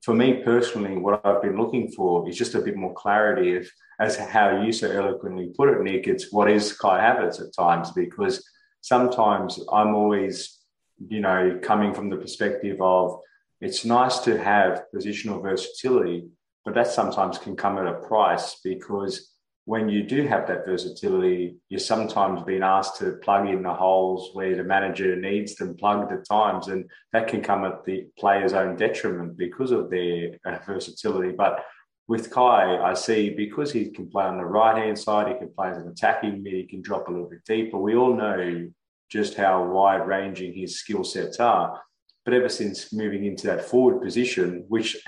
For 0.03 0.13
me 0.13 0.41
personally, 0.43 0.97
what 0.97 1.25
I've 1.25 1.41
been 1.41 1.57
looking 1.57 1.91
for 1.91 2.27
is 2.29 2.37
just 2.37 2.55
a 2.55 2.61
bit 2.61 2.75
more 2.75 2.93
clarity 2.93 3.57
of 3.57 3.67
as 3.99 4.15
how 4.15 4.61
you 4.61 4.71
so 4.71 4.89
eloquently 4.91 5.51
put 5.57 5.69
it, 5.69 5.81
Nick. 5.81 6.07
It's 6.07 6.31
what 6.31 6.49
is 6.49 6.73
Kai 6.73 6.99
Havertz 6.99 7.41
at 7.41 7.53
times 7.53 7.91
because 7.91 8.47
sometimes 8.81 9.59
I'm 9.71 9.95
always, 9.95 10.59
you 11.07 11.19
know, 11.19 11.59
coming 11.63 11.93
from 11.93 12.09
the 12.09 12.17
perspective 12.17 12.77
of 12.79 13.19
it's 13.59 13.85
nice 13.85 14.19
to 14.19 14.37
have 14.37 14.83
positional 14.93 15.41
versatility, 15.41 16.27
but 16.67 16.73
that 16.73 16.87
sometimes 16.87 17.37
can 17.37 17.55
come 17.55 17.77
at 17.77 17.87
a 17.87 17.93
price 17.93 18.59
because 18.61 19.31
when 19.63 19.87
you 19.87 20.03
do 20.03 20.27
have 20.27 20.45
that 20.47 20.65
versatility, 20.65 21.55
you're 21.69 21.79
sometimes 21.79 22.43
being 22.43 22.61
asked 22.61 22.97
to 22.97 23.13
plug 23.23 23.47
in 23.47 23.63
the 23.63 23.73
holes 23.73 24.31
where 24.33 24.53
the 24.53 24.65
manager 24.65 25.15
needs 25.15 25.55
them 25.55 25.77
plugged 25.77 26.11
at 26.11 26.27
times, 26.27 26.67
and 26.67 26.89
that 27.13 27.29
can 27.29 27.41
come 27.41 27.63
at 27.63 27.85
the 27.85 28.07
player's 28.19 28.51
own 28.51 28.75
detriment 28.75 29.37
because 29.37 29.71
of 29.71 29.89
their 29.89 30.31
uh, 30.45 30.57
versatility. 30.65 31.31
But 31.31 31.63
with 32.09 32.31
Kai, 32.31 32.81
I 32.81 32.93
see 32.95 33.29
because 33.29 33.71
he 33.71 33.89
can 33.89 34.09
play 34.09 34.25
on 34.25 34.35
the 34.35 34.43
right 34.43 34.75
hand 34.75 34.99
side, 34.99 35.29
he 35.29 35.39
can 35.39 35.53
play 35.53 35.69
as 35.69 35.77
an 35.77 35.87
attacking 35.87 36.43
mid, 36.43 36.51
he 36.51 36.67
can 36.67 36.81
drop 36.81 37.07
a 37.07 37.11
little 37.11 37.29
bit 37.29 37.45
deeper. 37.45 37.77
We 37.77 37.95
all 37.95 38.13
know 38.13 38.69
just 39.09 39.35
how 39.35 39.63
wide 39.63 40.05
ranging 40.05 40.53
his 40.53 40.81
skill 40.81 41.05
sets 41.05 41.39
are. 41.39 41.81
But 42.25 42.33
ever 42.33 42.49
since 42.49 42.91
moving 42.91 43.23
into 43.23 43.47
that 43.47 43.63
forward 43.63 44.01
position, 44.01 44.65
which 44.67 44.97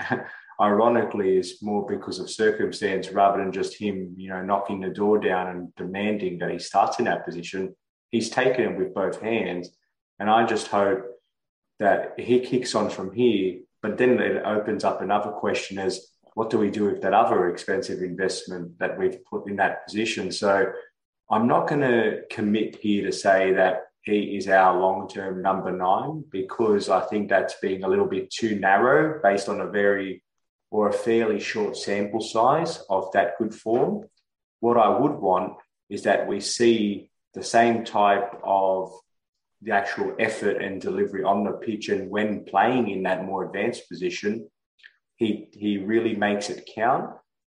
ironically 0.60 1.38
is 1.38 1.62
more 1.62 1.86
because 1.86 2.18
of 2.18 2.30
circumstance 2.30 3.10
rather 3.10 3.38
than 3.38 3.52
just 3.52 3.78
him, 3.78 4.14
you 4.16 4.28
know, 4.28 4.42
knocking 4.42 4.80
the 4.80 4.90
door 4.90 5.18
down 5.18 5.48
and 5.48 5.74
demanding 5.76 6.38
that 6.38 6.50
he 6.50 6.58
starts 6.58 6.98
in 6.98 7.06
that 7.06 7.24
position. 7.24 7.74
He's 8.10 8.28
taken 8.28 8.72
it 8.72 8.78
with 8.78 8.94
both 8.94 9.20
hands. 9.20 9.70
And 10.18 10.28
I 10.28 10.44
just 10.44 10.68
hope 10.68 11.04
that 11.78 12.14
he 12.18 12.40
kicks 12.40 12.74
on 12.74 12.90
from 12.90 13.12
here. 13.12 13.60
But 13.82 13.96
then 13.96 14.20
it 14.20 14.42
opens 14.44 14.84
up 14.84 15.00
another 15.00 15.30
question 15.30 15.78
as 15.78 16.08
what 16.34 16.50
do 16.50 16.58
we 16.58 16.70
do 16.70 16.84
with 16.84 17.00
that 17.02 17.14
other 17.14 17.48
expensive 17.48 18.02
investment 18.02 18.78
that 18.78 18.98
we've 18.98 19.24
put 19.24 19.48
in 19.48 19.56
that 19.56 19.86
position? 19.86 20.30
So 20.30 20.72
I'm 21.30 21.48
not 21.48 21.68
going 21.68 21.80
to 21.80 22.22
commit 22.30 22.76
here 22.76 23.06
to 23.06 23.12
say 23.12 23.54
that 23.54 23.84
he 24.02 24.36
is 24.36 24.48
our 24.48 24.78
long 24.78 25.08
term 25.08 25.40
number 25.40 25.72
nine 25.72 26.24
because 26.30 26.88
I 26.88 27.00
think 27.02 27.28
that's 27.28 27.54
being 27.62 27.84
a 27.84 27.88
little 27.88 28.06
bit 28.06 28.30
too 28.30 28.58
narrow 28.58 29.20
based 29.22 29.48
on 29.48 29.60
a 29.60 29.70
very 29.70 30.22
or 30.70 30.88
a 30.88 30.92
fairly 30.92 31.40
short 31.40 31.76
sample 31.76 32.20
size 32.20 32.82
of 32.88 33.10
that 33.12 33.36
good 33.38 33.54
form. 33.54 34.08
What 34.60 34.76
I 34.76 34.88
would 34.88 35.14
want 35.14 35.54
is 35.88 36.02
that 36.04 36.28
we 36.28 36.40
see 36.40 37.10
the 37.34 37.42
same 37.42 37.84
type 37.84 38.40
of 38.44 38.92
the 39.62 39.72
actual 39.72 40.14
effort 40.18 40.62
and 40.62 40.80
delivery 40.80 41.22
on 41.22 41.44
the 41.44 41.52
pitch 41.52 41.88
and 41.88 42.08
when 42.08 42.44
playing 42.44 42.88
in 42.88 43.02
that 43.02 43.24
more 43.24 43.44
advanced 43.44 43.88
position, 43.88 44.48
he 45.16 45.48
he 45.52 45.78
really 45.78 46.16
makes 46.16 46.48
it 46.48 46.68
count. 46.74 47.10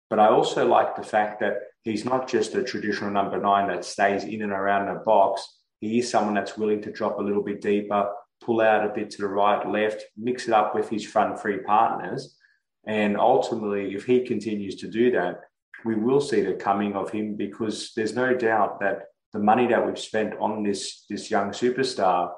But 0.09 0.21
I 0.21 0.29
also 0.29 0.67
like 0.69 0.95
the 0.95 1.03
fact 1.03 1.41
that 1.41 1.55
he's 1.83 2.05
not 2.05 2.29
just 2.29 2.55
a 2.55 2.63
traditional 2.63 3.11
number 3.11 3.41
nine 3.41 3.69
that 3.69 3.85
stays 3.85 4.23
in 4.23 4.43
and 4.43 4.53
around 4.53 4.87
the 4.87 5.01
box. 5.01 5.43
He 5.81 5.99
is 5.99 6.09
someone 6.09 6.35
that's 6.35 6.57
willing 6.57 6.81
to 6.83 6.93
drop 6.93 7.19
a 7.19 7.23
little 7.23 7.43
bit 7.43 7.61
deeper, 7.61 8.09
pull 8.41 8.61
out 8.61 8.89
a 8.89 8.95
bit 8.95 9.11
to 9.11 9.23
the 9.23 9.29
right, 9.29 9.69
left, 9.69 10.05
mix 10.17 10.47
it 10.47 10.55
up 10.55 10.75
with 10.75 10.89
his 10.89 11.05
front 11.05 11.41
three 11.41 11.59
partners. 11.59 12.37
And 12.87 13.17
ultimately, 13.19 13.95
if 13.95 14.05
he 14.05 14.21
continues 14.25 14.77
to 14.77 14.89
do 14.89 15.11
that, 15.13 15.41
we 15.85 15.95
will 15.95 16.21
see 16.21 16.41
the 16.41 16.55
coming 16.55 16.95
of 16.95 17.11
him 17.11 17.37
because 17.37 17.93
there's 17.97 18.15
no 18.15 18.35
doubt 18.35 18.81
that 18.81 19.03
the 19.33 19.39
money 19.39 19.67
that 19.67 19.85
we've 19.85 19.99
spent 19.99 20.35
on 20.41 20.63
this 20.63 21.05
this 21.11 21.31
young 21.31 21.51
superstar 21.51 22.33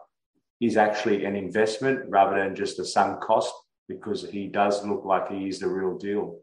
is 0.61 0.77
actually 0.77 1.25
an 1.25 1.37
investment 1.37 2.01
rather 2.09 2.37
than 2.37 2.57
just 2.57 2.79
a 2.81 2.85
sunk 2.85 3.21
cost 3.21 3.53
because 3.89 4.29
he 4.29 4.49
does 4.49 4.85
look 4.85 5.05
like 5.05 5.31
he 5.31 5.49
is 5.49 5.61
the 5.61 5.69
real 5.69 5.97
deal. 5.97 6.41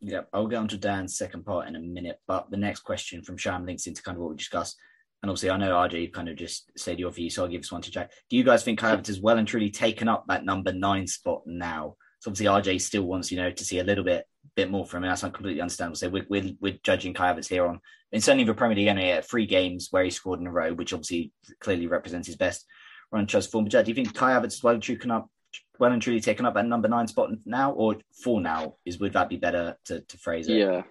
Yeah, 0.00 0.22
I'll 0.32 0.46
get 0.46 0.56
on 0.56 0.68
to 0.68 0.78
Dan's 0.78 1.16
second 1.16 1.44
part 1.44 1.68
in 1.68 1.76
a 1.76 1.80
minute, 1.80 2.18
but 2.26 2.50
the 2.50 2.56
next 2.56 2.80
question 2.80 3.22
from 3.22 3.36
Sham 3.36 3.66
links 3.66 3.86
into 3.86 4.02
kind 4.02 4.16
of 4.16 4.22
what 4.22 4.30
we 4.30 4.36
discussed. 4.36 4.76
And 5.22 5.30
obviously, 5.30 5.50
I 5.50 5.56
know 5.56 5.72
RJ 5.72 6.12
kind 6.12 6.28
of 6.28 6.36
just 6.36 6.70
said 6.76 6.98
your 6.98 7.10
view, 7.10 7.30
so 7.30 7.42
I'll 7.42 7.48
give 7.48 7.62
this 7.62 7.72
one 7.72 7.82
to 7.82 7.90
Jack. 7.90 8.10
Do 8.28 8.36
you 8.36 8.44
guys 8.44 8.62
think 8.62 8.80
Havertz 8.80 9.06
has 9.06 9.20
well 9.20 9.38
and 9.38 9.48
truly 9.48 9.70
taken 9.70 10.08
up 10.08 10.26
that 10.28 10.44
number 10.44 10.72
nine 10.72 11.06
spot 11.06 11.42
now? 11.46 11.96
So 12.20 12.30
obviously, 12.30 12.46
RJ 12.72 12.80
still 12.80 13.04
wants 13.04 13.30
you 13.30 13.38
know 13.38 13.50
to 13.50 13.64
see 13.64 13.78
a 13.78 13.84
little 13.84 14.04
bit 14.04 14.26
bit 14.54 14.70
more 14.70 14.86
from 14.86 15.04
him. 15.04 15.10
That's 15.10 15.22
not 15.22 15.34
completely 15.34 15.60
understandable. 15.60 15.96
So 15.96 16.08
we're, 16.08 16.26
we're, 16.28 16.52
we're 16.60 16.78
judging 16.82 17.14
Kai 17.14 17.32
Havertz 17.32 17.48
here 17.48 17.66
on, 17.66 17.80
and 18.12 18.22
certainly 18.22 18.44
the 18.44 18.54
Premier 18.54 18.76
League, 18.76 18.88
anyway, 18.88 19.20
three 19.22 19.46
games 19.46 19.88
where 19.90 20.04
he 20.04 20.10
scored 20.10 20.40
in 20.40 20.46
a 20.46 20.52
row, 20.52 20.72
which 20.72 20.92
obviously 20.92 21.32
clearly 21.60 21.86
represents 21.86 22.26
his 22.26 22.36
best 22.36 22.64
run 23.12 23.26
trust 23.26 23.52
form. 23.52 23.66
But 23.66 23.84
do 23.84 23.90
you 23.90 23.94
think 23.94 24.14
Kai 24.14 24.32
Havertz 24.32 24.54
has 24.54 24.62
well 24.62 24.74
and 24.74 24.82
truly, 24.82 25.10
up, 25.10 25.30
well 25.78 25.92
and 25.92 26.02
truly 26.02 26.20
taken 26.20 26.46
up 26.46 26.54
that 26.54 26.66
number 26.66 26.88
nine 26.88 27.06
spot 27.06 27.30
now, 27.44 27.72
or 27.72 27.96
four 28.22 28.40
now? 28.40 28.76
Is 28.84 28.98
would 28.98 29.12
that 29.12 29.28
be 29.28 29.36
better 29.36 29.76
to, 29.86 30.00
to 30.00 30.18
phrase 30.18 30.48
it? 30.48 30.56
Yeah, 30.56 30.82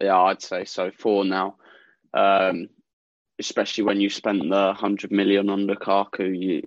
yeah, 0.00 0.18
I'd 0.18 0.42
say 0.42 0.64
so. 0.64 0.90
Four 0.96 1.24
now, 1.24 1.56
um, 2.14 2.68
especially 3.38 3.84
when 3.84 4.00
you 4.00 4.10
spent 4.10 4.48
the 4.48 4.74
hundred 4.74 5.10
million 5.10 5.50
on 5.50 5.66
Lukaku. 5.66 6.38
You, 6.38 6.62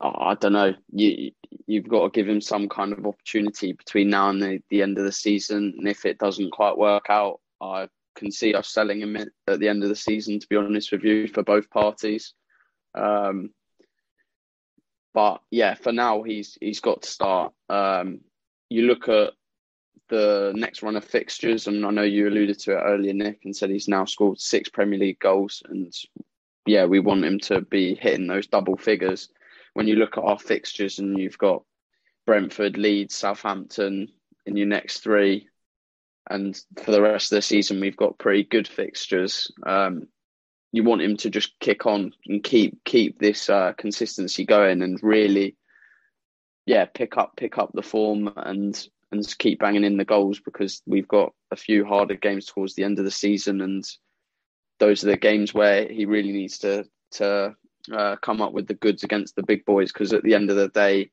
I 0.00 0.34
don't 0.40 0.54
know. 0.54 0.74
You 0.92 1.32
you've 1.66 1.88
got 1.88 2.04
to 2.04 2.10
give 2.10 2.28
him 2.28 2.40
some 2.40 2.68
kind 2.68 2.92
of 2.92 3.06
opportunity 3.06 3.72
between 3.72 4.10
now 4.10 4.30
and 4.30 4.42
the, 4.42 4.62
the 4.70 4.82
end 4.82 4.98
of 4.98 5.04
the 5.04 5.12
season. 5.12 5.74
And 5.78 5.88
if 5.88 6.06
it 6.06 6.18
doesn't 6.18 6.52
quite 6.52 6.78
work 6.78 7.06
out, 7.10 7.40
I 7.60 7.88
can 8.14 8.30
see 8.30 8.54
us 8.54 8.68
selling 8.68 9.00
him 9.00 9.16
at 9.16 9.60
the 9.60 9.68
end 9.68 9.82
of 9.82 9.88
the 9.88 9.96
season. 9.96 10.40
To 10.40 10.46
be 10.48 10.56
honest 10.56 10.90
with 10.92 11.04
you, 11.04 11.28
for 11.28 11.42
both 11.42 11.68
parties. 11.70 12.32
Um, 12.94 13.50
but 15.12 15.40
yeah, 15.50 15.74
for 15.74 15.92
now 15.92 16.22
he's 16.22 16.56
he's 16.60 16.80
got 16.80 17.02
to 17.02 17.10
start. 17.10 17.52
Um, 17.68 18.20
you 18.68 18.82
look 18.82 19.08
at 19.08 19.32
the 20.08 20.52
next 20.54 20.82
run 20.82 20.96
of 20.96 21.04
fixtures, 21.04 21.66
and 21.66 21.84
I 21.84 21.90
know 21.90 22.02
you 22.02 22.28
alluded 22.28 22.58
to 22.60 22.72
it 22.72 22.82
earlier, 22.82 23.12
Nick, 23.12 23.40
and 23.44 23.54
said 23.54 23.70
he's 23.70 23.88
now 23.88 24.04
scored 24.04 24.40
six 24.40 24.68
Premier 24.68 24.98
League 24.98 25.18
goals, 25.18 25.62
and 25.68 25.92
yeah, 26.66 26.84
we 26.84 27.00
want 27.00 27.24
him 27.24 27.38
to 27.40 27.60
be 27.62 27.94
hitting 27.94 28.26
those 28.26 28.46
double 28.46 28.76
figures. 28.76 29.28
When 29.80 29.88
you 29.88 29.96
look 29.96 30.18
at 30.18 30.24
our 30.24 30.38
fixtures, 30.38 30.98
and 30.98 31.18
you've 31.18 31.38
got 31.38 31.62
Brentford, 32.26 32.76
Leeds, 32.76 33.14
Southampton 33.14 34.08
in 34.44 34.54
your 34.54 34.66
next 34.66 34.98
three, 34.98 35.48
and 36.28 36.54
for 36.84 36.90
the 36.90 37.00
rest 37.00 37.32
of 37.32 37.36
the 37.36 37.40
season, 37.40 37.80
we've 37.80 37.96
got 37.96 38.18
pretty 38.18 38.44
good 38.44 38.68
fixtures. 38.68 39.50
Um, 39.64 40.08
you 40.70 40.84
want 40.84 41.00
him 41.00 41.16
to 41.16 41.30
just 41.30 41.58
kick 41.60 41.86
on 41.86 42.12
and 42.26 42.44
keep 42.44 42.84
keep 42.84 43.18
this 43.18 43.48
uh, 43.48 43.72
consistency 43.72 44.44
going 44.44 44.82
and 44.82 45.02
really, 45.02 45.56
yeah, 46.66 46.84
pick 46.84 47.16
up 47.16 47.36
pick 47.38 47.56
up 47.56 47.70
the 47.72 47.80
form 47.80 48.30
and 48.36 48.86
and 49.10 49.38
keep 49.38 49.60
banging 49.60 49.84
in 49.84 49.96
the 49.96 50.04
goals 50.04 50.40
because 50.40 50.82
we've 50.86 51.08
got 51.08 51.32
a 51.52 51.56
few 51.56 51.86
harder 51.86 52.16
games 52.16 52.44
towards 52.44 52.74
the 52.74 52.84
end 52.84 52.98
of 52.98 53.06
the 53.06 53.10
season 53.10 53.62
and 53.62 53.88
those 54.78 55.02
are 55.04 55.10
the 55.10 55.16
games 55.16 55.54
where 55.54 55.88
he 55.88 56.04
really 56.04 56.32
needs 56.32 56.58
to 56.58 56.84
to 57.12 57.56
uh, 57.92 58.16
come 58.16 58.40
up 58.40 58.52
with 58.52 58.66
the 58.66 58.74
goods 58.74 59.02
against 59.02 59.36
the 59.36 59.42
big 59.42 59.64
boys 59.64 59.92
because 59.92 60.12
at 60.12 60.22
the 60.22 60.34
end 60.34 60.50
of 60.50 60.56
the 60.56 60.68
day, 60.68 61.10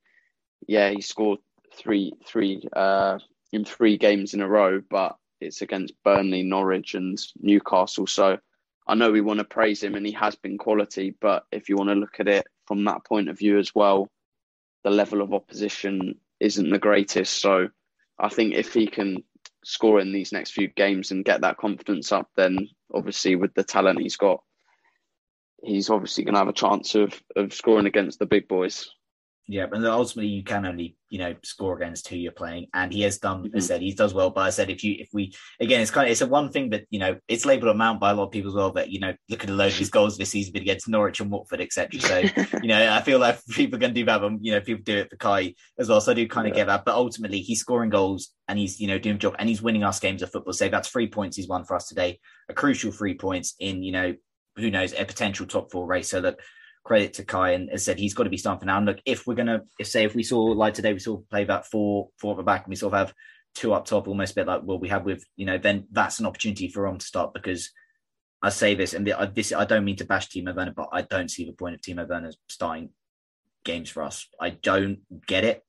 yeah, 0.67 0.89
he 0.89 1.01
scored 1.01 1.39
three 1.75 2.13
three 2.25 2.67
uh, 2.75 3.19
in 3.51 3.65
three 3.65 3.97
games 3.97 4.33
in 4.33 4.41
a 4.41 4.47
row, 4.47 4.81
but 4.89 5.17
it's 5.39 5.61
against 5.61 5.93
Burnley, 6.03 6.43
Norwich, 6.43 6.95
and 6.95 7.17
Newcastle. 7.39 8.07
So 8.07 8.37
I 8.87 8.95
know 8.95 9.11
we 9.11 9.21
want 9.21 9.39
to 9.39 9.45
praise 9.45 9.83
him 9.83 9.95
and 9.95 10.05
he 10.05 10.13
has 10.13 10.35
been 10.35 10.57
quality, 10.57 11.15
but 11.19 11.45
if 11.51 11.69
you 11.69 11.75
want 11.75 11.89
to 11.89 11.95
look 11.95 12.19
at 12.19 12.27
it 12.27 12.47
from 12.65 12.85
that 12.85 13.05
point 13.05 13.29
of 13.29 13.37
view 13.37 13.59
as 13.59 13.75
well, 13.75 14.09
the 14.83 14.89
level 14.89 15.21
of 15.21 15.33
opposition 15.33 16.19
isn't 16.39 16.69
the 16.69 16.79
greatest. 16.79 17.41
So 17.41 17.69
I 18.17 18.29
think 18.29 18.53
if 18.53 18.73
he 18.73 18.87
can 18.87 19.23
score 19.63 19.99
in 19.99 20.13
these 20.13 20.31
next 20.31 20.51
few 20.51 20.69
games 20.69 21.11
and 21.11 21.25
get 21.25 21.41
that 21.41 21.57
confidence 21.57 22.11
up, 22.11 22.29
then 22.35 22.69
obviously 22.93 23.35
with 23.35 23.53
the 23.53 23.63
talent 23.63 23.99
he's 23.99 24.15
got, 24.15 24.41
he's 25.63 25.89
obviously 25.89 26.23
going 26.23 26.33
to 26.33 26.39
have 26.39 26.47
a 26.47 26.53
chance 26.53 26.95
of 26.95 27.21
of 27.35 27.53
scoring 27.53 27.85
against 27.85 28.19
the 28.19 28.25
big 28.25 28.47
boys. 28.47 28.89
Yeah, 29.49 29.67
and 29.71 29.85
ultimately 29.85 30.27
you 30.27 30.43
can 30.43 30.65
only 30.65 30.97
you 31.07 31.19
know 31.19 31.33
score 31.41 31.77
against 31.77 32.09
who 32.09 32.17
you're 32.17 32.33
playing, 32.33 32.67
and 32.73 32.91
he 32.91 33.01
has 33.03 33.17
done. 33.17 33.43
Mm-hmm. 33.43 33.55
I 33.55 33.59
said 33.61 33.81
he 33.81 33.93
does 33.93 34.13
well, 34.13 34.29
but 34.29 34.41
I 34.41 34.49
said 34.49 34.69
if 34.69 34.83
you 34.83 34.97
if 34.99 35.07
we 35.13 35.33
again, 35.61 35.79
it's 35.79 35.89
kind 35.89 36.05
of 36.05 36.11
it's 36.11 36.19
a 36.19 36.27
one 36.27 36.51
thing 36.51 36.71
that 36.71 36.83
you 36.89 36.99
know 36.99 37.17
it's 37.29 37.45
labelled 37.45 37.71
a 37.71 37.73
mount 37.73 38.01
by 38.01 38.11
a 38.11 38.13
lot 38.13 38.25
of 38.25 38.31
people 38.31 38.51
as 38.51 38.55
well. 38.55 38.71
But 38.71 38.89
you 38.89 38.99
know, 38.99 39.13
look 39.29 39.45
at 39.45 39.49
a 39.49 39.53
load 39.53 39.71
of 39.71 39.77
his 39.77 39.89
goals 39.89 40.17
this 40.17 40.31
season 40.31 40.51
but 40.51 40.63
against 40.63 40.89
Norwich 40.89 41.21
and 41.21 41.31
Watford, 41.31 41.61
etc. 41.61 42.01
So 42.01 42.19
you 42.61 42.67
know, 42.67 42.91
I 42.91 43.01
feel 43.01 43.19
like 43.19 43.39
people 43.51 43.79
can 43.79 43.93
do 43.93 44.03
that, 44.03 44.19
but 44.19 44.33
you 44.41 44.51
know, 44.51 44.59
people 44.59 44.83
do 44.83 44.97
it 44.97 45.09
for 45.09 45.15
Kai 45.15 45.53
as 45.79 45.87
well. 45.87 46.01
So 46.01 46.11
I 46.11 46.15
do 46.15 46.27
kind 46.27 46.47
of 46.47 46.51
yeah. 46.51 46.63
get 46.63 46.67
that. 46.67 46.83
But 46.83 46.95
ultimately, 46.95 47.39
he's 47.39 47.61
scoring 47.61 47.89
goals 47.89 48.33
and 48.49 48.59
he's 48.59 48.81
you 48.81 48.87
know 48.87 48.99
doing 48.99 49.15
a 49.15 49.19
job 49.19 49.37
and 49.39 49.47
he's 49.47 49.61
winning 49.61 49.85
us 49.85 50.01
games 50.01 50.21
of 50.21 50.29
football. 50.29 50.53
So 50.53 50.67
that's 50.67 50.89
three 50.89 51.07
points 51.07 51.37
he's 51.37 51.47
won 51.47 51.63
for 51.63 51.77
us 51.77 51.87
today, 51.87 52.19
a 52.49 52.53
crucial 52.53 52.91
three 52.91 53.15
points 53.15 53.55
in 53.61 53.81
you 53.81 53.93
know 53.93 54.13
who 54.57 54.71
knows 54.71 54.93
a 54.93 55.05
potential 55.05 55.45
top 55.45 55.71
four 55.71 55.85
race. 55.85 56.09
So 56.09 56.21
that 56.21 56.39
credit 56.83 57.13
to 57.13 57.25
Kai 57.25 57.51
and 57.51 57.69
as 57.69 57.83
said 57.83 57.99
he's 57.99 58.13
got 58.13 58.23
to 58.23 58.29
be 58.29 58.37
starting 58.37 58.61
for 58.61 58.65
now. 58.65 58.77
And 58.77 58.85
look, 58.85 58.99
if 59.05 59.27
we're 59.27 59.35
gonna 59.35 59.61
if 59.79 59.87
say 59.87 60.05
if 60.05 60.15
we 60.15 60.23
saw 60.23 60.41
like 60.41 60.73
today 60.73 60.93
we 60.93 60.99
saw 60.99 61.17
play 61.29 61.43
that 61.43 61.67
four 61.67 62.09
four 62.17 62.31
at 62.31 62.37
the 62.37 62.43
back 62.43 62.63
and 62.63 62.69
we 62.69 62.75
sort 62.75 62.93
of 62.93 62.99
have 62.99 63.13
two 63.55 63.73
up 63.73 63.85
top, 63.85 64.07
almost 64.07 64.31
a 64.31 64.35
bit 64.35 64.47
like 64.47 64.61
what 64.61 64.81
we 64.81 64.89
have 64.89 65.03
with 65.03 65.23
you 65.35 65.45
know, 65.45 65.57
then 65.57 65.87
that's 65.91 66.19
an 66.19 66.25
opportunity 66.25 66.69
for 66.69 66.83
Rom 66.83 66.97
to 66.97 67.05
start 67.05 67.33
because 67.33 67.71
I 68.41 68.49
say 68.49 68.75
this 68.75 68.93
and 68.93 69.05
this 69.33 69.51
I 69.51 69.65
don't 69.65 69.85
mean 69.85 69.97
to 69.97 70.05
bash 70.05 70.29
Timo 70.29 70.55
Werner, 70.55 70.73
but 70.75 70.89
I 70.91 71.01
don't 71.01 71.29
see 71.29 71.45
the 71.45 71.53
point 71.53 71.75
of 71.75 71.81
Timo 71.81 72.07
Werner 72.07 72.31
starting 72.47 72.89
games 73.65 73.89
for 73.89 74.03
us. 74.03 74.27
I 74.39 74.51
don't 74.51 74.99
get 75.27 75.43
it. 75.43 75.63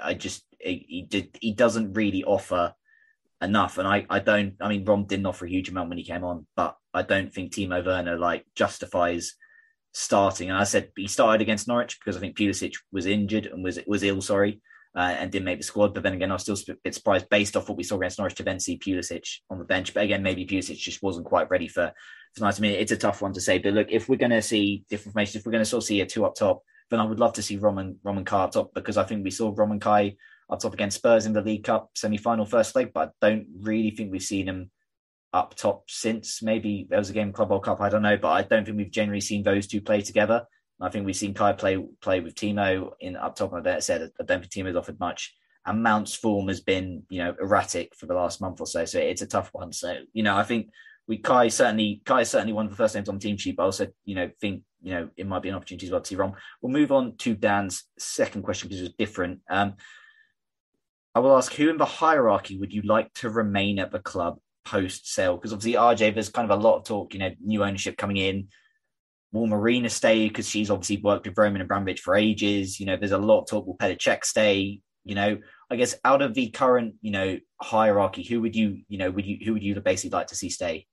I 0.00 0.14
just 0.14 0.44
he, 0.60 0.86
he 0.88 1.02
did 1.02 1.36
he 1.40 1.52
doesn't 1.52 1.94
really 1.94 2.22
offer 2.22 2.74
enough. 3.40 3.78
And 3.78 3.88
I, 3.88 4.06
I 4.10 4.18
don't 4.18 4.54
I 4.60 4.68
mean 4.68 4.84
Rom 4.84 5.06
didn't 5.06 5.26
offer 5.26 5.46
a 5.46 5.50
huge 5.50 5.68
amount 5.68 5.88
when 5.88 5.98
he 5.98 6.04
came 6.04 6.24
on, 6.24 6.46
but 6.56 6.76
I 6.92 7.02
don't 7.02 7.32
think 7.32 7.52
Timo 7.52 7.84
Werner 7.84 8.18
like 8.18 8.44
justifies 8.54 9.34
starting. 9.92 10.50
And 10.50 10.58
I 10.58 10.64
said 10.64 10.90
he 10.96 11.06
started 11.08 11.40
against 11.40 11.68
Norwich 11.68 11.98
because 11.98 12.16
I 12.16 12.20
think 12.20 12.36
Pulisic 12.36 12.74
was 12.92 13.06
injured 13.06 13.46
and 13.46 13.62
was 13.62 13.78
was 13.86 14.02
ill, 14.02 14.20
sorry, 14.20 14.60
uh, 14.96 15.14
and 15.18 15.30
didn't 15.30 15.44
make 15.44 15.58
the 15.58 15.64
squad. 15.64 15.94
But 15.94 16.02
then 16.02 16.14
again, 16.14 16.30
I 16.30 16.34
was 16.34 16.42
still 16.42 16.56
a 16.68 16.76
bit 16.84 16.94
surprised 16.94 17.28
based 17.28 17.56
off 17.56 17.68
what 17.68 17.78
we 17.78 17.84
saw 17.84 17.96
against 17.96 18.18
Norwich 18.18 18.36
to 18.36 18.42
then 18.42 18.60
see 18.60 18.78
Pulisic 18.78 19.26
on 19.48 19.58
the 19.58 19.64
bench. 19.64 19.94
But 19.94 20.04
again, 20.04 20.22
maybe 20.22 20.46
Pulisic 20.46 20.76
just 20.76 21.02
wasn't 21.02 21.26
quite 21.26 21.50
ready 21.50 21.68
for 21.68 21.92
tonight. 22.34 22.58
I 22.58 22.60
mean, 22.60 22.72
it's 22.72 22.92
a 22.92 22.96
tough 22.96 23.22
one 23.22 23.32
to 23.32 23.40
say. 23.40 23.58
But 23.58 23.74
look, 23.74 23.88
if 23.90 24.08
we're 24.08 24.16
going 24.16 24.30
to 24.30 24.42
see 24.42 24.84
different 24.88 25.14
formations, 25.14 25.36
if 25.36 25.46
we're 25.46 25.52
going 25.52 25.64
to 25.64 25.70
sort 25.70 25.82
of 25.82 25.86
see 25.86 26.00
a 26.00 26.06
two 26.06 26.24
up 26.24 26.34
top, 26.34 26.62
then 26.90 27.00
I 27.00 27.04
would 27.04 27.20
love 27.20 27.34
to 27.34 27.42
see 27.42 27.56
Roman 27.56 27.98
Roman 28.02 28.24
Kai 28.24 28.44
up 28.44 28.52
top 28.52 28.74
because 28.74 28.96
I 28.96 29.04
think 29.04 29.24
we 29.24 29.30
saw 29.30 29.52
Roman 29.54 29.80
Kai 29.80 30.16
up 30.50 30.60
top 30.60 30.74
against 30.74 30.96
Spurs 30.98 31.26
in 31.26 31.32
the 31.32 31.42
League 31.42 31.64
Cup 31.64 31.90
semi 31.94 32.16
final 32.16 32.44
first 32.44 32.74
leg, 32.74 32.92
but 32.92 33.08
I 33.22 33.28
don't 33.28 33.46
really 33.60 33.90
think 33.90 34.10
we've 34.10 34.22
seen 34.22 34.48
him 34.48 34.70
up 35.32 35.54
top 35.54 35.84
since. 35.88 36.42
Maybe 36.42 36.86
there 36.88 36.98
was 36.98 37.10
a 37.10 37.14
game 37.14 37.32
Club 37.32 37.50
World 37.50 37.64
Cup, 37.64 37.80
I 37.80 37.88
don't 37.88 38.02
know, 38.02 38.16
but 38.16 38.30
I 38.30 38.42
don't 38.42 38.64
think 38.64 38.76
we've 38.76 38.90
generally 38.90 39.20
seen 39.20 39.42
those 39.42 39.66
two 39.66 39.80
play 39.80 40.00
together. 40.00 40.44
I 40.80 40.88
think 40.88 41.04
we've 41.04 41.16
seen 41.16 41.34
Kai 41.34 41.52
play 41.52 41.78
play 42.00 42.20
with 42.20 42.34
Timo 42.34 42.92
in 43.00 43.16
up 43.16 43.36
top. 43.36 43.52
And 43.52 43.66
I 43.66 43.80
said 43.80 44.10
I 44.18 44.24
don't 44.24 44.40
think 44.40 44.50
Timo's 44.50 44.76
offered 44.76 44.98
much. 44.98 45.34
And 45.66 45.82
Mount's 45.82 46.14
form 46.14 46.48
has 46.48 46.60
been, 46.60 47.02
you 47.10 47.22
know, 47.22 47.34
erratic 47.40 47.94
for 47.94 48.06
the 48.06 48.14
last 48.14 48.40
month 48.40 48.60
or 48.60 48.66
so. 48.66 48.86
So 48.86 48.98
it's 48.98 49.20
a 49.20 49.26
tough 49.26 49.50
one. 49.52 49.72
So, 49.72 49.94
you 50.14 50.22
know, 50.22 50.34
I 50.34 50.42
think 50.42 50.70
we 51.06 51.18
Kai 51.18 51.48
certainly 51.48 52.00
Kai 52.06 52.22
is 52.22 52.30
certainly 52.30 52.54
one 52.54 52.64
of 52.64 52.70
the 52.70 52.76
first 52.76 52.94
names 52.94 53.08
on 53.08 53.16
the 53.16 53.20
team 53.20 53.36
sheet, 53.36 53.56
but 53.56 53.64
I 53.64 53.66
also, 53.66 53.88
you 54.04 54.14
know, 54.14 54.30
think, 54.40 54.62
you 54.80 54.94
know, 54.94 55.10
it 55.16 55.26
might 55.26 55.42
be 55.42 55.50
an 55.50 55.54
opportunity 55.54 55.86
as 55.86 55.92
well 55.92 56.00
to 56.00 56.08
see 56.08 56.16
Rom. 56.16 56.32
We'll 56.62 56.72
move 56.72 56.92
on 56.92 57.16
to 57.18 57.34
Dan's 57.34 57.84
second 57.98 58.42
question 58.42 58.68
because 58.68 58.80
it 58.80 58.84
was 58.84 58.94
different. 58.98 59.40
Um, 59.50 59.74
I 61.14 61.20
will 61.20 61.36
ask 61.36 61.52
who 61.52 61.68
in 61.68 61.76
the 61.76 61.84
hierarchy 61.84 62.58
would 62.58 62.72
you 62.72 62.82
like 62.82 63.12
to 63.14 63.30
remain 63.30 63.78
at 63.78 63.90
the 63.90 63.98
club 63.98 64.38
post 64.64 65.12
sale? 65.12 65.36
Because 65.36 65.52
obviously, 65.52 65.78
RJ, 65.78 66.14
there's 66.14 66.28
kind 66.28 66.50
of 66.50 66.58
a 66.58 66.62
lot 66.62 66.76
of 66.76 66.84
talk, 66.84 67.14
you 67.14 67.20
know, 67.20 67.30
new 67.44 67.64
ownership 67.64 67.96
coming 67.96 68.16
in. 68.16 68.48
Will 69.32 69.46
Marina 69.46 69.90
stay? 69.90 70.28
Because 70.28 70.48
she's 70.48 70.70
obviously 70.70 70.98
worked 70.98 71.26
with 71.26 71.36
Roman 71.36 71.60
and 71.60 71.68
Abramovich 71.68 72.00
for 72.00 72.14
ages. 72.14 72.78
You 72.78 72.86
know, 72.86 72.96
there's 72.96 73.12
a 73.12 73.18
lot 73.18 73.42
of 73.42 73.48
talk. 73.48 73.66
Will 73.66 73.76
Petr 73.76 73.96
Cech 73.96 74.24
stay? 74.24 74.80
You 75.04 75.14
know, 75.14 75.38
I 75.70 75.76
guess 75.76 75.96
out 76.04 76.22
of 76.22 76.34
the 76.34 76.50
current, 76.50 76.94
you 77.00 77.10
know, 77.10 77.38
hierarchy, 77.60 78.22
who 78.22 78.40
would 78.42 78.54
you, 78.54 78.82
you 78.88 78.98
know, 78.98 79.10
would 79.10 79.24
you, 79.24 79.38
who 79.44 79.54
would 79.54 79.62
you 79.62 79.80
basically 79.80 80.16
like 80.16 80.28
to 80.28 80.36
see 80.36 80.50
stay? 80.50 80.86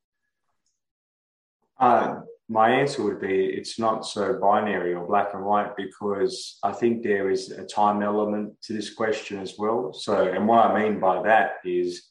Uh, 1.79 2.21
my 2.49 2.69
answer 2.69 3.03
would 3.03 3.19
be 3.19 3.45
it's 3.45 3.77
not 3.77 4.05
so 4.05 4.39
binary 4.39 4.93
or 4.93 5.05
black 5.05 5.33
and 5.33 5.43
white 5.43 5.75
because 5.75 6.57
I 6.63 6.71
think 6.71 7.03
there 7.03 7.29
is 7.29 7.51
a 7.51 7.65
time 7.65 8.01
element 8.01 8.53
to 8.63 8.73
this 8.73 8.93
question 8.93 9.39
as 9.39 9.55
well. 9.57 9.91
So, 9.93 10.31
and 10.31 10.47
what 10.47 10.65
I 10.65 10.79
mean 10.79 10.99
by 10.99 11.21
that 11.23 11.55
is 11.65 12.03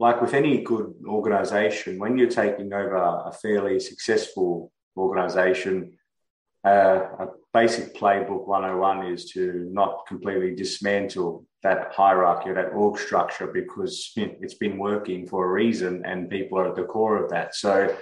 like 0.00 0.20
with 0.20 0.34
any 0.34 0.62
good 0.62 0.94
organization, 1.06 2.00
when 2.00 2.18
you're 2.18 2.28
taking 2.28 2.72
over 2.72 2.96
a 2.96 3.32
fairly 3.40 3.78
successful 3.78 4.72
organization, 4.96 5.96
uh, 6.64 7.06
a 7.20 7.26
basic 7.54 7.94
playbook 7.94 8.46
101 8.46 9.06
is 9.12 9.30
to 9.32 9.68
not 9.72 10.06
completely 10.08 10.56
dismantle 10.56 11.46
that 11.62 11.92
hierarchy 11.92 12.50
or 12.50 12.54
that 12.54 12.72
org 12.72 12.98
structure 12.98 13.46
because 13.46 14.12
it's 14.16 14.54
been 14.54 14.76
working 14.76 15.24
for 15.24 15.44
a 15.44 15.52
reason 15.52 16.04
and 16.04 16.30
people 16.30 16.58
are 16.58 16.68
at 16.68 16.74
the 16.74 16.82
core 16.82 17.22
of 17.22 17.30
that. 17.30 17.54
So, 17.54 17.96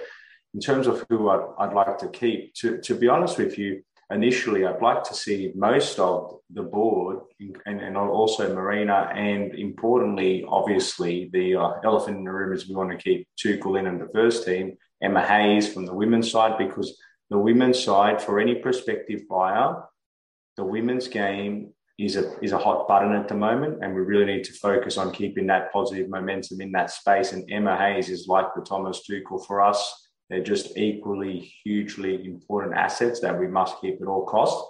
in 0.53 0.59
terms 0.59 0.87
of 0.87 1.05
who 1.09 1.29
I'd, 1.29 1.45
I'd 1.59 1.73
like 1.73 1.97
to 1.99 2.09
keep, 2.09 2.53
to, 2.55 2.77
to 2.79 2.95
be 2.95 3.07
honest 3.07 3.37
with 3.37 3.57
you, 3.57 3.83
initially 4.11 4.65
I'd 4.65 4.81
like 4.81 5.03
to 5.05 5.13
see 5.13 5.51
most 5.55 5.97
of 5.97 6.39
the 6.49 6.63
board 6.63 7.19
and, 7.65 7.79
and 7.79 7.95
also 7.95 8.53
Marina 8.53 9.09
and 9.15 9.55
importantly, 9.55 10.43
obviously, 10.47 11.29
the 11.31 11.55
uh, 11.55 11.73
elephant 11.83 12.17
in 12.17 12.23
the 12.25 12.31
room 12.31 12.53
is 12.53 12.67
we 12.67 12.75
want 12.75 12.91
to 12.91 12.97
keep 12.97 13.27
Tuchel 13.41 13.79
in 13.79 13.87
and 13.87 14.01
the 14.01 14.09
first 14.13 14.45
team, 14.45 14.77
Emma 15.01 15.25
Hayes 15.25 15.73
from 15.73 15.85
the 15.85 15.93
women's 15.93 16.29
side, 16.29 16.57
because 16.57 16.97
the 17.29 17.37
women's 17.37 17.81
side, 17.81 18.21
for 18.21 18.39
any 18.39 18.55
prospective 18.55 19.21
buyer, 19.29 19.83
the 20.57 20.65
women's 20.65 21.07
game 21.07 21.73
is 21.97 22.15
a 22.17 22.37
is 22.41 22.51
a 22.51 22.57
hot 22.57 22.87
button 22.87 23.13
at 23.13 23.27
the 23.27 23.35
moment, 23.35 23.79
and 23.81 23.93
we 23.93 24.01
really 24.01 24.25
need 24.25 24.43
to 24.43 24.53
focus 24.53 24.97
on 24.97 25.11
keeping 25.11 25.47
that 25.47 25.71
positive 25.71 26.09
momentum 26.09 26.59
in 26.59 26.71
that 26.73 26.91
space. 26.91 27.31
And 27.31 27.49
Emma 27.49 27.77
Hayes 27.77 28.09
is 28.09 28.27
like 28.27 28.47
the 28.55 28.61
Thomas 28.61 29.01
Tuchel 29.09 29.45
for 29.45 29.61
us. 29.61 30.09
They're 30.31 30.41
just 30.41 30.77
equally 30.77 31.39
hugely 31.63 32.25
important 32.25 32.77
assets 32.77 33.19
that 33.19 33.37
we 33.37 33.47
must 33.47 33.81
keep 33.81 34.01
at 34.01 34.07
all 34.07 34.25
costs. 34.25 34.63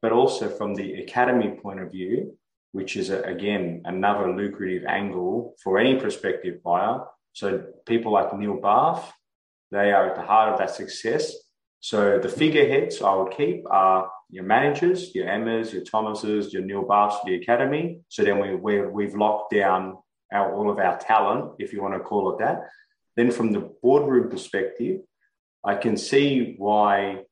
But 0.00 0.12
also 0.12 0.48
from 0.48 0.74
the 0.74 0.94
academy 1.02 1.58
point 1.62 1.80
of 1.80 1.92
view, 1.92 2.38
which 2.72 2.96
is 2.96 3.10
a, 3.10 3.20
again 3.22 3.82
another 3.84 4.34
lucrative 4.34 4.84
angle 4.86 5.56
for 5.62 5.78
any 5.78 6.00
prospective 6.00 6.62
buyer. 6.62 7.00
So 7.34 7.64
people 7.84 8.12
like 8.12 8.34
Neil 8.34 8.58
Bath, 8.58 9.12
they 9.70 9.92
are 9.92 10.08
at 10.08 10.16
the 10.16 10.22
heart 10.22 10.52
of 10.52 10.58
that 10.58 10.70
success. 10.70 11.34
So 11.80 12.18
the 12.18 12.28
figureheads 12.30 13.02
I 13.02 13.14
would 13.14 13.32
keep 13.36 13.64
are 13.70 14.10
your 14.30 14.44
managers, 14.44 15.14
your 15.14 15.28
Emmas, 15.28 15.70
your 15.74 15.84
Thomases, 15.84 16.50
your 16.50 16.62
Neil 16.62 16.82
Baths 16.82 17.18
for 17.18 17.26
the 17.26 17.36
academy. 17.36 18.00
So 18.08 18.24
then 18.24 18.38
we, 18.40 18.54
we, 18.54 18.80
we've 18.80 19.14
locked 19.14 19.52
down 19.52 19.98
our, 20.32 20.56
all 20.56 20.70
of 20.70 20.78
our 20.78 20.96
talent, 20.98 21.56
if 21.58 21.74
you 21.74 21.82
want 21.82 21.92
to 21.92 22.00
call 22.00 22.32
it 22.32 22.38
that. 22.38 22.62
Then, 23.16 23.30
from 23.30 23.52
the 23.52 23.70
boardroom 23.82 24.30
perspective, 24.30 25.00
I 25.64 25.76
can 25.76 25.96
see 25.96 26.54
why 26.58 27.24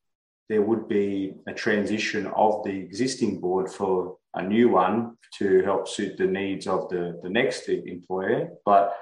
there 0.49 0.63
would 0.63 0.89
be 0.89 1.35
a 1.47 1.53
transition 1.53 2.27
of 2.27 2.63
the 2.65 2.71
existing 2.71 3.41
board 3.41 3.71
for 3.71 4.17
a 4.35 4.43
new 4.43 4.69
one 4.69 5.17
to 5.39 5.63
help 5.63 5.89
suit 5.89 6.17
the 6.17 6.27
needs 6.27 6.67
of 6.67 6.89
the, 6.89 7.21
the 7.23 7.29
next 7.29 7.69
employer. 7.69 8.51
But 8.65 8.95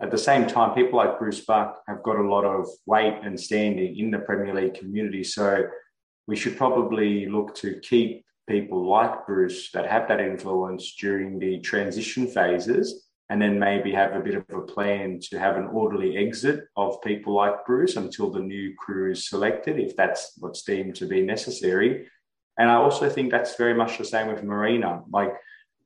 at 0.00 0.10
the 0.10 0.18
same 0.18 0.46
time, 0.46 0.74
people 0.74 0.98
like 0.98 1.18
Bruce 1.18 1.40
Buck 1.40 1.82
have 1.86 2.02
got 2.02 2.16
a 2.16 2.28
lot 2.28 2.44
of 2.44 2.66
weight 2.86 3.18
and 3.22 3.38
standing 3.38 3.98
in 3.98 4.10
the 4.10 4.18
Premier 4.18 4.54
League 4.54 4.74
community. 4.74 5.24
So 5.24 5.64
we 6.26 6.36
should 6.36 6.56
probably 6.56 7.26
look 7.26 7.54
to 7.56 7.78
keep 7.80 8.24
people 8.48 8.88
like 8.88 9.26
Bruce 9.26 9.70
that 9.72 9.86
have 9.86 10.08
that 10.08 10.20
influence 10.20 10.94
during 10.98 11.38
the 11.38 11.60
transition 11.60 12.26
phases 12.26 13.09
and 13.30 13.40
then 13.40 13.60
maybe 13.60 13.92
have 13.92 14.14
a 14.14 14.20
bit 14.20 14.34
of 14.34 14.44
a 14.50 14.60
plan 14.60 15.20
to 15.30 15.38
have 15.38 15.56
an 15.56 15.68
orderly 15.68 16.16
exit 16.16 16.64
of 16.76 17.00
people 17.00 17.32
like 17.32 17.64
Bruce 17.64 17.94
until 17.94 18.28
the 18.28 18.40
new 18.40 18.74
crew 18.76 19.12
is 19.12 19.28
selected, 19.28 19.78
if 19.78 19.94
that's 19.94 20.32
what's 20.38 20.62
deemed 20.64 20.96
to 20.96 21.06
be 21.06 21.22
necessary. 21.22 22.08
And 22.58 22.68
I 22.68 22.74
also 22.74 23.08
think 23.08 23.30
that's 23.30 23.54
very 23.54 23.72
much 23.72 23.96
the 23.96 24.04
same 24.04 24.26
with 24.26 24.42
Marina. 24.42 25.02
Like 25.10 25.32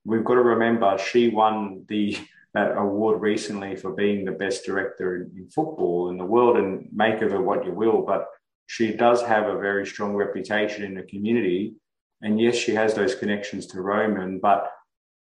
we've 0.06 0.24
got 0.24 0.34
to 0.34 0.42
remember, 0.42 0.96
she 0.98 1.28
won 1.28 1.84
the 1.88 2.16
that 2.54 2.78
award 2.78 3.20
recently 3.20 3.74
for 3.74 3.90
being 3.92 4.24
the 4.24 4.30
best 4.32 4.64
director 4.64 5.16
in, 5.16 5.22
in 5.36 5.48
football 5.50 6.08
in 6.10 6.16
the 6.16 6.24
world, 6.24 6.56
and 6.56 6.88
make 6.92 7.20
of 7.20 7.32
it 7.32 7.38
what 7.38 7.66
you 7.66 7.72
will. 7.72 8.02
But 8.02 8.26
she 8.66 8.92
does 8.92 9.20
have 9.22 9.48
a 9.48 9.58
very 9.58 9.84
strong 9.84 10.14
reputation 10.14 10.84
in 10.84 10.94
the 10.94 11.02
community, 11.02 11.74
and 12.22 12.40
yes, 12.40 12.56
she 12.56 12.72
has 12.74 12.94
those 12.94 13.16
connections 13.16 13.66
to 13.66 13.82
Roman. 13.82 14.38
But 14.38 14.72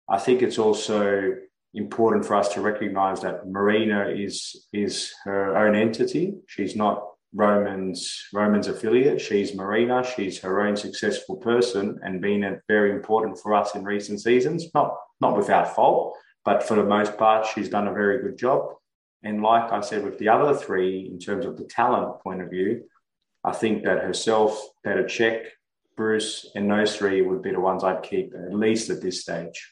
I 0.09 0.19
think 0.19 0.43
it's 0.43 0.59
also 0.59 1.37
important 1.75 2.25
for 2.25 2.35
us 2.37 2.53
to 2.55 2.61
recognize 2.61 3.21
that 3.23 3.49
Marina 3.49 4.09
is 4.09 4.67
is 4.73 5.13
her 5.25 5.57
own 5.57 5.75
entity. 5.75 6.35
She's 6.47 6.77
not 6.77 7.07
Roman's 7.35 8.29
Roman's 8.33 8.69
affiliate. 8.69 9.21
She's 9.21 9.55
Marina. 9.55 10.05
She's 10.05 10.39
her 10.41 10.61
own 10.61 10.77
successful 10.77 11.37
person 11.37 11.99
and 12.03 12.21
been 12.21 12.61
very 12.69 12.93
important 12.93 13.39
for 13.39 13.55
us 13.55 13.75
in 13.75 13.85
recent 13.85 14.21
seasons. 14.21 14.67
Not 14.75 14.95
not 15.21 15.37
without 15.37 15.75
fault, 15.75 16.15
but 16.45 16.63
for 16.63 16.75
the 16.77 16.85
most 16.85 17.17
part, 17.17 17.47
she's 17.47 17.69
done 17.69 17.89
a 17.89 17.93
very 17.93 18.23
good 18.23 18.37
job. 18.37 18.75
And 19.23 19.43
like 19.43 19.73
I 19.73 19.81
said, 19.81 20.05
with 20.05 20.19
the 20.19 20.29
other 20.29 20.55
three, 20.55 21.09
in 21.11 21.19
terms 21.19 21.47
of 21.47 21.57
the 21.57 21.65
talent 21.65 22.21
point 22.23 22.43
of 22.43 22.51
view, 22.51 22.83
I 23.45 23.53
think 23.53 23.85
that 23.85 24.03
herself, 24.03 24.61
Petr 24.85 25.05
Cech, 25.05 25.47
Bruce, 25.97 26.51
and 26.55 26.71
those 26.71 26.97
three 26.97 27.23
would 27.23 27.43
be 27.43 27.53
the 27.53 27.61
ones 27.61 27.85
I'd 27.85 28.03
keep 28.03 28.35
at 28.35 28.55
least 28.55 28.91
at 28.91 29.01
this 29.01 29.21
stage. 29.21 29.72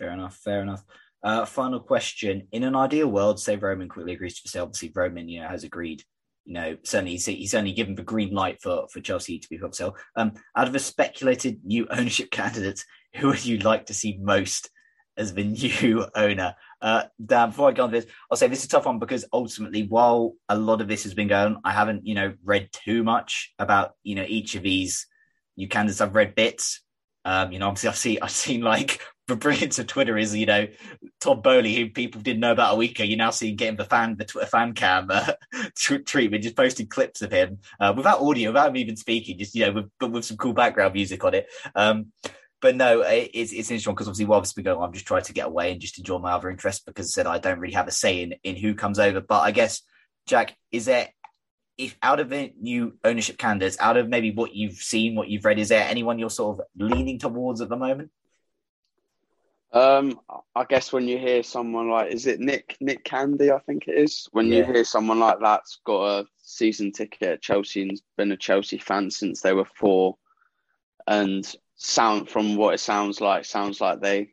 Fair 0.00 0.12
enough. 0.12 0.36
Fair 0.36 0.62
enough. 0.62 0.82
Uh, 1.22 1.44
final 1.44 1.78
question: 1.78 2.48
In 2.52 2.64
an 2.64 2.74
ideal 2.74 3.08
world, 3.08 3.38
say 3.38 3.56
Roman 3.56 3.88
quickly 3.88 4.14
agrees 4.14 4.40
to 4.40 4.48
sell. 4.48 4.64
Obviously, 4.64 4.90
Roman, 4.94 5.28
you 5.28 5.42
know, 5.42 5.48
has 5.48 5.62
agreed. 5.62 6.02
You 6.46 6.54
know, 6.54 6.76
certainly 6.82 7.12
he's, 7.12 7.26
he's 7.26 7.54
only 7.54 7.72
given 7.72 7.94
the 7.94 8.02
green 8.02 8.32
light 8.32 8.62
for 8.62 8.86
for 8.90 9.00
Chelsea 9.00 9.38
to 9.38 9.48
be 9.48 9.58
for 9.58 9.70
sale. 9.72 9.94
Um, 10.16 10.32
out 10.56 10.66
of 10.66 10.72
the 10.72 10.78
speculated 10.78 11.60
new 11.64 11.86
ownership 11.90 12.30
candidates, 12.30 12.86
who 13.16 13.28
would 13.28 13.44
you 13.44 13.58
like 13.58 13.86
to 13.86 13.94
see 13.94 14.18
most 14.22 14.70
as 15.18 15.34
the 15.34 15.44
new 15.82 16.06
owner? 16.14 16.54
Uh, 16.80 17.04
Dan, 17.24 17.50
before 17.50 17.68
I 17.68 17.72
go 17.72 17.84
on 17.84 17.90
this, 17.90 18.06
I'll 18.30 18.38
say 18.38 18.48
this 18.48 18.60
is 18.60 18.64
a 18.64 18.68
tough 18.68 18.86
one 18.86 18.98
because 18.98 19.26
ultimately, 19.34 19.82
while 19.82 20.32
a 20.48 20.56
lot 20.56 20.80
of 20.80 20.88
this 20.88 21.02
has 21.02 21.12
been 21.12 21.28
going, 21.28 21.58
I 21.62 21.72
haven't, 21.72 22.06
you 22.06 22.14
know, 22.14 22.32
read 22.42 22.70
too 22.72 23.04
much 23.04 23.52
about, 23.58 23.92
you 24.02 24.14
know, 24.14 24.24
each 24.26 24.54
of 24.54 24.62
these 24.62 25.06
new 25.58 25.68
candidates. 25.68 26.00
I've 26.00 26.14
read 26.14 26.34
bits. 26.34 26.80
Um, 27.26 27.52
you 27.52 27.58
know, 27.58 27.68
obviously 27.68 27.90
I've 27.90 27.98
seen 27.98 28.18
I've 28.22 28.30
seen 28.30 28.62
like 28.62 29.02
the 29.30 29.36
brilliance 29.36 29.78
of 29.78 29.86
Twitter 29.86 30.18
is, 30.18 30.36
you 30.36 30.46
know, 30.46 30.66
Todd 31.20 31.42
Boehly, 31.42 31.74
who 31.74 31.88
people 31.88 32.20
didn't 32.20 32.40
know 32.40 32.52
about 32.52 32.74
a 32.74 32.76
week 32.76 32.98
ago, 32.98 33.04
you 33.04 33.16
now 33.16 33.30
see 33.30 33.52
getting 33.52 33.76
the 33.76 33.84
fan, 33.84 34.16
the 34.16 34.24
Twitter 34.24 34.48
fan 34.48 34.74
cam 34.74 35.08
uh, 35.10 35.32
treatment, 35.76 36.42
just 36.42 36.56
posting 36.56 36.86
clips 36.86 37.22
of 37.22 37.32
him 37.32 37.58
uh, 37.80 37.94
without 37.96 38.20
audio, 38.20 38.50
without 38.50 38.68
him 38.68 38.76
even 38.76 38.96
speaking, 38.96 39.38
just 39.38 39.54
you 39.54 39.64
know, 39.64 39.72
with, 39.72 39.90
but 39.98 40.12
with 40.12 40.24
some 40.24 40.36
cool 40.36 40.52
background 40.52 40.94
music 40.94 41.24
on 41.24 41.34
it. 41.34 41.46
Um, 41.74 42.12
but 42.60 42.76
no, 42.76 43.02
it's 43.06 43.52
it's 43.52 43.70
interesting 43.70 43.94
because 43.94 44.06
obviously 44.06 44.26
while 44.26 44.40
this 44.40 44.50
has 44.50 44.54
been 44.54 44.64
going, 44.64 44.76
on, 44.76 44.84
I'm 44.84 44.92
just 44.92 45.06
trying 45.06 45.22
to 45.22 45.32
get 45.32 45.46
away 45.46 45.72
and 45.72 45.80
just 45.80 45.98
enjoy 45.98 46.18
my 46.18 46.32
other 46.32 46.50
interests 46.50 46.82
because 46.84 47.06
I 47.06 47.10
said 47.10 47.26
I 47.26 47.38
don't 47.38 47.58
really 47.58 47.72
have 47.72 47.88
a 47.88 47.92
say 47.92 48.22
in 48.22 48.34
in 48.44 48.56
who 48.56 48.74
comes 48.74 48.98
over. 48.98 49.22
But 49.22 49.40
I 49.40 49.50
guess, 49.50 49.80
Jack, 50.26 50.56
is 50.70 50.84
there 50.84 51.08
if 51.78 51.96
out 52.02 52.20
of 52.20 52.28
the 52.28 52.52
new 52.60 52.98
ownership 53.02 53.38
candidates, 53.38 53.78
out 53.80 53.96
of 53.96 54.08
maybe 54.08 54.30
what 54.30 54.54
you've 54.54 54.74
seen, 54.74 55.14
what 55.14 55.28
you've 55.28 55.44
read, 55.44 55.58
is 55.58 55.70
there 55.70 55.86
anyone 55.88 56.18
you're 56.18 56.28
sort 56.28 56.58
of 56.58 56.66
leaning 56.76 57.18
towards 57.18 57.62
at 57.62 57.70
the 57.70 57.76
moment? 57.76 58.10
Um, 59.72 60.18
I 60.56 60.64
guess 60.64 60.92
when 60.92 61.06
you 61.06 61.16
hear 61.18 61.42
someone 61.42 61.88
like, 61.88 62.10
is 62.10 62.26
it 62.26 62.40
Nick 62.40 62.76
Nick 62.80 63.04
Candy? 63.04 63.52
I 63.52 63.60
think 63.60 63.86
it 63.86 63.96
is. 63.96 64.28
When 64.32 64.48
yeah. 64.48 64.58
you 64.58 64.64
hear 64.64 64.84
someone 64.84 65.20
like 65.20 65.38
that's 65.40 65.78
got 65.84 66.20
a 66.20 66.26
season 66.42 66.90
ticket 66.90 67.28
at 67.28 67.42
Chelsea 67.42 67.82
and 67.82 68.02
been 68.16 68.32
a 68.32 68.36
Chelsea 68.36 68.78
fan 68.78 69.10
since 69.10 69.40
they 69.40 69.52
were 69.52 69.68
four, 69.76 70.16
and 71.06 71.46
sound 71.76 72.28
from 72.28 72.56
what 72.56 72.74
it 72.74 72.78
sounds 72.78 73.20
like, 73.20 73.44
sounds 73.44 73.80
like 73.80 74.00
they 74.00 74.32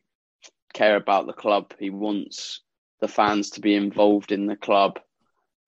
care 0.74 0.96
about 0.96 1.28
the 1.28 1.34
club. 1.34 1.74
He 1.80 1.92
wants 1.92 2.62
the 3.00 3.08
fans 3.08 3.52
to 3.52 3.62
be 3.62 3.76
involved 3.76 4.32
in 4.32 4.48
the 4.48 4.56
club 4.56 5.00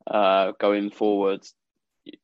uh, 0.08 0.54
going 0.60 0.90
forward. 0.90 1.46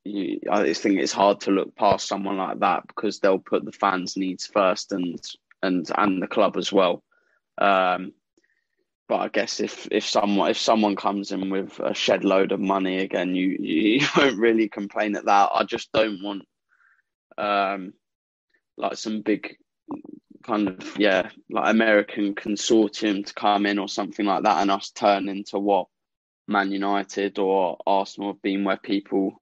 You, 0.03 0.39
I 0.49 0.65
just 0.65 0.81
think 0.81 0.97
it's 0.97 1.13
hard 1.13 1.41
to 1.41 1.51
look 1.51 1.75
past 1.75 2.07
someone 2.07 2.37
like 2.37 2.59
that 2.59 2.87
because 2.87 3.19
they'll 3.19 3.37
put 3.37 3.65
the 3.65 3.71
fans' 3.71 4.17
needs 4.17 4.47
first 4.47 4.91
and 4.91 5.21
and 5.61 5.89
and 5.95 6.23
the 6.23 6.27
club 6.27 6.57
as 6.57 6.73
well. 6.73 7.03
Um, 7.57 8.13
but 9.07 9.17
I 9.17 9.27
guess 9.27 9.59
if 9.59 9.87
if 9.91 10.05
someone 10.05 10.49
if 10.49 10.57
someone 10.57 10.95
comes 10.95 11.31
in 11.31 11.49
with 11.49 11.79
a 11.79 11.93
shed 11.93 12.23
load 12.23 12.51
of 12.51 12.59
money 12.59 12.99
again, 12.99 13.35
you 13.35 13.57
you 13.59 14.07
won't 14.17 14.39
really 14.39 14.67
complain 14.67 15.15
at 15.15 15.25
that. 15.25 15.49
I 15.53 15.63
just 15.63 15.91
don't 15.91 16.23
want 16.23 16.43
um 17.37 17.93
like 18.77 18.97
some 18.97 19.21
big 19.21 19.57
kind 20.43 20.69
of 20.69 20.97
yeah 20.97 21.29
like 21.49 21.69
American 21.69 22.35
consortium 22.35 23.25
to 23.25 23.33
come 23.33 23.65
in 23.65 23.79
or 23.79 23.87
something 23.87 24.25
like 24.25 24.43
that, 24.43 24.61
and 24.61 24.71
us 24.71 24.91
turn 24.91 25.29
into 25.29 25.59
what 25.59 25.87
Man 26.47 26.71
United 26.71 27.39
or 27.39 27.77
Arsenal 27.85 28.33
have 28.33 28.41
been, 28.41 28.63
where 28.63 28.77
people 28.77 29.41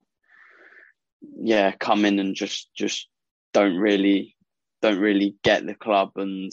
yeah 1.38 1.72
come 1.72 2.04
in 2.04 2.20
and 2.20 2.36
just 2.36 2.74
just 2.76 3.08
don't 3.54 3.78
really 3.78 4.36
don't 4.82 5.00
really 5.00 5.36
get 5.44 5.66
the 5.66 5.74
club 5.74 6.12
and 6.18 6.52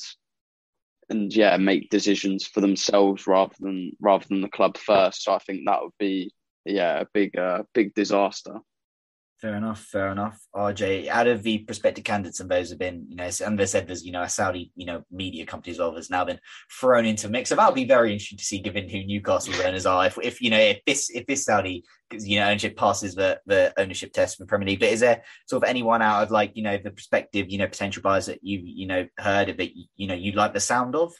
and 1.11 1.34
yeah 1.34 1.56
make 1.56 1.90
decisions 1.90 2.46
for 2.46 2.61
themselves 2.61 3.26
rather 3.26 3.54
than 3.61 3.92
rather 4.00 4.24
than 4.28 4.40
the 4.40 4.48
club 4.48 4.76
first. 4.78 5.24
So 5.24 5.34
I 5.34 5.38
think 5.38 5.62
that 5.66 5.82
would 5.82 5.98
be 5.98 6.32
yeah 6.64 7.00
a 7.00 7.06
big 7.12 7.36
uh, 7.36 7.64
big 7.74 7.94
disaster. 7.94 8.54
Fair 9.41 9.55
enough, 9.55 9.80
fair 9.80 10.12
enough. 10.12 10.38
RJ, 10.55 11.09
out 11.09 11.26
of 11.26 11.43
the 11.43 11.59
prospective 11.59 12.05
candidates 12.05 12.41
and 12.41 12.51
those 12.51 12.68
have 12.68 12.78
been, 12.78 13.07
you 13.09 13.16
know, 13.16 13.30
and 13.43 13.59
they 13.59 13.64
said 13.64 13.86
there's, 13.86 14.05
you 14.05 14.12
know, 14.12 14.20
a 14.20 14.28
Saudi, 14.28 14.70
you 14.76 14.84
know, 14.84 15.03
media 15.11 15.47
company 15.47 15.72
as 15.72 15.78
well 15.78 15.93
that's 15.93 16.11
now 16.11 16.26
been 16.26 16.41
thrown 16.78 17.07
into 17.07 17.30
mix. 17.30 17.49
So 17.49 17.57
that'll 17.57 17.72
be 17.72 17.86
very 17.86 18.12
interesting 18.12 18.36
to 18.36 18.45
see, 18.45 18.59
given 18.61 18.86
who 18.86 19.03
Newcastle 19.03 19.55
owners 19.64 19.86
are. 19.86 20.05
If, 20.05 20.18
if 20.22 20.43
you 20.43 20.51
know, 20.51 20.59
if 20.59 20.80
this 20.84 21.09
if 21.09 21.24
this 21.24 21.47
Saudi, 21.47 21.84
you 22.12 22.38
know, 22.38 22.49
ownership 22.51 22.76
passes 22.76 23.14
the 23.14 23.41
the 23.47 23.72
ownership 23.78 24.12
test 24.12 24.36
for 24.36 24.45
Premier 24.45 24.68
League, 24.68 24.80
but 24.80 24.91
is 24.91 25.01
there 25.01 25.22
sort 25.49 25.62
of 25.62 25.70
anyone 25.70 26.03
out 26.03 26.22
of 26.22 26.30
like, 26.30 26.53
you 26.55 26.62
know, 26.62 26.76
the 26.76 26.91
prospective, 26.91 27.49
you 27.49 27.57
know, 27.57 27.66
potential 27.66 28.03
buyers 28.03 28.26
that 28.26 28.41
you 28.43 28.61
you 28.62 28.86
know 28.86 29.07
heard 29.16 29.49
of 29.49 29.59
it, 29.59 29.72
you 29.97 30.07
know, 30.07 30.14
you 30.14 30.32
like 30.32 30.53
the 30.53 30.61
sound 30.61 30.95
of? 30.95 31.14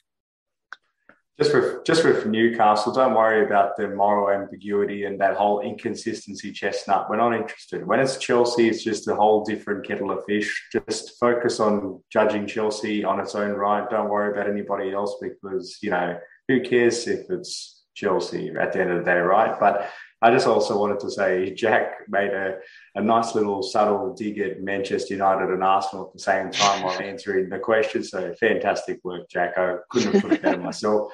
Just 1.41 1.55
with 1.55 1.85
just 1.85 2.05
with 2.05 2.27
Newcastle, 2.27 2.93
don't 2.93 3.15
worry 3.15 3.47
about 3.47 3.75
the 3.79 3.89
moral 3.89 4.29
ambiguity 4.29 5.05
and 5.05 5.19
that 5.23 5.37
whole 5.37 5.61
inconsistency 5.61 6.53
chestnut. 6.53 7.09
We're 7.09 7.17
not 7.17 7.33
interested. 7.33 7.87
When 7.87 7.99
it's 7.99 8.19
Chelsea, 8.19 8.69
it's 8.69 8.85
just 8.85 9.09
a 9.09 9.15
whole 9.15 9.43
different 9.43 9.87
kettle 9.87 10.11
of 10.11 10.23
fish. 10.27 10.69
Just 10.71 11.19
focus 11.19 11.59
on 11.59 12.03
judging 12.13 12.47
Chelsea 12.47 13.05
on 13.05 13.21
its 13.21 13.35
own 13.35 13.53
right. 13.53 13.89
Don't 13.89 14.11
worry 14.11 14.33
about 14.33 14.51
anybody 14.51 14.93
else 14.93 15.17
because 15.19 15.79
you 15.81 15.89
know 15.89 16.19
who 16.49 16.61
cares 16.61 17.09
if 17.09 17.31
it's 17.31 17.85
Chelsea 17.95 18.51
at 18.51 18.75
the 18.75 18.81
end 18.83 18.91
of 18.91 18.99
the 18.99 19.11
day, 19.11 19.19
right? 19.19 19.59
But 19.59 19.91
I 20.23 20.31
just 20.31 20.47
also 20.47 20.79
wanted 20.79 21.01
to 21.01 21.11
say 21.11 21.55
Jack 21.55 22.09
made 22.09 22.31
a, 22.31 22.59
a 22.95 23.01
nice 23.01 23.35
little 23.35 23.63
subtle 23.63 24.15
dig 24.15 24.39
at 24.39 24.63
Manchester 24.63 25.15
United 25.15 25.49
and 25.49 25.65
Arsenal 25.65 26.07
at 26.07 26.13
the 26.13 26.19
same 26.19 26.51
time 26.51 26.83
while 26.83 27.01
answering 27.01 27.49
the 27.49 27.59
question. 27.59 28.05
So 28.05 28.35
fantastic 28.39 29.01
work, 29.03 29.31
Jack. 29.31 29.57
I 29.57 29.77
couldn't 29.89 30.13
have 30.13 30.23
put 30.23 30.33
it 30.33 30.43
better 30.43 30.59
myself. 30.59 31.13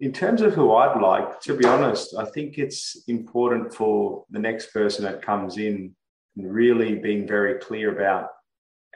In 0.00 0.12
terms 0.12 0.42
of 0.42 0.54
who 0.54 0.74
I'd 0.74 1.00
like, 1.00 1.40
to 1.42 1.56
be 1.56 1.64
honest, 1.64 2.16
I 2.18 2.24
think 2.24 2.58
it's 2.58 3.04
important 3.06 3.72
for 3.72 4.24
the 4.28 4.40
next 4.40 4.72
person 4.72 5.04
that 5.04 5.22
comes 5.22 5.56
in 5.56 5.94
really 6.36 6.96
being 6.96 7.26
very 7.26 7.58
clear 7.60 7.96
about 7.96 8.28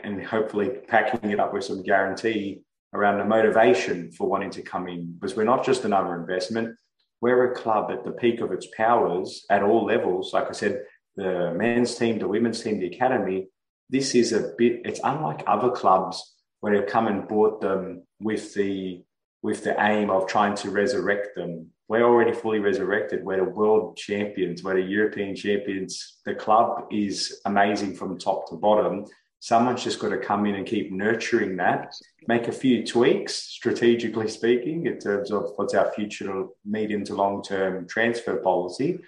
and 0.02 0.22
hopefully 0.22 0.68
packing 0.88 1.30
it 1.30 1.40
up 1.40 1.54
with 1.54 1.64
some 1.64 1.82
guarantee 1.82 2.62
around 2.92 3.18
the 3.18 3.24
motivation 3.24 4.10
for 4.10 4.28
wanting 4.28 4.50
to 4.50 4.62
come 4.62 4.88
in 4.88 5.12
because 5.12 5.36
we're 5.36 5.44
not 5.44 5.64
just 5.64 5.84
another 5.84 6.16
investment 6.16 6.76
we're 7.20 7.52
a 7.52 7.54
club 7.54 7.90
at 7.90 8.04
the 8.04 8.12
peak 8.12 8.40
of 8.40 8.52
its 8.52 8.66
powers 8.76 9.44
at 9.50 9.62
all 9.62 9.84
levels. 9.84 10.32
Like 10.32 10.48
I 10.48 10.52
said, 10.52 10.84
the 11.16 11.52
men's 11.54 11.94
team, 11.94 12.18
the 12.18 12.28
women's 12.28 12.62
team, 12.62 12.80
the 12.80 12.86
academy. 12.86 13.48
This 13.90 14.14
is 14.14 14.32
a 14.32 14.52
bit. 14.56 14.82
It's 14.84 15.00
unlike 15.02 15.42
other 15.46 15.70
clubs 15.70 16.36
where 16.60 16.74
they've 16.74 16.88
come 16.88 17.08
and 17.08 17.28
bought 17.28 17.60
them 17.60 18.06
with 18.20 18.54
the 18.54 19.02
with 19.42 19.64
the 19.64 19.74
aim 19.82 20.10
of 20.10 20.26
trying 20.26 20.54
to 20.54 20.70
resurrect 20.70 21.34
them. 21.34 21.68
We're 21.88 22.04
already 22.04 22.32
fully 22.32 22.60
resurrected. 22.60 23.24
We're 23.24 23.38
the 23.38 23.50
world 23.50 23.96
champions. 23.96 24.62
We're 24.62 24.74
the 24.74 24.82
European 24.82 25.34
champions. 25.34 26.18
The 26.24 26.34
club 26.34 26.86
is 26.90 27.40
amazing 27.46 27.94
from 27.96 28.18
top 28.18 28.48
to 28.50 28.56
bottom 28.56 29.06
someone's 29.40 29.82
just 29.82 29.98
got 29.98 30.10
to 30.10 30.18
come 30.18 30.46
in 30.46 30.54
and 30.54 30.66
keep 30.66 30.92
nurturing 30.92 31.56
that, 31.56 31.94
make 32.28 32.46
a 32.46 32.52
few 32.52 32.86
tweaks, 32.86 33.34
strategically 33.34 34.28
speaking, 34.28 34.86
in 34.86 34.98
terms 34.98 35.32
of 35.32 35.52
what's 35.56 35.74
our 35.74 35.90
future 35.92 36.44
medium 36.64 37.04
to 37.04 37.14
long 37.14 37.42
term 37.42 37.88
transfer 37.88 38.36
policy. 38.36 38.98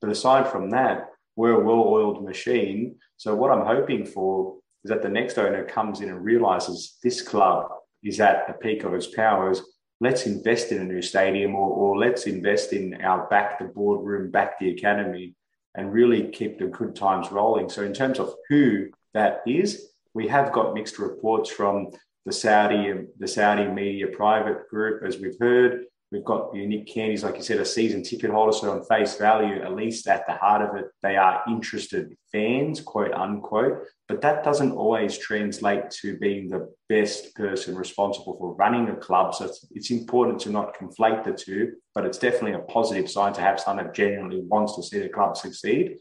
But 0.00 0.10
aside 0.10 0.48
from 0.48 0.70
that, 0.70 1.10
we're 1.36 1.60
a 1.60 1.64
well 1.64 1.84
oiled 1.86 2.24
machine. 2.24 2.96
So, 3.18 3.34
what 3.34 3.50
I'm 3.50 3.66
hoping 3.66 4.04
for 4.06 4.56
is 4.82 4.88
that 4.88 5.02
the 5.02 5.08
next 5.08 5.38
owner 5.38 5.64
comes 5.64 6.00
in 6.00 6.08
and 6.08 6.24
realizes 6.24 6.98
this 7.02 7.22
club 7.22 7.68
is 8.02 8.18
at 8.18 8.46
the 8.46 8.54
peak 8.54 8.84
of 8.84 8.94
its 8.94 9.06
powers. 9.06 9.62
Let's 10.00 10.26
invest 10.26 10.72
in 10.72 10.80
a 10.80 10.84
new 10.84 11.02
stadium 11.02 11.54
or, 11.54 11.70
or 11.70 11.98
let's 11.98 12.26
invest 12.26 12.72
in 12.72 13.00
our 13.02 13.28
back 13.28 13.58
the 13.58 13.66
boardroom, 13.66 14.30
back 14.30 14.58
the 14.58 14.70
academy, 14.70 15.36
and 15.76 15.92
really 15.92 16.28
keep 16.28 16.58
the 16.58 16.66
good 16.66 16.96
times 16.96 17.30
rolling. 17.30 17.68
So, 17.68 17.82
in 17.82 17.92
terms 17.92 18.18
of 18.18 18.34
who 18.48 18.88
that 19.14 19.42
is. 19.46 19.88
We 20.14 20.28
have 20.28 20.52
got 20.52 20.74
mixed 20.74 20.98
reports 20.98 21.50
from 21.50 21.90
the 22.26 22.32
Saudi 22.32 22.92
the 23.18 23.28
Saudi 23.28 23.66
media 23.66 24.08
private 24.08 24.68
group, 24.68 25.02
as 25.04 25.18
we've 25.18 25.38
heard. 25.40 25.86
We've 26.12 26.24
got 26.24 26.54
unique 26.54 26.92
candies, 26.92 27.24
like 27.24 27.38
you 27.38 27.42
said, 27.42 27.58
a 27.58 27.64
season 27.64 28.02
ticket 28.02 28.30
holder. 28.30 28.52
So 28.52 28.70
on 28.70 28.84
face 28.84 29.16
value, 29.16 29.62
at 29.62 29.74
least 29.74 30.06
at 30.06 30.26
the 30.26 30.34
heart 30.34 30.60
of 30.60 30.76
it, 30.76 30.90
they 31.02 31.16
are 31.16 31.42
interested 31.48 32.14
fans, 32.30 32.82
quote 32.82 33.14
unquote. 33.14 33.86
But 34.08 34.20
that 34.20 34.44
doesn't 34.44 34.72
always 34.72 35.16
translate 35.16 35.88
to 36.02 36.18
being 36.18 36.50
the 36.50 36.70
best 36.90 37.34
person 37.34 37.74
responsible 37.74 38.36
for 38.36 38.54
running 38.56 38.90
a 38.90 38.96
club. 38.96 39.34
So 39.34 39.46
it's, 39.46 39.66
it's 39.70 39.90
important 39.90 40.38
to 40.40 40.50
not 40.50 40.76
conflate 40.76 41.24
the 41.24 41.32
two, 41.32 41.76
but 41.94 42.04
it's 42.04 42.18
definitely 42.18 42.52
a 42.52 42.70
positive 42.70 43.10
sign 43.10 43.32
to 43.32 43.40
have 43.40 43.58
someone 43.58 43.86
that 43.86 43.94
genuinely 43.94 44.42
wants 44.42 44.76
to 44.76 44.82
see 44.82 44.98
the 44.98 45.08
club 45.08 45.38
succeed. 45.38 45.96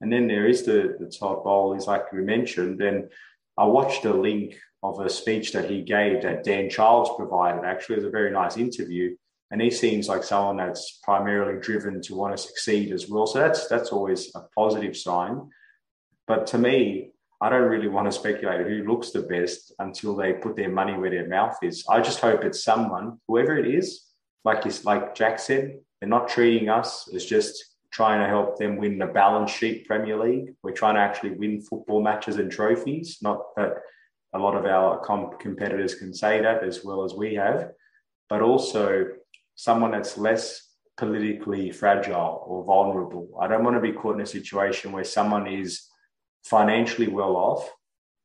And 0.00 0.12
then 0.12 0.26
there 0.26 0.46
is 0.46 0.64
the, 0.64 0.96
the 0.98 1.06
Todd 1.06 1.44
Boehly, 1.44 1.78
like 1.86 2.12
we 2.12 2.20
mentioned. 2.20 2.80
And 2.82 3.10
I 3.56 3.64
watched 3.64 4.04
a 4.04 4.12
link 4.12 4.58
of 4.82 5.00
a 5.00 5.08
speech 5.08 5.52
that 5.52 5.70
he 5.70 5.82
gave 5.82 6.22
that 6.22 6.44
Dan 6.44 6.68
Childs 6.68 7.10
provided. 7.16 7.64
Actually, 7.64 7.94
it 7.94 7.98
was 8.00 8.08
a 8.08 8.10
very 8.10 8.30
nice 8.30 8.56
interview. 8.56 9.16
And 9.50 9.60
he 9.62 9.70
seems 9.70 10.08
like 10.08 10.24
someone 10.24 10.56
that's 10.56 10.98
primarily 11.02 11.60
driven 11.60 12.02
to 12.02 12.14
want 12.14 12.36
to 12.36 12.42
succeed 12.42 12.92
as 12.92 13.08
well. 13.08 13.26
So 13.26 13.38
that's 13.38 13.68
that's 13.68 13.90
always 13.90 14.34
a 14.34 14.40
positive 14.56 14.96
sign. 14.96 15.48
But 16.26 16.46
to 16.48 16.58
me, 16.58 17.12
I 17.40 17.50
don't 17.50 17.68
really 17.68 17.88
want 17.88 18.06
to 18.06 18.12
speculate 18.12 18.66
who 18.66 18.90
looks 18.90 19.10
the 19.10 19.22
best 19.22 19.72
until 19.78 20.16
they 20.16 20.32
put 20.32 20.56
their 20.56 20.70
money 20.70 20.94
where 20.96 21.10
their 21.10 21.28
mouth 21.28 21.56
is. 21.62 21.84
I 21.88 22.00
just 22.00 22.20
hope 22.20 22.42
it's 22.42 22.64
someone, 22.64 23.20
whoever 23.28 23.56
it 23.56 23.72
is, 23.72 24.02
like 24.44 24.64
like 24.84 25.14
Jack 25.14 25.38
said, 25.38 25.78
they're 26.00 26.08
not 26.08 26.28
treating 26.28 26.68
us 26.68 27.08
as 27.14 27.24
just 27.24 27.73
trying 27.94 28.20
to 28.20 28.26
help 28.26 28.58
them 28.58 28.76
win 28.76 28.98
the 28.98 29.06
balance 29.06 29.52
sheet 29.52 29.86
Premier 29.86 30.18
League. 30.18 30.52
We're 30.64 30.72
trying 30.72 30.96
to 30.96 31.00
actually 31.00 31.30
win 31.30 31.60
football 31.60 32.02
matches 32.02 32.36
and 32.36 32.50
trophies. 32.50 33.18
Not 33.22 33.54
that 33.56 33.74
a 34.34 34.38
lot 34.38 34.56
of 34.56 34.66
our 34.66 34.98
comp- 34.98 35.38
competitors 35.38 35.94
can 35.94 36.12
say 36.12 36.42
that 36.42 36.64
as 36.64 36.84
well 36.84 37.04
as 37.04 37.14
we 37.14 37.36
have, 37.36 37.70
but 38.28 38.42
also 38.42 39.06
someone 39.54 39.92
that's 39.92 40.18
less 40.18 40.70
politically 40.96 41.70
fragile 41.70 42.42
or 42.44 42.64
vulnerable. 42.64 43.28
I 43.40 43.46
don't 43.46 43.62
want 43.62 43.76
to 43.76 43.80
be 43.80 43.92
caught 43.92 44.16
in 44.16 44.22
a 44.22 44.26
situation 44.26 44.90
where 44.90 45.04
someone 45.04 45.46
is 45.46 45.88
financially 46.44 47.06
well 47.06 47.36
off, 47.36 47.70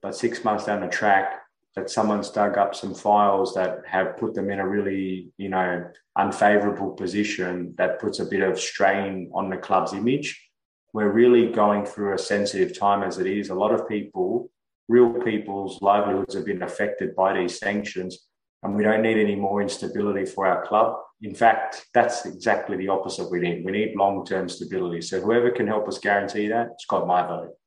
but 0.01 0.15
six 0.15 0.43
months 0.43 0.65
down 0.65 0.81
the 0.81 0.87
track, 0.87 1.41
that 1.79 1.89
someone's 1.89 2.29
dug 2.29 2.57
up 2.57 2.75
some 2.75 2.93
files 2.93 3.53
that 3.53 3.81
have 3.87 4.17
put 4.17 4.33
them 4.33 4.49
in 4.49 4.59
a 4.59 4.67
really, 4.67 5.31
you 5.37 5.47
know, 5.47 5.89
unfavorable 6.17 6.91
position 6.91 7.73
that 7.77 7.99
puts 7.99 8.19
a 8.19 8.25
bit 8.25 8.41
of 8.41 8.59
strain 8.59 9.31
on 9.33 9.49
the 9.49 9.57
club's 9.57 9.93
image. 9.93 10.49
We're 10.93 11.11
really 11.11 11.47
going 11.47 11.85
through 11.85 12.13
a 12.13 12.17
sensitive 12.17 12.77
time 12.77 13.01
as 13.03 13.17
it 13.17 13.27
is. 13.27 13.49
A 13.49 13.55
lot 13.55 13.73
of 13.73 13.87
people, 13.87 14.51
real 14.89 15.13
people's 15.13 15.81
livelihoods 15.81 16.35
have 16.35 16.45
been 16.45 16.63
affected 16.63 17.15
by 17.15 17.33
these 17.33 17.57
sanctions, 17.57 18.27
and 18.63 18.75
we 18.75 18.83
don't 18.83 19.01
need 19.01 19.17
any 19.17 19.35
more 19.35 19.61
instability 19.61 20.25
for 20.25 20.47
our 20.47 20.65
club. 20.65 20.97
In 21.21 21.33
fact, 21.33 21.85
that's 21.93 22.25
exactly 22.25 22.75
the 22.75 22.89
opposite 22.89 23.31
we 23.31 23.39
need. 23.39 23.63
We 23.63 23.71
need 23.71 23.95
long 23.95 24.25
term 24.25 24.49
stability. 24.49 25.01
So, 25.01 25.21
whoever 25.21 25.51
can 25.51 25.67
help 25.67 25.87
us 25.87 25.99
guarantee 25.99 26.47
that, 26.47 26.69
it's 26.73 26.85
got 26.85 27.07
my 27.07 27.25
vote. 27.25 27.58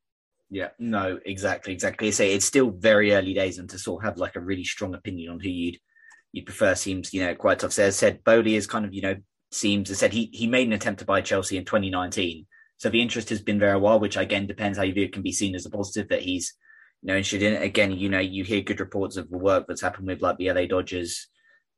Yeah, 0.52 0.68
no, 0.78 1.18
exactly, 1.24 1.72
exactly. 1.72 2.08
I 2.08 2.10
say 2.10 2.34
it's 2.34 2.44
still 2.44 2.72
very 2.72 3.14
early 3.14 3.32
days, 3.32 3.58
and 3.58 3.70
to 3.70 3.78
sort 3.78 4.02
of 4.02 4.06
have 4.06 4.18
like 4.18 4.36
a 4.36 4.40
really 4.40 4.64
strong 4.64 4.94
opinion 4.94 5.32
on 5.32 5.40
who 5.40 5.48
you'd 5.48 5.78
you'd 6.32 6.44
prefer 6.44 6.74
seems 6.74 7.14
you 7.14 7.24
know 7.24 7.34
quite 7.34 7.60
tough. 7.60 7.72
So 7.72 7.84
as 7.84 7.96
I 7.96 7.96
said, 7.96 8.22
Boehly 8.22 8.54
is 8.54 8.66
kind 8.66 8.84
of 8.84 8.92
you 8.92 9.00
know 9.00 9.16
seems 9.50 9.90
as 9.90 9.98
said 9.98 10.12
he 10.12 10.28
he 10.34 10.46
made 10.46 10.66
an 10.66 10.74
attempt 10.74 10.98
to 10.98 11.06
buy 11.06 11.22
Chelsea 11.22 11.56
in 11.56 11.64
2019. 11.64 12.46
So 12.76 12.90
the 12.90 13.00
interest 13.00 13.30
has 13.30 13.40
been 13.40 13.58
there 13.58 13.72
a 13.72 13.78
while, 13.78 13.98
which 13.98 14.18
again 14.18 14.46
depends 14.46 14.76
how 14.76 14.84
you 14.84 14.92
view 14.92 15.04
it. 15.04 15.14
Can 15.14 15.22
be 15.22 15.32
seen 15.32 15.54
as 15.54 15.64
a 15.64 15.70
positive 15.70 16.10
that 16.10 16.20
he's 16.20 16.52
you 17.00 17.06
know 17.06 17.16
interested 17.16 17.42
in 17.42 17.54
it. 17.54 17.62
Again, 17.62 17.92
you 17.92 18.10
know 18.10 18.20
you 18.20 18.44
hear 18.44 18.60
good 18.60 18.80
reports 18.80 19.16
of 19.16 19.30
the 19.30 19.38
work 19.38 19.64
that's 19.66 19.80
happened 19.80 20.06
with 20.06 20.20
like 20.20 20.36
the 20.36 20.52
LA 20.52 20.66
Dodgers, 20.66 21.28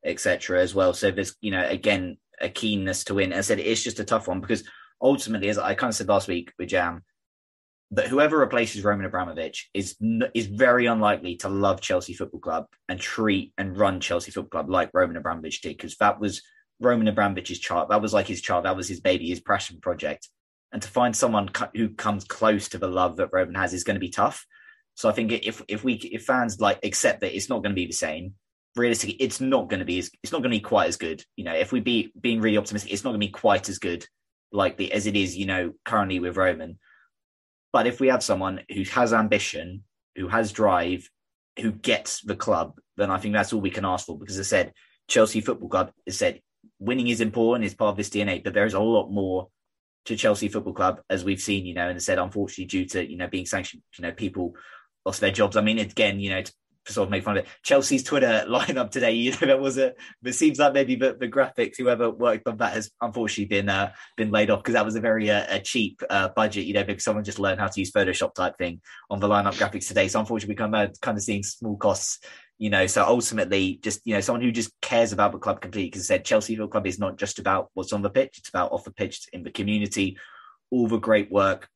etc. 0.03 0.61
as 0.61 0.75
well. 0.75 0.93
So 0.93 1.11
there's 1.11 1.33
you 1.39 1.51
know 1.51 1.65
again 1.65 2.17
a 2.41 2.49
keenness 2.49 3.05
to 3.05 3.13
win. 3.13 3.31
As 3.31 3.45
I 3.45 3.55
said, 3.55 3.59
it's 3.59 3.83
just 3.83 4.01
a 4.01 4.03
tough 4.03 4.27
one 4.27 4.41
because 4.41 4.67
ultimately, 5.01 5.47
as 5.47 5.57
I 5.57 5.75
kind 5.75 5.91
of 5.91 5.95
said 5.95 6.09
last 6.09 6.27
week 6.27 6.51
with 6.59 6.67
Jam, 6.67 7.05
that 7.91 8.07
whoever 8.07 8.37
replaces 8.37 8.83
Roman 8.83 9.05
Abramovich 9.05 9.69
is 9.73 9.95
is 10.33 10.47
very 10.47 10.85
unlikely 10.87 11.35
to 11.37 11.49
love 11.49 11.81
Chelsea 11.81 12.13
Football 12.13 12.39
Club 12.39 12.65
and 12.89 12.99
treat 12.99 13.53
and 13.57 13.77
run 13.77 13.99
Chelsea 13.99 14.31
Football 14.31 14.49
Club 14.49 14.69
like 14.69 14.89
Roman 14.93 15.17
Abramovich 15.17 15.61
did, 15.61 15.77
because 15.77 15.95
that 15.97 16.19
was 16.19 16.41
Roman 16.79 17.07
Abramovich's 17.07 17.59
child. 17.59 17.89
That 17.89 18.01
was 18.01 18.13
like 18.13 18.27
his 18.27 18.41
child. 18.41 18.65
That 18.65 18.75
was 18.75 18.87
his 18.87 18.99
baby, 18.99 19.29
his 19.29 19.39
passion 19.39 19.79
project. 19.81 20.29
And 20.71 20.81
to 20.81 20.89
find 20.89 21.15
someone 21.15 21.49
who 21.73 21.89
comes 21.89 22.25
close 22.25 22.69
to 22.69 22.77
the 22.77 22.87
love 22.87 23.17
that 23.17 23.29
Roman 23.31 23.55
has 23.55 23.73
is 23.73 23.83
going 23.83 23.95
to 23.95 23.99
be 24.01 24.09
tough. 24.09 24.45
So 24.95 25.07
I 25.07 25.11
think 25.11 25.31
if 25.31 25.61
if 25.67 25.83
we 25.83 25.93
if 25.93 26.25
fans 26.25 26.59
like 26.59 26.79
accept 26.83 27.21
that 27.21 27.35
it's 27.35 27.49
not 27.49 27.61
going 27.61 27.71
to 27.71 27.81
be 27.81 27.87
the 27.87 27.93
same, 27.93 28.33
realistically, 28.75 29.15
it's 29.15 29.39
not 29.39 29.69
going 29.69 29.79
to 29.79 29.85
be 29.85 29.99
as, 29.99 30.09
it's 30.23 30.31
not 30.31 30.39
going 30.39 30.51
to 30.51 30.57
be 30.57 30.61
quite 30.61 30.87
as 30.87 30.97
good. 30.97 31.23
You 31.35 31.45
know, 31.45 31.53
if 31.53 31.71
we 31.71 31.79
be 31.79 32.11
being 32.19 32.41
really 32.41 32.57
optimistic, 32.57 32.91
it's 32.91 33.03
not 33.03 33.11
going 33.11 33.21
to 33.21 33.27
be 33.27 33.31
quite 33.31 33.69
as 33.69 33.79
good 33.79 34.05
like 34.51 34.77
the 34.77 34.91
as 34.91 35.05
it 35.05 35.15
is, 35.15 35.37
you 35.37 35.45
know, 35.45 35.73
currently 35.83 36.19
with 36.19 36.37
Roman. 36.37 36.79
But 37.75 37.87
if 37.87 37.99
we 37.99 38.07
have 38.07 38.23
someone 38.23 38.61
who 38.73 38.83
has 38.83 39.11
ambition, 39.11 39.83
who 40.15 40.29
has 40.29 40.53
drive, 40.53 41.09
who 41.59 41.73
gets 41.73 42.21
the 42.21 42.33
club, 42.33 42.79
then 42.95 43.11
I 43.11 43.17
think 43.17 43.33
that's 43.33 43.51
all 43.51 43.59
we 43.59 43.69
can 43.69 43.83
ask 43.83 44.05
for. 44.05 44.17
Because 44.17 44.39
I 44.39 44.43
said 44.43 44.71
Chelsea 45.09 45.41
Football 45.41 45.67
Club 45.67 45.91
has 46.05 46.17
said 46.17 46.39
winning 46.79 47.09
is 47.09 47.19
important, 47.19 47.65
is 47.65 47.73
part 47.73 47.89
of 47.89 47.97
this 47.97 48.09
DNA, 48.09 48.41
but 48.41 48.53
there 48.53 48.65
is 48.65 48.75
a 48.75 48.79
lot 48.79 49.09
more 49.11 49.49
to 50.05 50.15
Chelsea 50.15 50.47
Football 50.47 50.71
Club, 50.71 51.01
as 51.09 51.25
we've 51.25 51.41
seen, 51.41 51.65
you 51.65 51.73
know, 51.73 51.89
and 51.89 52.01
said 52.01 52.17
unfortunately 52.17 52.63
due 52.63 52.85
to 52.85 53.05
you 53.05 53.17
know 53.17 53.27
being 53.27 53.45
sanctioned, 53.45 53.83
you 53.97 54.03
know, 54.03 54.13
people 54.13 54.53
lost 55.05 55.19
their 55.19 55.31
jobs. 55.31 55.57
I 55.57 55.61
mean, 55.61 55.79
again, 55.79 56.21
you 56.21 56.29
know, 56.29 56.43
sort 56.93 57.07
of 57.07 57.11
make 57.11 57.23
fun 57.23 57.37
of 57.37 57.45
it. 57.45 57.49
Chelsea's 57.63 58.03
Twitter 58.03 58.45
lineup 58.49 58.91
today, 58.91 59.11
you 59.11 59.31
know, 59.31 59.47
that 59.47 59.59
was 59.59 59.77
a. 59.77 59.93
It 60.23 60.33
seems 60.33 60.59
like 60.59 60.73
maybe 60.73 60.95
the, 60.95 61.15
the 61.19 61.27
graphics, 61.27 61.77
whoever 61.77 62.09
worked 62.09 62.47
on 62.47 62.57
that 62.57 62.73
has 62.73 62.91
unfortunately 63.01 63.45
been 63.45 63.69
uh, 63.69 63.91
been 64.17 64.31
laid 64.31 64.49
off 64.49 64.59
because 64.59 64.73
that 64.73 64.85
was 64.85 64.95
a 64.95 65.01
very 65.01 65.29
uh, 65.29 65.45
a 65.49 65.59
cheap 65.59 66.01
uh, 66.09 66.29
budget, 66.29 66.65
you 66.65 66.73
know, 66.73 66.83
because 66.83 67.03
someone 67.03 67.23
just 67.23 67.39
learned 67.39 67.59
how 67.59 67.67
to 67.67 67.79
use 67.79 67.91
Photoshop 67.91 68.33
type 68.33 68.57
thing 68.57 68.81
on 69.09 69.19
the 69.19 69.27
lineup 69.27 69.53
graphics 69.53 69.87
today. 69.87 70.07
So 70.07 70.19
unfortunately, 70.19 70.53
we 70.53 70.57
kind 70.57 70.75
of 70.75 70.99
kind 71.01 71.17
of 71.17 71.23
seeing 71.23 71.43
small 71.43 71.77
costs. 71.77 72.19
You 72.57 72.69
know, 72.69 72.87
so 72.87 73.03
ultimately, 73.03 73.79
just 73.83 73.99
you 74.05 74.13
know, 74.13 74.21
someone 74.21 74.41
who 74.41 74.51
just 74.51 74.71
cares 74.81 75.11
about 75.11 75.33
the 75.33 75.39
club 75.39 75.59
completely. 75.59 75.89
Because 75.89 76.07
said 76.07 76.23
Chelsea 76.23 76.55
Football 76.55 76.69
Club 76.69 76.87
is 76.87 76.99
not 76.99 77.17
just 77.17 77.37
about 77.37 77.69
what's 77.73 77.91
on 77.91 78.01
the 78.01 78.09
pitch; 78.09 78.37
it's 78.37 78.47
about 78.47 78.71
off 78.71 78.85
the 78.85 78.93
pitch 78.93 79.27
in 79.33 79.43
the 79.43 79.51
community, 79.51 80.17
all 80.71 80.87
the 80.87 80.97
great 80.97 81.29
work 81.29 81.67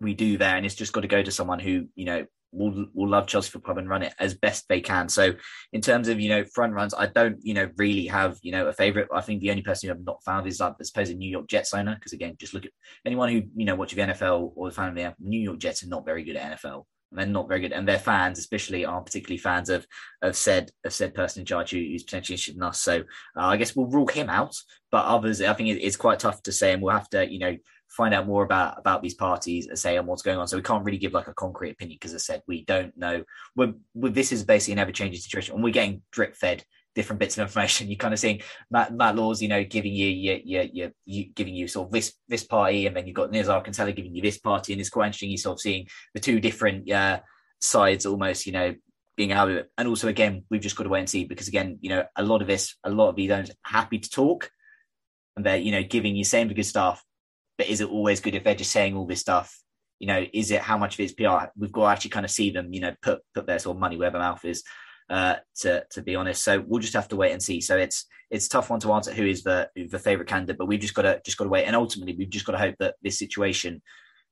we 0.00 0.14
do 0.14 0.38
there, 0.38 0.56
and 0.56 0.64
it's 0.64 0.76
just 0.76 0.92
got 0.92 1.00
to 1.00 1.08
go 1.08 1.22
to 1.22 1.32
someone 1.32 1.58
who 1.58 1.88
you 1.96 2.04
know 2.04 2.26
will 2.52 2.86
will 2.94 3.08
love 3.08 3.26
Chelsea 3.26 3.50
Football 3.50 3.74
Club 3.74 3.78
and 3.78 3.88
run 3.88 4.02
it 4.02 4.14
as 4.18 4.34
best 4.34 4.66
they 4.68 4.80
can. 4.80 5.08
So 5.08 5.34
in 5.72 5.80
terms 5.80 6.08
of 6.08 6.20
you 6.20 6.28
know 6.28 6.44
front 6.44 6.72
runs, 6.72 6.94
I 6.94 7.06
don't 7.06 7.38
you 7.42 7.54
know 7.54 7.70
really 7.76 8.06
have 8.06 8.38
you 8.42 8.52
know 8.52 8.66
a 8.66 8.72
favorite. 8.72 9.08
I 9.14 9.20
think 9.20 9.40
the 9.40 9.50
only 9.50 9.62
person 9.62 9.88
who 9.88 9.94
I've 9.94 10.04
not 10.04 10.22
found 10.24 10.46
is 10.46 10.60
like 10.60 10.74
I 10.80 10.84
suppose 10.84 11.10
a 11.10 11.14
New 11.14 11.30
York 11.30 11.48
Jets 11.48 11.74
owner 11.74 11.94
because 11.94 12.12
again, 12.12 12.36
just 12.38 12.54
look 12.54 12.64
at 12.64 12.72
anyone 13.04 13.30
who 13.30 13.42
you 13.56 13.64
know 13.64 13.74
watches 13.74 13.96
the 13.96 14.02
NFL 14.02 14.52
or 14.54 14.68
the 14.68 14.74
fan 14.74 14.88
of 14.88 14.94
the 14.94 15.14
New 15.20 15.40
York 15.40 15.58
Jets 15.58 15.82
are 15.82 15.88
not 15.88 16.06
very 16.06 16.24
good 16.24 16.36
at 16.36 16.58
NFL. 16.58 16.84
And 17.10 17.18
they're 17.18 17.26
not 17.26 17.48
very 17.48 17.60
good, 17.60 17.72
and 17.72 17.88
their 17.88 17.98
fans, 17.98 18.38
especially, 18.38 18.84
aren't 18.84 19.06
particularly 19.06 19.38
fans 19.38 19.70
of 19.70 19.86
of 20.20 20.36
said 20.36 20.70
of 20.84 20.92
said 20.92 21.14
person 21.14 21.40
in 21.40 21.46
charge 21.46 21.70
who, 21.70 21.78
who's 21.78 22.02
potentially 22.02 22.34
interested 22.34 22.56
in 22.56 22.62
us. 22.62 22.82
So 22.82 22.98
uh, 23.34 23.46
I 23.46 23.56
guess 23.56 23.74
we'll 23.74 23.86
rule 23.86 24.08
him 24.08 24.28
out. 24.28 24.54
But 24.90 25.06
others, 25.06 25.40
I 25.40 25.54
think 25.54 25.70
it, 25.70 25.82
it's 25.82 25.96
quite 25.96 26.18
tough 26.18 26.42
to 26.42 26.52
say, 26.52 26.74
and 26.74 26.82
we'll 26.82 26.92
have 26.92 27.08
to, 27.10 27.30
you 27.30 27.38
know, 27.38 27.56
find 27.88 28.14
out 28.14 28.26
more 28.26 28.44
about 28.44 28.78
about 28.78 29.02
these 29.02 29.14
parties 29.14 29.66
and 29.66 29.78
say 29.78 29.96
on 29.96 30.06
what's 30.06 30.22
going 30.22 30.38
on. 30.38 30.46
So 30.46 30.56
we 30.56 30.62
can't 30.62 30.84
really 30.84 30.98
give 30.98 31.12
like 31.12 31.28
a 31.28 31.34
concrete 31.34 31.70
opinion 31.70 31.98
because, 32.00 32.14
I 32.14 32.18
said, 32.18 32.42
we 32.46 32.64
don't 32.64 32.96
know. 32.96 33.24
We're, 33.56 33.74
we're, 33.94 34.10
this 34.10 34.32
is 34.32 34.44
basically 34.44 34.74
an 34.74 34.78
ever 34.80 34.92
changing 34.92 35.20
situation, 35.20 35.54
and 35.54 35.64
we're 35.64 35.72
getting 35.72 36.02
drip 36.10 36.36
fed 36.36 36.64
different 36.94 37.20
bits 37.20 37.38
of 37.38 37.42
information. 37.42 37.86
You're 37.88 37.96
kind 37.96 38.14
of 38.14 38.20
seeing 38.20 38.40
Matt, 38.70 38.92
Matt 38.92 39.16
Laws, 39.16 39.40
you 39.40 39.48
know, 39.48 39.64
giving 39.64 39.92
you, 39.92 40.08
you, 40.08 40.40
you, 40.44 40.68
you, 40.72 40.92
you 41.04 41.24
giving 41.32 41.54
you 41.54 41.68
sort 41.68 41.88
of 41.88 41.92
this 41.92 42.14
this 42.28 42.44
party, 42.44 42.86
and 42.86 42.96
then 42.96 43.06
you've 43.06 43.16
got 43.16 43.30
Nizaar 43.30 43.64
Kinsella 43.64 43.92
giving 43.92 44.14
you 44.14 44.22
this 44.22 44.38
party, 44.38 44.72
and 44.72 44.80
it's 44.80 44.90
quite 44.90 45.06
interesting. 45.06 45.30
You're 45.30 45.38
sort 45.38 45.56
of 45.56 45.60
seeing 45.60 45.86
the 46.14 46.20
two 46.20 46.40
different 46.40 46.90
uh, 46.90 47.20
sides 47.60 48.06
almost, 48.06 48.46
you 48.46 48.52
know, 48.52 48.74
being 49.16 49.32
out 49.32 49.50
of 49.50 49.56
it. 49.56 49.70
And 49.76 49.88
also, 49.88 50.08
again, 50.08 50.44
we've 50.50 50.60
just 50.60 50.76
got 50.76 50.84
to 50.84 50.90
wait 50.90 51.00
and 51.00 51.10
see 51.10 51.24
because, 51.24 51.48
again, 51.48 51.78
you 51.80 51.90
know, 51.90 52.04
a 52.16 52.22
lot 52.22 52.42
of 52.42 52.48
this, 52.48 52.76
a 52.84 52.90
lot 52.90 53.08
of 53.08 53.16
these 53.16 53.28
don't 53.28 53.50
happy 53.64 53.98
to 53.98 54.10
talk, 54.10 54.50
and 55.36 55.46
they're 55.46 55.56
you 55.56 55.72
know 55.72 55.82
giving 55.82 56.16
you 56.16 56.24
the 56.24 56.54
good 56.54 56.64
stuff, 56.64 57.04
but 57.58 57.68
is 57.68 57.80
it 57.80 57.90
always 57.90 58.20
good 58.20 58.36
if 58.36 58.44
they're 58.44 58.54
just 58.54 58.72
saying 58.72 58.96
all 58.96 59.06
this 59.06 59.20
stuff? 59.20 59.54
You 59.98 60.06
know, 60.06 60.24
is 60.32 60.52
it 60.52 60.62
how 60.62 60.78
much 60.78 60.94
of 60.94 61.00
it's 61.00 61.12
PR? 61.12 61.50
We've 61.56 61.72
got 61.72 61.82
to 61.82 61.90
actually 61.90 62.10
kind 62.10 62.24
of 62.24 62.30
see 62.30 62.50
them, 62.50 62.72
you 62.72 62.80
know, 62.80 62.94
put 63.02 63.20
put 63.34 63.46
their 63.46 63.58
sort 63.58 63.76
of 63.76 63.80
money 63.80 63.96
where 63.96 64.10
their 64.10 64.20
mouth 64.20 64.44
is. 64.44 64.62
Uh, 65.10 65.36
to 65.56 65.84
to 65.90 66.02
be 66.02 66.14
honest, 66.14 66.42
so 66.42 66.62
we'll 66.66 66.80
just 66.80 66.92
have 66.94 67.08
to 67.08 67.16
wait 67.16 67.32
and 67.32 67.42
see. 67.42 67.60
So 67.60 67.76
it's 67.76 68.06
it's 68.30 68.46
tough 68.46 68.70
one 68.70 68.78
to 68.80 68.92
answer 68.92 69.12
who 69.12 69.26
is 69.26 69.42
the 69.42 69.68
the 69.74 69.98
favorite 69.98 70.28
candidate, 70.28 70.58
but 70.58 70.66
we've 70.66 70.80
just 70.80 70.94
got 70.94 71.02
to 71.02 71.20
just 71.24 71.38
got 71.38 71.44
to 71.44 71.50
wait, 71.50 71.64
and 71.64 71.74
ultimately 71.74 72.14
we've 72.14 72.30
just 72.30 72.44
got 72.44 72.52
to 72.52 72.58
hope 72.58 72.76
that 72.78 72.94
this 73.02 73.18
situation 73.18 73.82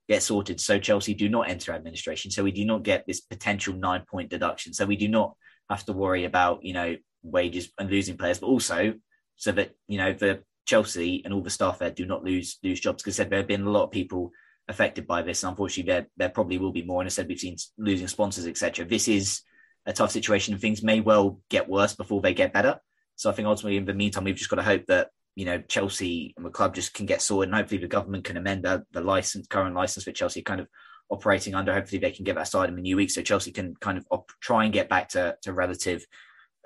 gets 0.07 0.27
sorted. 0.27 0.61
So 0.61 0.79
Chelsea 0.79 1.15
do 1.15 1.29
not 1.29 1.49
enter 1.49 1.73
administration, 1.73 2.31
so 2.31 2.45
we 2.45 2.53
do 2.53 2.65
not 2.65 2.83
get 2.83 3.05
this 3.07 3.23
potential 3.23 3.75
nine 3.75 4.05
point 4.09 4.29
deduction. 4.29 4.75
So 4.75 4.85
we 4.85 4.97
do 4.97 5.09
not 5.09 5.35
have 5.71 5.85
to 5.87 5.93
worry 5.93 6.25
about 6.27 6.63
you 6.63 6.75
know 6.75 6.97
wages 7.23 7.73
and 7.79 7.91
losing 7.91 8.19
players, 8.19 8.39
but 8.39 8.47
also 8.47 8.95
so 9.37 9.53
that 9.53 9.71
you 9.89 9.99
know 9.99 10.13
the 10.13 10.43
Chelsea 10.67 11.23
and 11.25 11.33
all 11.33 11.43
the 11.43 11.51
staff 11.51 11.79
there 11.79 11.91
do 11.91 12.05
not 12.05 12.25
lose 12.25 12.59
lose 12.63 12.81
jobs 12.81 13.03
because 13.03 13.17
said 13.17 13.31
there 13.31 13.39
have 13.39 13.49
been 13.49 13.63
a 13.63 13.71
lot 13.71 13.85
of 13.85 13.91
people 13.91 14.33
affected 14.69 15.07
by 15.07 15.23
this. 15.23 15.43
And 15.43 15.51
unfortunately, 15.51 15.93
there 15.93 16.07
there 16.17 16.29
probably 16.29 16.59
will 16.59 16.73
be 16.73 16.83
more. 16.83 17.01
And 17.01 17.07
I 17.07 17.11
said 17.11 17.29
we've 17.29 17.39
seen 17.39 17.57
losing 17.79 18.09
sponsors, 18.09 18.47
etc. 18.47 18.85
This 18.85 19.09
is 19.09 19.43
a 19.87 19.93
tough 19.93 20.11
situation, 20.11 20.55
and 20.55 20.61
things 20.61 20.83
may 20.83 21.01
well 21.01 21.41
get 21.49 21.69
worse 21.69 21.95
before 21.95 22.21
they 22.21 22.35
get 22.35 22.53
better. 22.53 22.81
So 23.15 23.31
I 23.31 23.33
think 23.33 23.49
ultimately, 23.49 23.79
in 23.79 23.87
the 23.87 23.95
meantime, 23.95 24.25
we've 24.25 24.37
just 24.37 24.51
got 24.51 24.57
to 24.57 24.63
hope 24.63 24.87
that 24.87 25.11
you 25.37 25.47
know 25.47 25.61
Chelsea 25.63 26.35
and 26.37 26.45
the 26.45 26.51
club 26.51 26.75
just 26.75 26.95
can 26.95 27.07
get 27.07 27.23
sorted, 27.23 27.49
and 27.49 27.57
hopefully 27.57 27.81
the 27.81 27.89
government 27.89 28.25
can 28.25 28.37
amend 28.37 28.65
the, 28.65 28.85
the 28.93 29.01
license, 29.01 29.47
current 29.47 29.77
license 29.77 30.05
that 30.05 30.17
Chelsea 30.17 30.43
kind 30.43 30.61
of 30.61 30.69
operating 31.09 31.55
under. 31.55 31.73
Hopefully, 31.73 32.01
they 32.01 32.11
can 32.11 32.25
get 32.25 32.35
that 32.35 32.49
started 32.49 32.71
in 32.71 32.77
the 32.77 32.83
new 32.83 32.97
week, 32.97 33.11
so 33.11 33.23
Chelsea 33.23 33.53
can 33.53 33.75
kind 33.77 33.99
of 33.99 34.07
op- 34.11 34.33
try 34.41 34.65
and 34.65 34.73
get 34.73 34.89
back 34.89 35.11
to 35.11 35.37
to 35.43 35.53
relative 35.53 36.05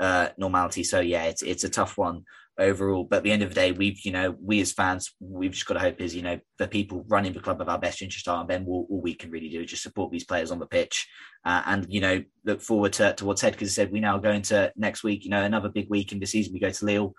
uh, 0.01 0.31
normality. 0.39 0.85
So 0.85 1.01
yeah, 1.01 1.25
it's 1.25 1.43
it's 1.43 1.65
a 1.65 1.69
tough 1.69 1.99
one 1.99 2.25
overall. 2.61 3.05
But 3.05 3.19
at 3.19 3.23
the 3.25 3.33
end 3.33 3.43
of 3.43 3.49
the 3.49 3.55
day, 3.55 3.73
we've, 3.73 3.99
you 4.05 4.13
know, 4.13 4.37
we 4.41 4.61
as 4.61 4.73
fans, 4.73 5.15
we've 5.19 5.53
just 5.53 5.67
got 5.67 5.75
to 5.75 5.81
hope 5.81 6.01
is, 6.01 6.15
you 6.15 6.23
know, 6.23 6.39
the 6.59 6.69
people 6.69 7.05
running 7.09 7.33
the 7.33 7.41
club 7.41 7.59
have 7.59 7.69
our 7.69 7.79
best 7.79 8.03
interest 8.03 8.29
are, 8.29 8.41
and 8.41 8.49
then 8.49 8.67
all, 8.69 8.87
all 8.91 9.01
we 9.01 9.15
can 9.15 9.31
really 9.31 9.49
do 9.49 9.63
is 9.63 9.71
just 9.71 9.83
support 9.83 10.13
these 10.13 10.25
players 10.25 10.51
on 10.51 10.59
the 10.59 10.67
pitch 10.67 11.09
uh, 11.45 11.63
and, 11.67 11.87
you 11.89 12.01
know, 12.01 12.23
look 12.45 12.61
forward 12.61 12.93
to, 12.93 13.15
to 13.15 13.25
what's 13.25 13.43
ahead. 13.43 13.55
Because 13.55 13.71
I 13.71 13.73
said 13.73 13.91
we 13.91 14.01
now 14.01 14.19
go 14.19 14.31
into 14.31 14.73
next 14.77 15.03
week, 15.03 15.25
you 15.25 15.31
know, 15.31 15.43
another 15.43 15.69
big 15.69 15.89
week 15.91 16.13
in 16.13 16.21
the 16.21 16.27
season. 16.27 16.53
We 16.53 16.61
go 16.61 16.71
to 16.71 16.85
Lille, 16.85 17.15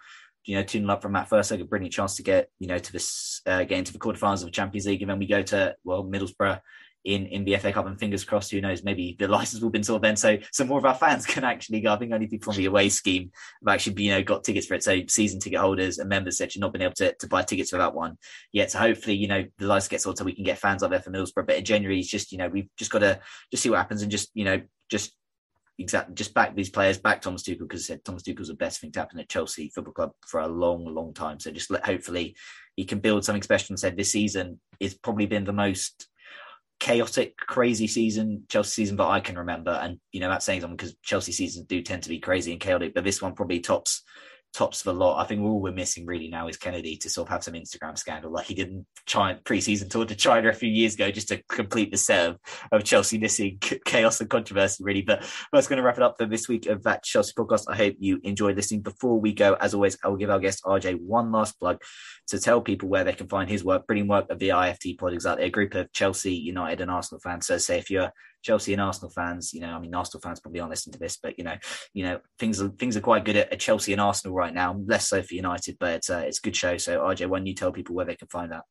you 0.46 0.56
know, 0.56 0.64
tuning 0.64 0.90
up 0.90 1.02
from 1.02 1.14
that 1.14 1.30
first 1.30 1.52
leg, 1.52 1.62
a 1.62 1.66
brilliant 1.66 1.94
chance 1.94 2.16
to 2.16 2.24
get, 2.24 2.50
you 2.60 2.68
know, 2.68 2.78
to 2.78 2.92
this, 2.92 3.42
uh, 3.46 3.64
get 3.64 3.80
into 3.80 3.94
the 3.94 4.00
quarterfinals 4.00 4.42
of 4.42 4.46
the 4.46 4.52
Champions 4.52 4.86
League. 4.86 5.02
And 5.02 5.12
then 5.12 5.20
we 5.20 5.28
go 5.28 5.42
to, 5.42 5.76
well, 5.84 6.04
Middlesbrough 6.04 6.60
in 7.04 7.26
in 7.28 7.44
the 7.44 7.58
FA 7.58 7.72
Cup. 7.72 7.86
And 7.86 8.00
fingers 8.00 8.24
crossed, 8.24 8.52
who 8.52 8.62
knows, 8.62 8.84
maybe 8.84 9.16
the 9.18 9.28
license 9.28 9.62
will 9.62 9.70
be 9.70 9.82
sorted 9.84 10.04
then, 10.04 10.16
so 10.16 10.38
some 10.52 10.68
more 10.68 10.80
of 10.80 10.86
our 10.86 10.96
fans 10.96 11.26
can 11.28 11.44
actually 11.44 11.82
go. 11.82 11.94
I 11.94 11.98
think 11.98 12.14
only 12.14 12.28
people 12.28 12.54
from 12.54 12.62
the 12.62 12.68
away 12.68 12.90
scheme 12.90 13.32
have 13.66 13.74
actually 13.74 14.04
you 14.04 14.12
know 14.12 14.24
got 14.24 14.44
tickets 14.44 14.68
for 14.68 14.76
it. 14.76 14.84
So 14.84 15.02
season 15.08 15.40
ticket 15.40 15.60
holders 15.60 16.00
and 16.00 16.10
members 16.10 16.40
you've 16.40 16.58
not 16.58 16.74
been 16.74 16.82
able 16.82 16.94
to, 16.96 17.14
to 17.14 17.28
buy 17.28 17.44
tickets 17.44 17.72
for 17.72 17.78
that 17.78 17.94
one 17.94 18.18
yet. 18.52 18.72
So 18.72 18.80
hopefully 18.80 19.16
you 19.16 19.28
know 19.28 19.44
the 19.58 19.68
license 19.68 19.90
gets 19.90 20.04
sorted 20.04 20.20
so 20.20 20.26
we 20.26 20.36
can 20.36 20.44
get 20.44 20.60
fans 20.60 20.84
out 20.84 20.90
there 20.92 21.02
for 21.02 21.12
Middlesbrough. 21.12 21.48
But 21.48 21.58
in 21.58 21.66
January, 21.66 22.00
it's 22.00 22.10
just 22.10 22.32
you 22.32 22.38
know 22.38 22.50
we've 22.50 22.70
just 22.78 22.92
got 22.92 23.00
to 23.00 23.20
just 23.52 23.64
see 23.64 23.70
what 23.70 23.78
happens 23.78 24.02
and 24.02 24.12
just 24.12 24.30
you 24.34 24.46
know 24.46 24.62
just 24.90 25.14
exactly 25.82 26.16
just 26.16 26.34
back 26.34 26.56
these 26.56 26.70
players, 26.70 26.98
back 26.98 27.22
Thomas 27.22 27.44
Tuchel 27.44 27.60
because 27.60 27.84
I 27.84 27.94
said 27.94 28.06
Thomas 28.06 28.24
Tuchel's 28.24 28.48
the 28.48 28.54
best 28.54 28.80
thing 28.80 28.92
to 28.94 29.00
happen 29.00 29.20
at 29.20 29.30
Chelsea 29.30 29.72
Football 29.74 29.94
Club 29.94 30.12
for 30.26 30.40
a 30.40 30.48
long, 30.48 30.86
long 30.86 31.14
time. 31.14 31.40
So 31.40 31.52
just 31.52 31.72
let 31.72 31.86
hopefully 31.86 32.36
he 32.76 32.86
can 32.86 33.00
build 33.00 33.26
something 33.26 33.42
special. 33.42 33.74
And 33.74 33.80
said 33.80 33.98
this 33.98 34.12
season 34.12 34.60
is 34.80 34.94
probably 34.94 35.26
been 35.26 35.44
the 35.44 35.54
most 35.54 36.08
chaotic, 36.82 37.38
crazy 37.38 37.88
season, 37.88 38.44
Chelsea 38.50 38.82
season 38.82 38.98
that 38.98 39.06
I 39.06 39.20
can 39.22 39.38
remember. 39.38 39.80
And 39.82 40.00
you 40.12 40.20
know 40.20 40.30
that's 40.30 40.46
saying 40.46 40.62
something 40.62 40.76
because 40.76 40.96
Chelsea 41.04 41.32
seasons 41.32 41.68
do 41.68 41.82
tend 41.82 42.04
to 42.04 42.10
be 42.10 42.20
crazy 42.20 42.52
and 42.52 42.60
chaotic, 42.60 42.94
but 42.94 43.06
this 43.06 43.22
one 43.22 43.36
probably 43.36 43.62
tops 43.62 44.04
tops 44.54 44.82
of 44.82 44.86
the 44.86 44.94
lot. 44.94 45.24
I 45.24 45.28
think 45.28 45.42
all 45.42 45.62
we're 45.62 45.72
missing 45.72 46.06
really 46.06 46.28
now 46.28 46.48
is 46.48 46.58
Kenedy 46.58 47.00
to 47.00 47.10
sort 47.10 47.28
of 47.28 47.32
have 47.32 47.44
some 47.44 47.54
Instagram 47.54 47.98
scandal 47.98 48.32
like 48.32 48.46
he 48.46 48.54
did 48.54 48.70
in 48.70 48.86
China 49.06 49.40
pre-season 49.44 49.90
tour 49.90 50.06
to 50.06 50.16
China 50.16 50.50
a 50.50 50.54
few 50.54 50.70
years 50.70 50.96
ago, 50.96 51.12
just 51.12 51.30
to 51.30 51.42
complete 51.50 51.92
the 51.92 51.98
set 51.98 52.30
of, 52.30 52.38
of 52.72 52.84
Chelsea 52.84 53.18
missing 53.18 53.60
chaos 53.86 54.20
and 54.22 54.30
controversy, 54.30 54.84
really. 54.84 55.02
But 55.02 55.24
that's 55.52 55.68
going 55.68 55.78
to 55.78 55.84
wrap 55.84 55.98
it 55.98 56.04
up 56.04 56.16
for 56.18 56.26
this 56.26 56.48
week 56.48 56.66
of 56.66 56.84
that 56.84 57.04
Chelsea 57.04 57.34
podcast. 57.38 57.66
I 57.68 57.76
hope 57.76 57.96
you 58.00 58.20
enjoyed 58.24 58.56
listening. 58.56 58.82
Before 58.82 59.20
we 59.20 59.34
go, 59.34 59.54
as 59.54 59.74
always, 59.74 59.98
I 60.04 60.10
will 60.10 60.18
give 60.18 60.30
our 60.30 60.40
guest 60.40 60.64
RJ 60.64 61.00
one 61.00 61.32
last 61.32 61.60
plug 61.60 61.82
to 62.28 62.40
tell 62.40 62.62
people 62.62 62.90
where 62.90 63.04
they 63.04 63.14
can 63.14 63.28
find 63.28 63.50
his 63.50 63.64
work, 63.64 63.88
brilliant 63.88 64.10
work 64.10 64.30
of 64.30 64.40
the 64.40 64.50
IFT 64.50 64.98
pod 64.98 65.14
exactly 65.14 65.46
a 65.46 65.50
group 65.50 65.76
of 65.76 65.92
Chelsea, 65.92 66.34
United, 66.34 66.82
and 66.82 66.92
Arsenal 66.92 67.22
fans. 67.22 67.48
So 67.48 67.58
say 67.58 67.80
if 67.80 67.90
you're 67.90 68.12
Chelsea 68.42 68.74
and 68.74 68.82
Arsenal 68.82 69.12
fans, 69.12 69.54
you 69.54 69.62
know, 69.62 69.72
I 69.72 69.80
mean, 69.80 69.94
Arsenal 69.94 70.22
fans 70.22 70.40
probably 70.40 70.60
aren't 70.60 70.72
listening 70.72 70.94
to 70.94 71.00
this, 71.00 71.18
but 71.22 71.38
you 71.38 71.44
know, 71.44 71.56
you 71.94 72.04
know, 72.04 72.20
things 72.40 72.62
are 72.62 72.70
things 72.70 72.98
are 72.98 73.02
quite 73.02 73.26
good 73.26 73.38
at, 73.38 73.52
at 73.52 73.60
Chelsea 73.60 73.92
and 73.92 74.02
Arsenal 74.02 74.36
right 74.36 74.54
now. 74.54 74.80
Less 74.86 75.10
so 75.10 75.22
for 75.22 75.34
United, 75.34 75.78
but 75.80 75.96
it's, 75.96 76.10
uh, 76.10 76.24
it's 76.26 76.40
a 76.40 76.42
good 76.42 76.56
show. 76.56 76.78
So 76.78 77.00
RJ, 77.00 77.28
why 77.28 77.40
don't 77.40 77.48
you 77.48 77.56
tell 77.56 77.72
people 77.72 77.96
where 77.96 78.06
they 78.06 78.16
can 78.16 78.28
find 78.28 78.52
that? 78.52 78.64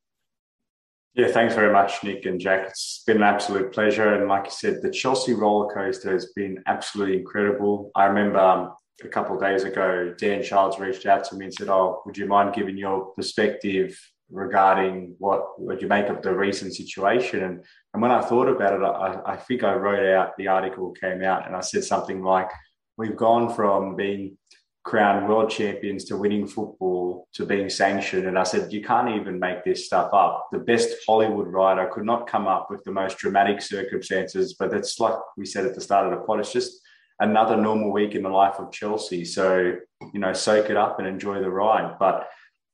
Yeah, 1.15 1.29
thanks 1.29 1.55
very 1.55 1.73
much, 1.73 2.05
Nick 2.05 2.25
and 2.27 2.41
Jack. 2.41 2.69
It's 2.69 3.03
been 3.05 3.17
an 3.17 3.25
absolute 3.25 3.73
pleasure. 3.73 4.15
And 4.15 4.29
like 4.29 4.45
you 4.45 4.53
said, 4.53 4.81
the 4.81 4.91
Chelsea 4.91 5.35
roller 5.35 5.73
coaster 5.75 6.13
has 6.13 6.33
been 6.37 6.63
absolutely 6.67 7.19
incredible. 7.19 7.91
I 7.97 8.05
remember 8.05 8.39
um, 8.39 8.75
a 9.03 9.09
couple 9.09 9.35
of 9.35 9.43
days 9.43 9.65
ago, 9.65 10.15
Dan 10.17 10.43
Charles 10.43 10.79
reached 10.79 11.07
out 11.07 11.25
to 11.25 11.37
me 11.37 11.47
and 11.47 11.55
said, 11.55 11.69
"Oh, 11.69 12.03
would 12.07 12.17
you 12.17 12.27
mind 12.27 12.55
giving 12.55 12.77
your 12.77 13.07
perspective 13.17 13.99
regarding 14.31 15.17
what 15.19 15.59
what 15.59 15.83
you 15.83 15.89
make 15.89 16.09
of 16.09 16.23
the 16.23 16.33
recent 16.33 16.75
situation?" 16.75 17.43
And 17.43 17.65
and 17.93 18.03
when 18.03 18.11
I 18.11 18.21
thought 18.21 18.49
about 18.49 18.75
it, 18.75 18.83
I, 18.83 19.33
I 19.33 19.37
think 19.37 19.65
I 19.65 19.75
wrote 19.75 20.15
out 20.15 20.37
the 20.37 20.49
article 20.49 20.93
came 20.93 21.23
out, 21.23 21.47
and 21.47 21.57
I 21.57 21.61
said 21.61 21.85
something 21.85 22.23
like, 22.23 22.51
"We've 22.97 23.17
gone 23.17 23.55
from 23.55 23.97
being 23.97 24.37
crowned 24.83 25.29
world 25.29 25.51
champions 25.51 26.05
to 26.07 26.17
winning 26.17 26.47
football 26.47 27.29
to 27.35 27.45
being 27.45 27.69
sanctioned. 27.69 28.27
And 28.27 28.39
I 28.39 28.45
said, 28.45 28.73
you 28.73 28.83
can't 28.83 29.11
even 29.21 29.39
make 29.39 29.63
this 29.63 29.87
stuff 29.87 30.11
up. 30.13 30.49
The 30.53 30.59
best 30.59 30.89
Hollywood 31.07 31.49
writer 31.49 31.89
could 31.93 32.05
not 32.05 32.27
come 32.27 32.47
up 32.47 32.71
with 32.71 32.83
the 32.85 32.91
most 32.91 33.19
dramatic 33.19 33.61
circumstances, 33.61 34.57
but 34.59 34.73
it's 34.73 34.99
like 34.99 35.15
we 35.37 35.45
said 35.45 35.67
at 35.67 35.75
the 35.75 35.81
start 35.81 36.11
of 36.11 36.19
the 36.19 36.25
pod, 36.25 36.41
it's 36.41 36.53
just 36.53 36.81
another 37.21 37.57
normal 37.57 37.93
week 37.93 38.15
in 38.15 38.23
the 38.23 38.31
life 38.31 38.55
of 38.59 38.73
Chelsea. 38.73 39.25
So, 39.25 39.77
you 40.15 40.21
know, 40.21 40.33
soak 40.33 40.71
it 40.71 40.77
up 40.77 40.99
and 40.99 41.07
enjoy 41.07 41.41
the 41.41 41.51
ride. 41.51 41.99
But 41.99 42.29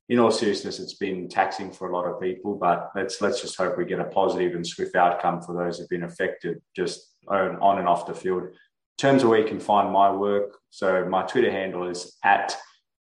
in 0.08 0.18
all 0.20 0.30
seriousness, 0.30 0.78
it's 0.78 0.94
been 0.94 1.28
taxing 1.28 1.72
for 1.72 1.88
a 1.88 1.96
lot 1.96 2.06
of 2.06 2.20
people. 2.20 2.54
But 2.54 2.90
let's 2.94 3.20
let's 3.20 3.40
just 3.40 3.56
hope 3.56 3.76
we 3.76 3.84
get 3.84 4.00
a 4.00 4.04
positive 4.04 4.54
and 4.54 4.66
swift 4.66 4.94
outcome 4.94 5.42
for 5.42 5.54
those 5.54 5.78
who've 5.78 5.88
been 5.88 6.04
affected, 6.04 6.60
just 6.74 7.16
on, 7.28 7.56
on 7.56 7.78
and 7.78 7.88
off 7.88 8.06
the 8.06 8.14
field. 8.14 8.44
In 8.44 8.50
terms 8.98 9.22
of 9.22 9.30
where 9.30 9.40
you 9.40 9.48
can 9.48 9.60
find 9.60 9.92
my 9.92 10.10
work, 10.10 10.56
so 10.70 11.04
my 11.06 11.22
Twitter 11.22 11.50
handle 11.50 11.88
is 11.88 12.16
at 12.24 12.56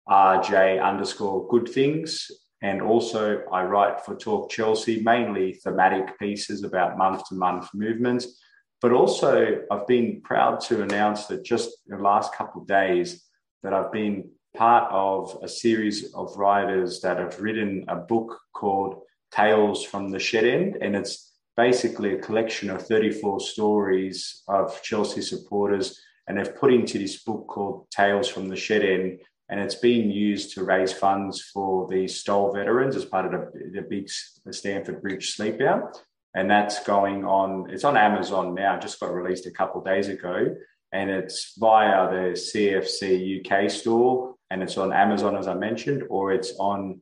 rj 0.07 0.83
underscore 0.83 1.47
good 1.47 1.67
things. 1.67 2.29
And 2.61 2.81
also, 2.81 3.43
I 3.51 3.63
write 3.63 4.05
for 4.05 4.15
Talk 4.15 4.49
Chelsea, 4.49 5.01
mainly 5.01 5.53
thematic 5.53 6.17
pieces 6.17 6.63
about 6.63 6.97
month 6.97 7.27
to 7.27 7.35
month 7.35 7.67
movements. 7.73 8.39
But 8.81 8.93
also, 8.93 9.63
I've 9.69 9.87
been 9.87 10.21
proud 10.21 10.61
to 10.61 10.81
announce 10.81 11.25
that 11.25 11.43
just 11.43 11.71
the 11.87 11.97
last 11.97 12.33
couple 12.33 12.61
of 12.61 12.67
days, 12.67 13.21
that 13.63 13.73
I've 13.73 13.91
been 13.91 14.29
part 14.55 14.91
of 14.91 15.37
a 15.41 15.47
series 15.47 16.13
of 16.13 16.35
writers 16.37 17.01
that 17.01 17.17
have 17.17 17.39
written 17.39 17.85
a 17.87 17.95
book 17.95 18.39
called 18.53 19.01
Tales 19.31 19.83
from 19.83 20.09
the 20.09 20.19
Shed 20.19 20.45
End. 20.45 20.77
And 20.81 20.95
it's 20.95 21.31
basically 21.57 22.13
a 22.13 22.21
collection 22.21 22.69
of 22.69 22.85
34 22.85 23.39
stories 23.39 24.43
of 24.47 24.81
Chelsea 24.83 25.21
supporters. 25.21 25.99
And 26.27 26.37
they've 26.37 26.55
put 26.55 26.73
into 26.73 26.97
this 26.97 27.23
book 27.23 27.47
called 27.47 27.87
Tales 27.91 28.27
from 28.27 28.47
the 28.47 28.55
Shed 28.55 28.83
End 28.83 29.19
and 29.49 29.59
it's 29.59 29.75
being 29.75 30.09
used 30.09 30.55
to 30.55 30.63
raise 30.63 30.93
funds 30.93 31.41
for 31.41 31.87
the 31.87 32.07
Stoll 32.07 32.51
veterans 32.53 32.95
as 32.95 33.05
part 33.05 33.25
of 33.25 33.31
the, 33.31 33.69
the 33.71 33.81
big 33.81 34.09
Stamford 34.09 35.01
Bridge 35.01 35.35
sleepout. 35.37 35.95
And 36.33 36.49
that's 36.49 36.83
going 36.83 37.25
on, 37.25 37.69
it's 37.69 37.83
on 37.83 37.95
Amazon 37.95 38.55
now, 38.55 38.79
just 38.79 38.99
got 38.99 39.13
released 39.13 39.45
a 39.45 39.51
couple 39.51 39.81
days 39.81 40.07
ago. 40.07 40.55
And 40.91 41.09
it's 41.09 41.53
via 41.59 42.09
the 42.09 42.31
CFC 42.31 43.45
UK 43.45 43.69
store, 43.69 44.32
and 44.53 44.61
it's 44.61 44.77
on 44.77 44.93
Amazon, 44.93 45.35
as 45.35 45.47
I 45.47 45.55
mentioned, 45.55 46.03
or 46.09 46.31
it's 46.31 46.53
on 46.59 47.01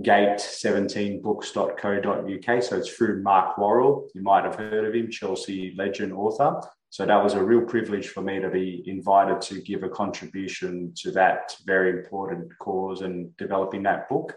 gate17books.co.uk. 0.00 2.62
So 2.62 2.76
it's 2.76 2.88
through 2.88 3.24
Mark 3.24 3.58
Worrall. 3.58 4.08
You 4.14 4.22
might 4.22 4.44
have 4.44 4.54
heard 4.54 4.84
of 4.84 4.94
him, 4.94 5.10
Chelsea 5.10 5.74
legend 5.76 6.12
author. 6.12 6.62
So 6.90 7.04
that 7.04 7.20
was 7.22 7.34
a 7.34 7.42
real 7.42 7.62
privilege 7.62 8.10
for 8.10 8.22
me 8.22 8.38
to 8.38 8.48
be 8.48 8.84
invited 8.86 9.40
to 9.42 9.60
give 9.60 9.82
a 9.82 9.88
contribution 9.88 10.92
to 10.98 11.10
that 11.10 11.56
very 11.66 11.90
important 11.90 12.56
cause 12.60 13.00
and 13.00 13.36
developing 13.36 13.82
that 13.82 14.08
book. 14.08 14.36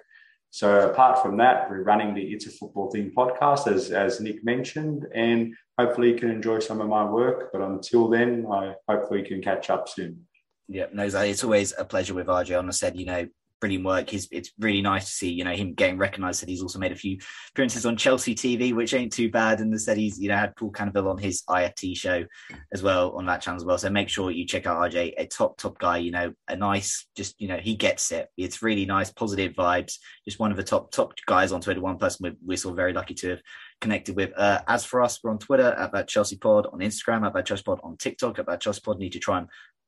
So 0.50 0.90
apart 0.90 1.22
from 1.22 1.38
that, 1.38 1.70
we're 1.70 1.84
running 1.84 2.16
the 2.16 2.24
It's 2.24 2.48
a 2.48 2.50
Football 2.50 2.90
Thing 2.90 3.12
podcast, 3.16 3.72
as, 3.72 3.92
as 3.92 4.20
Nick 4.22 4.44
mentioned, 4.44 5.06
and 5.14 5.54
hopefully 5.78 6.14
you 6.14 6.18
can 6.18 6.32
enjoy 6.32 6.58
some 6.60 6.82
of 6.82 6.90
my 6.90 7.04
work. 7.04 7.52
But 7.52 7.62
until 7.62 8.10
then, 8.10 8.48
I 8.52 8.74
hopefully 8.90 9.22
can 9.22 9.44
catch 9.44 9.70
up 9.70 9.88
soon. 9.88 10.26
Yeah, 10.68 10.86
no, 10.92 11.04
it's 11.04 11.44
always 11.44 11.74
a 11.78 11.86
pleasure 11.86 12.14
with 12.14 12.28
RJ. 12.28 12.58
On 12.58 12.68
I 12.68 12.72
said, 12.72 12.98
you 12.98 13.06
know, 13.06 13.28
brilliant 13.62 13.86
work. 13.86 14.10
He's, 14.10 14.28
it's 14.32 14.52
really 14.60 14.82
nice 14.82 15.06
to 15.06 15.12
see, 15.12 15.32
you 15.32 15.44
know, 15.44 15.54
him 15.54 15.74
getting 15.74 15.98
recognised. 15.98 16.42
That 16.42 16.50
he's 16.50 16.62
also 16.62 16.80
made 16.80 16.92
a 16.92 16.96
few 16.96 17.18
appearances 17.52 17.86
on 17.86 17.98
Chelsea 17.98 18.36
TV, 18.36 18.74
which 18.76 18.94
ain't 18.94 19.14
too 19.14 19.30
bad. 19.30 19.60
And 19.60 19.80
said 19.82 19.98
he's, 19.98 20.20
you 20.20 20.30
know, 20.30 20.38
had 20.38 20.56
Paul 20.56 20.72
Canoville 20.72 21.10
on 21.10 21.18
his 21.18 21.44
IFT 21.50 21.98
show 21.98 22.26
as 22.74 22.84
well 22.84 23.12
on 23.12 23.26
that 23.26 23.42
channel 23.42 23.60
as 23.60 23.66
well. 23.66 23.78
So 23.78 23.90
make 23.90 24.10
sure 24.10 24.32
you 24.32 24.46
check 24.46 24.66
out 24.66 24.92
RJ, 24.92 25.14
a 25.18 25.26
top 25.28 25.58
top 25.58 25.78
guy. 25.80 25.98
You 25.98 26.12
know, 26.12 26.34
a 26.48 26.56
nice, 26.56 27.08
just 27.16 27.40
you 27.40 27.48
know, 27.48 27.58
he 27.58 27.76
gets 27.76 28.12
it. 28.12 28.30
It's 28.38 28.62
really 28.62 28.86
nice, 28.86 29.12
positive 29.12 29.54
vibes. 29.54 29.98
Just 30.26 30.40
one 30.40 30.52
of 30.52 30.58
the 30.58 30.64
top 30.64 30.92
top 30.92 31.14
guys 31.26 31.52
on 31.52 31.62
Twitter. 31.62 31.82
One 31.82 31.98
person 31.98 32.24
we're, 32.24 32.38
we're 32.46 32.58
so 32.58 32.74
very 32.74 32.94
lucky 32.94 33.14
to 33.16 33.30
have 33.32 33.42
connected 33.82 34.16
with. 34.16 34.32
Uh, 34.38 34.62
as 34.68 34.86
for 34.86 35.02
us, 35.02 35.20
we're 35.24 35.32
on 35.32 35.40
Twitter 35.40 35.74
at 35.74 35.92
that 35.94 36.08
Chelsea 36.08 36.38
Pod, 36.38 36.68
on 36.72 36.80
Instagram 36.80 37.26
at 37.26 37.34
that 37.34 37.46
Chelsea 37.46 37.64
Pod, 37.64 37.80
on 37.84 37.98
TikTok 37.98 38.40
at 38.40 38.46
that 38.48 38.62
Chelsea 38.62 38.82
Pod. 38.84 39.00
Need 39.00 39.14
to 39.14 39.20
try 39.20 39.40
and 39.40 39.48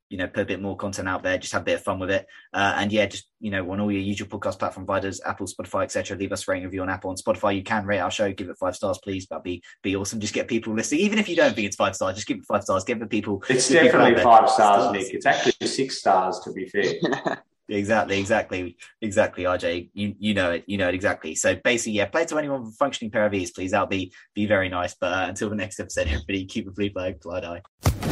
you 0.10 0.18
know, 0.18 0.28
put 0.28 0.43
a 0.43 0.45
bit 0.45 0.62
more 0.62 0.78
content 0.78 1.08
out 1.08 1.24
there, 1.24 1.38
just 1.38 1.53
have 1.53 1.64
a 1.64 1.66
bit 1.66 1.76
of 1.76 1.84
fun 1.84 1.99
with 1.99 2.10
it. 2.10 2.28
Uh, 2.53 2.76
and 2.78 2.91
yeah, 2.91 3.05
just, 3.05 3.28
you 3.39 3.51
know, 3.51 3.70
on 3.72 3.80
all 3.80 3.91
your 3.91 4.01
usual 4.01 4.28
podcast 4.28 4.60
platform 4.60 4.86
providers, 4.86 5.22
Apple, 5.26 5.47
Spotify, 5.47 5.84
etc. 5.84 6.18
Leave 6.18 6.32
us 6.32 6.47
a 6.47 6.51
rating 6.51 6.66
review 6.66 6.82
on 6.82 6.89
Apple 6.89 7.10
and 7.10 7.20
Spotify. 7.22 7.55
You 7.55 7.64
can 7.64 7.86
rate 7.86 7.99
our 7.99 8.12
show, 8.12 8.32
give 8.32 8.49
it 8.49 8.58
five 8.58 8.76
stars, 8.76 8.99
please. 9.03 9.28
That'd 9.28 9.43
be 9.43 9.62
be 9.84 9.95
awesome. 9.95 10.20
Just 10.20 10.34
get 10.34 10.47
people 10.47 10.74
listening. 10.74 11.01
Even 11.01 11.20
if 11.20 11.28
you 11.28 11.36
don't 11.36 11.53
think 11.53 11.68
it's 11.68 11.76
five 11.76 11.95
stars, 11.95 12.16
just 12.16 12.28
give 12.28 12.38
it 12.38 12.45
five 12.45 12.64
stars. 12.64 12.84
Give 12.84 12.99
the 12.99 13.05
people. 13.05 13.43
It's 13.49 13.70
definitely 13.70 14.16
people 14.16 14.32
five 14.32 14.49
stars, 14.49 14.84
stars, 14.84 14.93
Nick. 14.93 15.14
It's 15.14 15.26
actually 15.26 15.68
six 15.68 15.99
stars 15.99 16.39
to 16.41 16.51
be 16.53 16.68
fair. 16.68 17.43
exactly, 17.70 18.20
exactly, 18.20 18.78
exactly. 19.01 19.43
RJ, 19.43 19.89
you 19.93 20.15
you 20.20 20.34
know 20.34 20.51
it, 20.51 20.63
you 20.68 20.78
know 20.78 20.88
it 20.88 20.95
exactly. 20.95 21.36
So 21.36 21.55
basically, 21.55 21.93
yeah, 21.93 22.05
play 22.05 22.26
to 22.26 22.38
anyone 22.38 22.63
with 22.63 22.74
a 22.74 22.76
functioning 22.78 23.11
pair 23.11 23.26
of 23.26 23.34
ears, 23.34 23.51
please. 23.51 23.72
That'll 23.72 23.88
be 23.88 24.13
be 24.34 24.45
very 24.45 24.70
nice. 24.70 24.95
But 24.99 25.13
uh, 25.13 25.26
until 25.28 25.49
the 25.49 25.55
next 25.55 25.80
episode, 25.80 26.07
everybody 26.07 26.45
keep 26.45 26.68
a 26.68 26.72
blue 26.72 26.89
flag, 26.89 27.22
fly 27.22 27.39
die. 27.41 27.61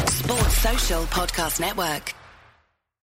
Sports 0.08 0.58
Social 0.58 1.04
Podcast 1.04 1.60
Network. 1.60 2.14